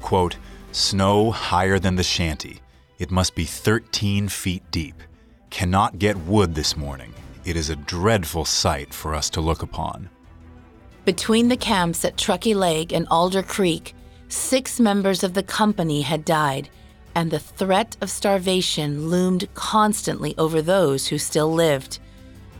Quote, 0.02 0.38
Snow 0.72 1.32
higher 1.32 1.80
than 1.80 1.96
the 1.96 2.04
shanty. 2.04 2.60
It 3.00 3.10
must 3.10 3.34
be 3.34 3.46
13 3.46 4.28
feet 4.28 4.62
deep. 4.70 5.02
Cannot 5.50 5.98
get 5.98 6.18
wood 6.18 6.54
this 6.54 6.76
morning. 6.76 7.14
It 7.46 7.56
is 7.56 7.70
a 7.70 7.76
dreadful 7.78 8.46
sight 8.46 8.94
for 8.94 9.16
us 9.16 9.30
to 9.32 9.42
look 9.42 9.64
upon. 9.64 10.10
Between 11.06 11.48
the 11.48 11.58
camps 11.58 12.04
at 12.04 12.18
Truckee 12.18 12.54
Lake 12.54 12.92
and 12.92 13.08
Alder 13.10 13.44
Creek, 13.44 13.96
six 14.28 14.80
members 14.80 15.24
of 15.24 15.34
the 15.34 15.44
company 15.44 16.02
had 16.02 16.26
died, 16.26 16.70
and 17.16 17.32
the 17.32 17.40
threat 17.40 17.96
of 18.02 18.10
starvation 18.10 19.08
loomed 19.08 19.48
constantly 19.54 20.36
over 20.38 20.62
those 20.62 21.08
who 21.08 21.18
still 21.18 21.52
lived. 21.52 22.00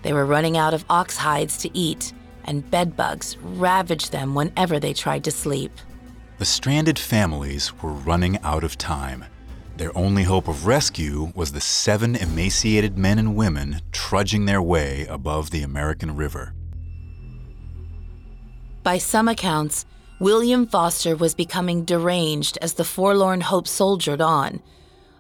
They 0.06 0.14
were 0.14 0.28
running 0.28 0.56
out 0.56 0.76
of 0.76 0.86
ox 0.88 1.18
hides 1.18 1.58
to 1.58 1.76
eat, 1.76 2.14
and 2.44 2.70
bedbugs 2.70 3.38
ravaged 3.42 4.12
them 4.12 4.36
whenever 4.36 4.80
they 4.80 4.94
tried 4.94 5.24
to 5.24 5.32
sleep. 5.32 5.72
The 6.38 6.46
stranded 6.46 7.00
families 7.00 7.74
were 7.82 7.92
running 7.92 8.38
out 8.44 8.64
of 8.64 8.78
time. 8.78 9.26
Their 9.78 9.98
only 9.98 10.22
hope 10.22 10.48
of 10.48 10.68
rescue 10.68 11.32
was 11.34 11.54
the 11.54 11.60
seven 11.60 12.16
emaciated 12.16 13.00
men 13.00 13.18
and 13.18 13.36
women 13.36 13.82
trudging 13.92 14.46
their 14.46 14.62
way 14.62 15.08
above 15.10 15.50
the 15.50 15.64
American 15.64 16.16
River. 16.16 16.54
By 18.84 19.00
some 19.00 19.28
accounts, 19.28 19.88
William 20.20 20.68
Foster 20.68 21.16
was 21.16 21.34
becoming 21.34 21.84
deranged 21.84 22.60
as 22.62 22.74
the 22.74 22.84
forlorn 22.84 23.42
hope 23.42 23.68
soldiered 23.68 24.22
on. 24.22 24.62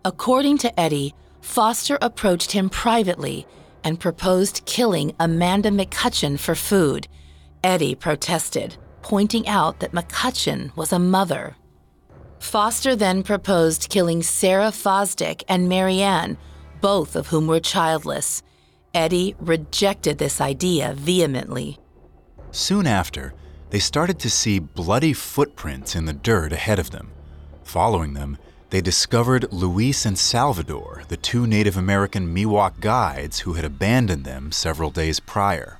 According 0.03 0.59
to 0.59 0.79
Eddy, 0.79 1.15
Foster 1.41 1.97
approached 2.03 2.51
him 2.51 2.69
privately 2.69 3.47
and 3.85 3.99
proposed 3.99 4.65
killing 4.65 5.13
Amanda 5.19 5.69
McCutcheon 5.69 6.37
for 6.37 6.55
food. 6.55 7.07
Eddy 7.63 7.95
protested, 7.95 8.75
pointing 9.01 9.47
out 9.47 9.79
that 9.79 9.93
McCutcheon 9.93 10.75
was 10.75 10.91
a 10.91 10.99
mother. 10.99 11.55
Foster 12.39 12.95
then 12.95 13.23
proposed 13.23 13.89
killing 13.89 14.21
Sarah 14.21 14.71
Fosdick 14.71 15.43
and 15.47 15.69
Mary 15.69 16.01
Ann, 16.01 16.37
both 16.81 17.15
of 17.15 17.27
whom 17.27 17.47
were 17.47 17.59
childless. 17.59 18.43
Eddy 18.93 19.35
rejected 19.39 20.17
this 20.17 20.41
idea 20.41 20.93
vehemently. 20.95 21.77
Soon 22.51 22.87
after, 22.87 23.33
they 23.69 23.79
started 23.79 24.19
to 24.19 24.29
see 24.29 24.59
bloody 24.59 25.13
footprints 25.13 25.95
in 25.95 26.05
the 26.05 26.13
dirt 26.13 26.53
ahead 26.53 26.79
of 26.79 26.91
them. 26.91 27.11
Following 27.63 28.13
them, 28.13 28.37
they 28.75 28.81
discovered 28.81 29.53
Luis 29.53 30.05
and 30.05 30.19
Salvador, 30.19 31.03
the 31.07 31.15
two 31.15 31.47
Native 31.47 31.77
American 31.77 32.35
Miwok 32.35 32.81
guides 32.81 33.39
who 33.39 33.53
had 33.53 33.63
abandoned 33.63 34.25
them 34.25 34.51
several 34.51 34.89
days 34.89 35.21
prior. 35.21 35.79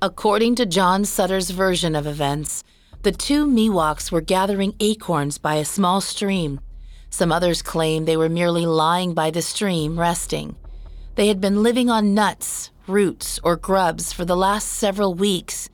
According 0.00 0.54
to 0.54 0.64
John 0.64 1.04
Sutter's 1.04 1.50
version 1.50 1.94
of 1.94 2.06
events, 2.06 2.64
the 3.02 3.12
two 3.12 3.44
Miwoks 3.44 4.10
were 4.10 4.22
gathering 4.22 4.74
acorns 4.80 5.36
by 5.36 5.56
a 5.56 5.64
small 5.66 6.00
stream. 6.00 6.58
Some 7.10 7.30
others 7.30 7.60
claim 7.60 8.06
they 8.06 8.16
were 8.16 8.30
merely 8.30 8.64
lying 8.64 9.12
by 9.12 9.30
the 9.30 9.42
stream, 9.42 10.00
resting. 10.00 10.56
They 11.16 11.28
had 11.28 11.38
been 11.38 11.62
living 11.62 11.90
on 11.90 12.14
nuts, 12.14 12.70
roots, 12.86 13.38
or 13.44 13.56
grubs 13.56 14.14
for 14.14 14.24
the 14.24 14.38
last 14.38 14.68
several 14.68 15.12
weeks. 15.12 15.68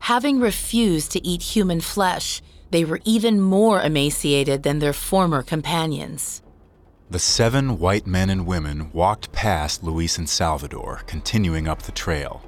Having 0.00 0.40
refused 0.40 1.12
to 1.12 1.24
eat 1.24 1.54
human 1.54 1.80
flesh, 1.80 2.42
they 2.74 2.84
were 2.84 3.00
even 3.04 3.40
more 3.40 3.80
emaciated 3.80 4.64
than 4.64 4.80
their 4.80 4.92
former 4.92 5.44
companions. 5.44 6.42
The 7.08 7.20
seven 7.20 7.78
white 7.78 8.04
men 8.04 8.28
and 8.30 8.48
women 8.48 8.90
walked 8.92 9.30
past 9.30 9.84
Luis 9.84 10.18
and 10.18 10.28
Salvador, 10.28 11.02
continuing 11.06 11.68
up 11.68 11.82
the 11.82 11.92
trail. 11.92 12.42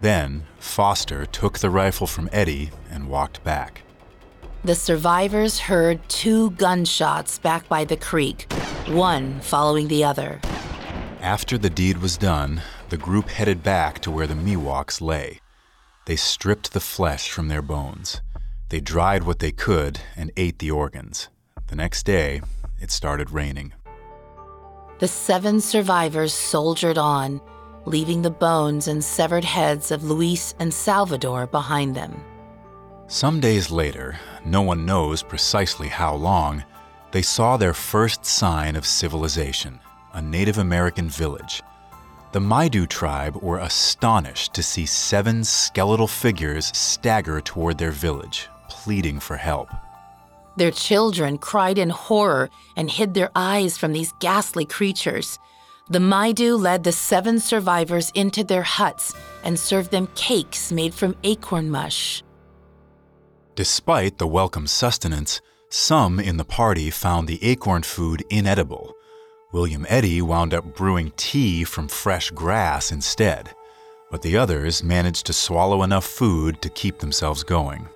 Then, 0.00 0.46
Foster 0.58 1.26
took 1.26 1.58
the 1.58 1.68
rifle 1.68 2.06
from 2.06 2.30
Eddy 2.32 2.70
and 2.88 3.10
walked 3.10 3.44
back. 3.44 3.82
The 4.64 4.74
survivors 4.74 5.58
heard 5.58 6.08
two 6.08 6.52
gunshots 6.52 7.38
back 7.38 7.68
by 7.68 7.84
the 7.84 7.98
creek, 7.98 8.50
one 8.86 9.40
following 9.40 9.88
the 9.88 10.04
other. 10.04 10.40
After 11.20 11.58
the 11.58 11.68
deed 11.68 11.98
was 11.98 12.16
done, 12.16 12.62
the 12.88 12.96
group 12.96 13.28
headed 13.28 13.62
back 13.62 13.98
to 14.00 14.10
where 14.10 14.26
the 14.26 14.32
Miwoks 14.32 15.02
lay. 15.02 15.38
They 16.06 16.16
stripped 16.16 16.72
the 16.72 16.80
flesh 16.80 17.30
from 17.30 17.48
their 17.48 17.60
bones. 17.60 18.22
They 18.70 18.80
dried 18.80 19.24
what 19.24 19.40
they 19.40 19.52
could 19.52 20.00
and 20.16 20.30
ate 20.36 20.60
the 20.60 20.70
organs. 20.70 21.28
The 21.66 21.76
next 21.76 22.04
day, 22.06 22.40
it 22.80 22.90
started 22.90 23.30
raining. 23.30 23.72
The 25.00 25.08
seven 25.08 25.60
survivors 25.60 26.32
soldiered 26.32 26.98
on, 26.98 27.40
leaving 27.84 28.22
the 28.22 28.30
bones 28.30 28.86
and 28.86 29.02
severed 29.02 29.44
heads 29.44 29.90
of 29.90 30.04
Luis 30.04 30.54
and 30.60 30.72
Salvador 30.72 31.46
behind 31.46 31.96
them. 31.96 32.22
Some 33.08 33.40
days 33.40 33.72
later, 33.72 34.18
no 34.44 34.62
one 34.62 34.86
knows 34.86 35.22
precisely 35.22 35.88
how 35.88 36.14
long, 36.14 36.62
they 37.10 37.22
saw 37.22 37.56
their 37.56 37.74
first 37.74 38.24
sign 38.24 38.76
of 38.76 38.86
civilization 38.86 39.80
a 40.12 40.22
Native 40.22 40.58
American 40.58 41.08
village. 41.08 41.62
The 42.32 42.40
Maidu 42.40 42.86
tribe 42.88 43.36
were 43.36 43.58
astonished 43.58 44.54
to 44.54 44.62
see 44.62 44.86
seven 44.86 45.42
skeletal 45.42 46.06
figures 46.06 46.66
stagger 46.76 47.40
toward 47.40 47.78
their 47.78 47.90
village, 47.90 48.48
pleading 48.70 49.20
for 49.20 49.36
help. 49.36 49.68
Their 50.56 50.70
children 50.70 51.38
cried 51.38 51.78
in 51.78 51.90
horror 51.90 52.50
and 52.76 52.90
hid 52.90 53.14
their 53.14 53.30
eyes 53.34 53.76
from 53.76 53.92
these 53.92 54.14
ghastly 54.20 54.64
creatures. 54.64 55.38
The 55.90 55.98
Maidu 55.98 56.56
led 56.58 56.84
the 56.84 56.92
seven 56.92 57.40
survivors 57.40 58.10
into 58.14 58.44
their 58.44 58.62
huts 58.62 59.14
and 59.44 59.58
served 59.58 59.90
them 59.90 60.08
cakes 60.14 60.70
made 60.72 60.94
from 60.94 61.16
acorn 61.24 61.70
mush. 61.70 62.22
Despite 63.56 64.18
the 64.18 64.26
welcome 64.26 64.66
sustenance, 64.66 65.40
some 65.68 66.18
in 66.18 66.36
the 66.36 66.44
party 66.44 66.90
found 66.90 67.28
the 67.28 67.42
acorn 67.44 67.82
food 67.82 68.24
inedible. 68.30 68.94
William 69.52 69.84
Eddy 69.88 70.22
wound 70.22 70.54
up 70.54 70.74
brewing 70.74 71.12
tea 71.16 71.64
from 71.64 71.88
fresh 71.88 72.30
grass 72.30 72.92
instead, 72.92 73.50
but 74.10 74.22
the 74.22 74.36
others 74.36 74.82
managed 74.82 75.26
to 75.26 75.32
swallow 75.32 75.82
enough 75.82 76.04
food 76.04 76.62
to 76.62 76.68
keep 76.68 76.98
themselves 76.98 77.42
going. 77.42 77.88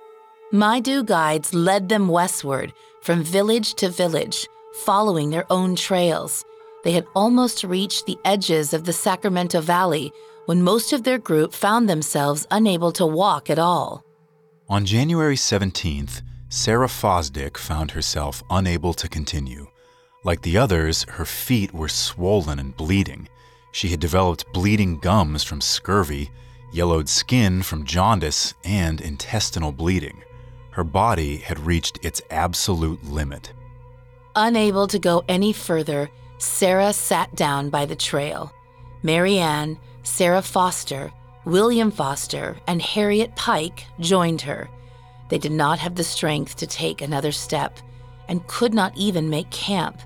Maidu 0.53 1.03
guides 1.03 1.53
led 1.53 1.89
them 1.89 2.07
westward 2.07 2.71
from 3.01 3.23
village 3.23 3.73
to 3.75 3.89
village, 3.89 4.47
following 4.73 5.31
their 5.31 5.51
own 5.51 5.75
trails. 5.75 6.45
They 6.83 6.91
had 6.91 7.07
almost 7.15 7.63
reached 7.63 8.05
the 8.05 8.19
edges 8.23 8.71
of 8.71 8.83
the 8.83 8.93
Sacramento 8.93 9.59
Valley 9.61 10.13
when 10.45 10.61
most 10.61 10.93
of 10.93 11.03
their 11.03 11.17
group 11.17 11.51
found 11.51 11.89
themselves 11.89 12.45
unable 12.51 12.91
to 12.91 13.07
walk 13.07 13.49
at 13.49 13.57
all. 13.57 14.05
On 14.69 14.85
January 14.85 15.35
17th, 15.35 16.21
Sarah 16.49 16.87
Fosdick 16.87 17.57
found 17.57 17.91
herself 17.91 18.43
unable 18.51 18.93
to 18.93 19.09
continue. 19.09 19.67
Like 20.23 20.41
the 20.43 20.57
others, 20.57 21.05
her 21.09 21.25
feet 21.25 21.73
were 21.73 21.89
swollen 21.89 22.59
and 22.59 22.77
bleeding. 22.77 23.27
She 23.71 23.89
had 23.89 23.99
developed 23.99 24.53
bleeding 24.53 24.99
gums 24.99 25.43
from 25.43 25.59
scurvy, 25.59 26.29
yellowed 26.71 27.09
skin 27.09 27.63
from 27.63 27.83
jaundice, 27.83 28.53
and 28.63 29.01
intestinal 29.01 29.71
bleeding. 29.71 30.23
Her 30.75 30.83
body 30.83 31.37
had 31.37 31.65
reached 31.65 32.03
its 32.03 32.21
absolute 32.29 33.01
limit. 33.05 33.53
Unable 34.35 34.87
to 34.87 34.99
go 34.99 35.23
any 35.29 35.53
further, 35.53 36.09
Sarah 36.37 36.91
sat 36.91 37.33
down 37.33 37.69
by 37.69 37.85
the 37.85 37.95
trail. 37.95 38.53
Mary 39.01 39.37
Ann, 39.37 39.79
Sarah 40.03 40.41
Foster, 40.41 41.13
William 41.45 41.91
Foster, 41.91 42.57
and 42.67 42.81
Harriet 42.81 43.33
Pike 43.37 43.85
joined 44.01 44.41
her. 44.41 44.69
They 45.29 45.37
did 45.37 45.53
not 45.53 45.79
have 45.79 45.95
the 45.95 46.03
strength 46.03 46.57
to 46.57 46.67
take 46.67 47.01
another 47.01 47.31
step 47.31 47.79
and 48.27 48.45
could 48.47 48.73
not 48.73 48.97
even 48.97 49.29
make 49.29 49.49
camp. 49.51 50.01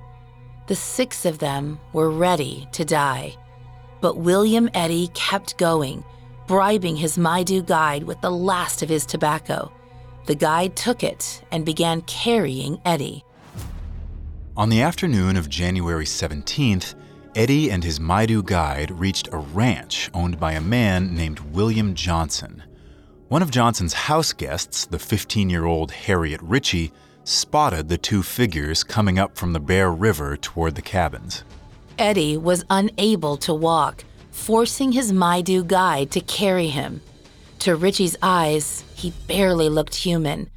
The 0.68 0.76
six 0.76 1.26
of 1.26 1.40
them 1.40 1.80
were 1.94 2.12
ready 2.12 2.68
to 2.74 2.86
die. 2.86 3.36
But 4.02 4.18
William 4.18 4.70
Eddy 4.76 5.08
kept 5.16 5.58
going, 5.58 6.04
bribing 6.46 6.96
his 6.96 7.18
Maidu 7.18 7.66
guide 7.66 8.04
with 8.04 8.22
the 8.22 8.30
last 8.30 8.84
of 8.84 8.90
his 8.90 9.08
tobacco. 9.08 9.72
The 10.26 10.36
guide 10.36 10.76
took 10.76 11.04
it 11.04 11.44
and 11.52 11.66
began 11.66 12.02
carrying 12.02 12.80
Eddy. 12.86 13.24
On 14.56 14.70
the 14.70 14.82
afternoon 14.82 15.38
of 15.38 15.50
January 15.50 16.06
17th, 16.06 16.96
Eddy 17.36 17.72
and 17.72 17.84
his 17.84 18.00
Maidu 18.00 18.44
guide 18.46 18.92
reached 18.92 19.30
a 19.32 19.38
ranch 19.38 20.10
owned 20.14 20.40
by 20.40 20.54
a 20.54 20.62
man 20.62 21.16
named 21.16 21.40
William 21.40 21.94
Johnson. 21.94 22.64
One 23.30 23.42
of 23.42 23.52
Johnson's 23.52 23.94
house 23.94 24.34
guests, 24.34 24.86
the 24.86 25.00
15 25.00 25.50
year 25.50 25.66
old 25.66 25.92
Harriet 25.92 26.42
Ritchie, 26.42 26.92
spotted 27.24 27.88
the 27.88 27.98
two 27.98 28.24
figures 28.24 28.84
coming 28.84 29.20
up 29.20 29.38
from 29.38 29.54
the 29.54 29.60
Bear 29.60 29.92
River 29.92 30.36
toward 30.36 30.76
the 30.76 30.82
cabins. 30.82 31.44
Eddy 32.00 32.38
was 32.38 32.66
unable 32.70 33.38
to 33.38 33.54
walk, 33.54 34.04
forcing 34.32 34.92
his 34.92 35.12
Maidu 35.12 35.68
guide 35.68 36.10
to 36.12 36.22
carry 36.22 36.68
him. 36.68 37.02
To 37.60 37.76
Ritchie's 37.76 38.16
eyes, 38.22 38.86
he 38.96 39.12
barely 39.28 39.68
looked 39.68 39.96
human. 39.96 40.50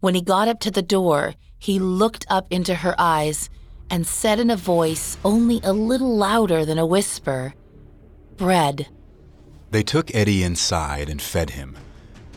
When 0.00 0.14
he 0.14 0.20
got 0.20 0.48
up 0.48 0.58
to 0.60 0.70
the 0.70 0.82
door, 0.82 1.34
he 1.56 1.78
looked 1.78 2.26
up 2.28 2.46
into 2.50 2.74
her 2.74 2.94
eyes 2.98 3.48
and 3.90 4.06
said 4.06 4.40
in 4.40 4.50
a 4.50 4.56
voice 4.56 5.16
only 5.24 5.60
a 5.62 5.72
little 5.72 6.16
louder 6.16 6.64
than 6.64 6.78
a 6.78 6.86
whisper, 6.86 7.54
Bread. 8.36 8.88
They 9.70 9.82
took 9.82 10.14
Eddy 10.14 10.42
inside 10.42 11.08
and 11.08 11.20
fed 11.20 11.50
him. 11.50 11.76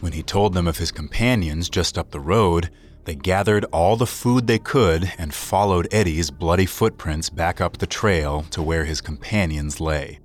When 0.01 0.13
he 0.13 0.23
told 0.23 0.53
them 0.53 0.67
of 0.67 0.77
his 0.77 0.91
companions 0.91 1.69
just 1.69 1.97
up 1.97 2.11
the 2.11 2.19
road, 2.19 2.69
they 3.05 3.15
gathered 3.15 3.65
all 3.65 3.95
the 3.95 4.07
food 4.07 4.47
they 4.47 4.59
could 4.59 5.11
and 5.17 5.33
followed 5.33 5.87
Eddy's 5.91 6.29
bloody 6.31 6.65
footprints 6.65 7.29
back 7.29 7.59
up 7.59 7.77
the 7.77 7.87
trail 7.87 8.45
to 8.51 8.61
where 8.61 8.85
his 8.85 9.01
companions 9.01 9.79
lay. 9.79 10.19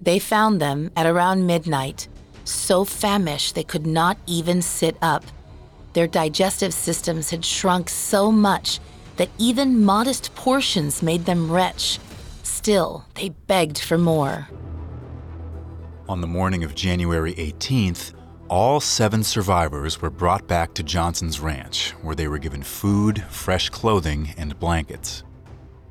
They 0.00 0.18
found 0.18 0.60
them 0.60 0.90
at 0.96 1.06
around 1.06 1.46
midnight, 1.46 2.08
so 2.44 2.84
famished 2.84 3.54
they 3.54 3.64
could 3.64 3.86
not 3.86 4.18
even 4.26 4.62
sit 4.62 4.96
up. 5.02 5.24
Their 5.92 6.06
digestive 6.06 6.72
systems 6.72 7.30
had 7.30 7.44
shrunk 7.44 7.88
so 7.88 8.30
much 8.30 8.80
that 9.16 9.28
even 9.38 9.84
modest 9.84 10.34
portions 10.34 11.02
made 11.02 11.26
them 11.26 11.50
wretch. 11.50 11.98
Still, 12.42 13.04
they 13.14 13.30
begged 13.46 13.78
for 13.78 13.98
more. 13.98 14.48
On 16.08 16.20
the 16.20 16.26
morning 16.26 16.64
of 16.64 16.74
January 16.74 17.34
18th, 17.34 18.14
all 18.48 18.80
seven 18.80 19.22
survivors 19.22 20.02
were 20.02 20.10
brought 20.10 20.48
back 20.48 20.74
to 20.74 20.82
Johnson's 20.82 21.38
ranch, 21.38 21.90
where 22.02 22.16
they 22.16 22.26
were 22.26 22.38
given 22.38 22.62
food, 22.62 23.22
fresh 23.30 23.68
clothing, 23.68 24.34
and 24.36 24.58
blankets. 24.58 25.22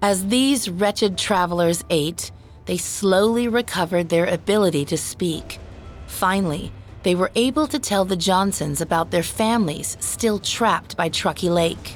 As 0.01 0.27
these 0.27 0.69
wretched 0.69 1.17
travelers 1.17 1.83
ate, 1.89 2.31
they 2.65 2.77
slowly 2.77 3.47
recovered 3.47 4.09
their 4.09 4.25
ability 4.25 4.85
to 4.85 4.97
speak. 4.97 5.59
Finally, 6.09 6.71
they 7.03 7.15
were 7.15 7.31
able 7.35 7.65
to 7.67 7.79
tell 7.79 8.03
the 8.03 8.17
Johnsons 8.17 8.81
about 8.81 9.09
their 9.09 9.23
families 9.23 9.95
still 10.01 10.37
trapped 10.37 10.97
by 10.97 11.07
Truckee 11.07 11.49
Lake. 11.49 11.95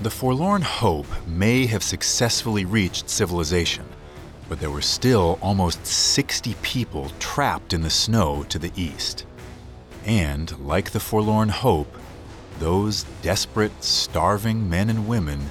The 0.00 0.08
Forlorn 0.08 0.62
Hope 0.62 1.08
may 1.26 1.66
have 1.66 1.82
successfully 1.82 2.64
reached 2.64 3.10
civilization, 3.10 3.84
but 4.48 4.60
there 4.60 4.70
were 4.70 4.80
still 4.80 5.38
almost 5.42 5.84
60 5.84 6.54
people 6.62 7.10
trapped 7.18 7.74
in 7.74 7.82
the 7.82 7.90
snow 7.90 8.44
to 8.44 8.58
the 8.58 8.72
east. 8.76 9.26
And, 10.06 10.58
like 10.60 10.92
the 10.92 11.00
Forlorn 11.00 11.50
Hope, 11.50 11.92
those 12.60 13.04
desperate, 13.20 13.84
starving 13.84 14.70
men 14.70 14.88
and 14.88 15.06
women 15.06 15.50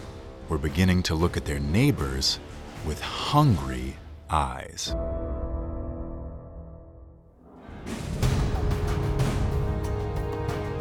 were 0.50 0.58
beginning 0.58 1.04
to 1.04 1.16
look 1.16 1.38
at 1.38 1.46
their 1.46 1.60
neighbors 1.60 2.40
with 2.86 3.02
hungry 3.02 3.98
eyes. 4.32 4.96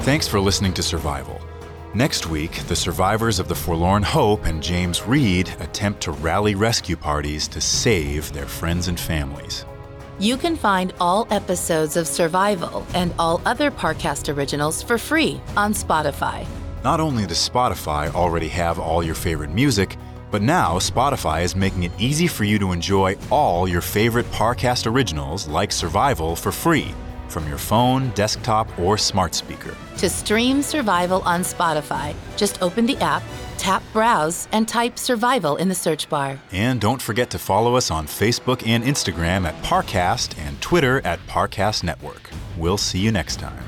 Thanks 0.07 0.29
for 0.29 0.39
listening 0.39 0.73
to 0.75 0.85
Survival. 0.85 1.41
Next 1.93 2.29
week, 2.29 2.53
the 2.69 2.77
survivors 2.77 3.41
of 3.41 3.49
the 3.49 3.57
Forlorn 3.57 4.05
Hope 4.05 4.47
and 4.47 4.63
James 4.63 5.03
Reed 5.03 5.53
attempt 5.59 6.01
to 6.03 6.13
rally 6.13 6.55
rescue 6.55 6.95
parties 6.95 7.49
to 7.49 7.61
save 7.61 8.33
their 8.33 8.47
friends 8.47 8.87
and 8.87 9.01
families. 9.01 9.65
You 10.21 10.37
can 10.37 10.55
find 10.55 10.95
all 11.01 11.27
episodes 11.33 11.97
of 11.97 12.07
Survival 12.07 12.87
and 12.95 13.13
all 13.19 13.43
other 13.45 13.69
Parcast 13.69 14.33
originals 14.33 14.81
for 14.81 14.97
free 14.97 15.41
on 15.57 15.75
Spotify. 15.75 16.47
Not 16.85 17.01
only 17.01 17.27
does 17.27 17.39
Spotify 17.39 18.15
already 18.15 18.49
have 18.51 18.79
all 18.79 19.03
your 19.03 19.17
favorite 19.17 19.51
music, 19.51 19.97
but 20.31 20.41
now 20.41 20.79
Spotify 20.79 21.43
is 21.43 21.57
making 21.57 21.83
it 21.83 21.91
easy 21.99 22.29
for 22.29 22.45
you 22.45 22.61
to 22.61 22.71
enjoy 22.71 23.17
all 23.29 23.67
your 23.67 23.81
favorite 23.81 24.31
Parcast 24.31 24.87
originals 24.87 25.49
like 25.49 25.73
Survival 25.73 26.37
for 26.37 26.53
free 26.53 26.95
from 27.29 27.49
your 27.49 27.59
phone, 27.59 28.11
desktop, 28.11 28.67
or 28.79 28.97
smart 28.99 29.35
speaker. 29.35 29.77
To 29.99 30.11
stream 30.11 30.63
Survival 30.63 31.23
on 31.23 31.41
Spotify, 31.41 32.15
just 32.37 32.61
open 32.63 32.87
the 32.87 32.97
app, 32.99 33.23
tap 33.57 33.83
Browse, 33.93 34.49
and 34.53 34.69
type 34.69 34.99
Survival 34.99 35.57
in 35.57 35.69
the 35.69 35.75
search 35.75 36.09
bar. 36.09 36.39
And 36.53 36.81
don't 36.81 37.01
forget 37.01 37.31
to 37.31 37.39
follow 37.39 37.77
us 37.77 37.91
on 37.91 38.07
Facebook 38.07 38.67
and 38.67 38.85
Instagram 38.85 39.47
at 39.47 39.55
Parcast 39.63 40.39
and 40.39 40.61
Twitter 40.61 41.01
at 41.07 41.19
Parcast 41.27 41.83
Network. 41.83 42.31
We'll 42.57 42.79
see 42.79 42.99
you 42.99 43.11
next 43.11 43.41
time. 43.41 43.65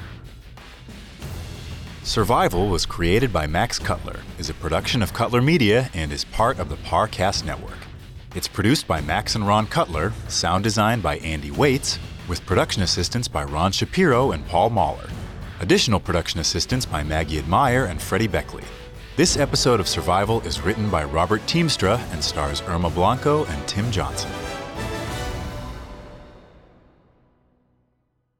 Survival 2.02 2.68
was 2.68 2.86
created 2.86 3.32
by 3.32 3.46
Max 3.46 3.78
Cutler, 3.78 4.20
is 4.38 4.48
a 4.48 4.54
production 4.54 5.02
of 5.02 5.12
Cutler 5.12 5.42
Media, 5.42 5.90
and 5.92 6.10
is 6.10 6.24
part 6.24 6.58
of 6.58 6.70
the 6.70 6.76
Parcast 6.76 7.44
Network. 7.44 7.76
It's 8.34 8.48
produced 8.48 8.86
by 8.86 9.00
Max 9.00 9.34
and 9.34 9.46
Ron 9.46 9.66
Cutler, 9.66 10.12
sound 10.28 10.64
design 10.64 11.00
by 11.00 11.18
Andy 11.18 11.50
Waits, 11.50 11.98
with 12.28 12.44
production 12.46 12.82
assistance 12.82 13.28
by 13.28 13.44
Ron 13.44 13.72
Shapiro 13.72 14.32
and 14.32 14.46
Paul 14.46 14.70
Mahler. 14.70 15.08
Additional 15.60 15.98
production 15.98 16.40
assistance 16.40 16.86
by 16.86 17.02
Maggie 17.02 17.38
Admire 17.38 17.86
and 17.86 18.00
Freddie 18.00 18.28
Beckley. 18.28 18.64
This 19.16 19.36
episode 19.36 19.80
of 19.80 19.88
Survival 19.88 20.40
is 20.42 20.60
written 20.60 20.88
by 20.90 21.02
Robert 21.04 21.40
Teamstra 21.42 21.98
and 22.12 22.22
stars 22.22 22.62
Irma 22.68 22.90
Blanco 22.90 23.44
and 23.46 23.66
Tim 23.66 23.90
Johnson. 23.90 24.30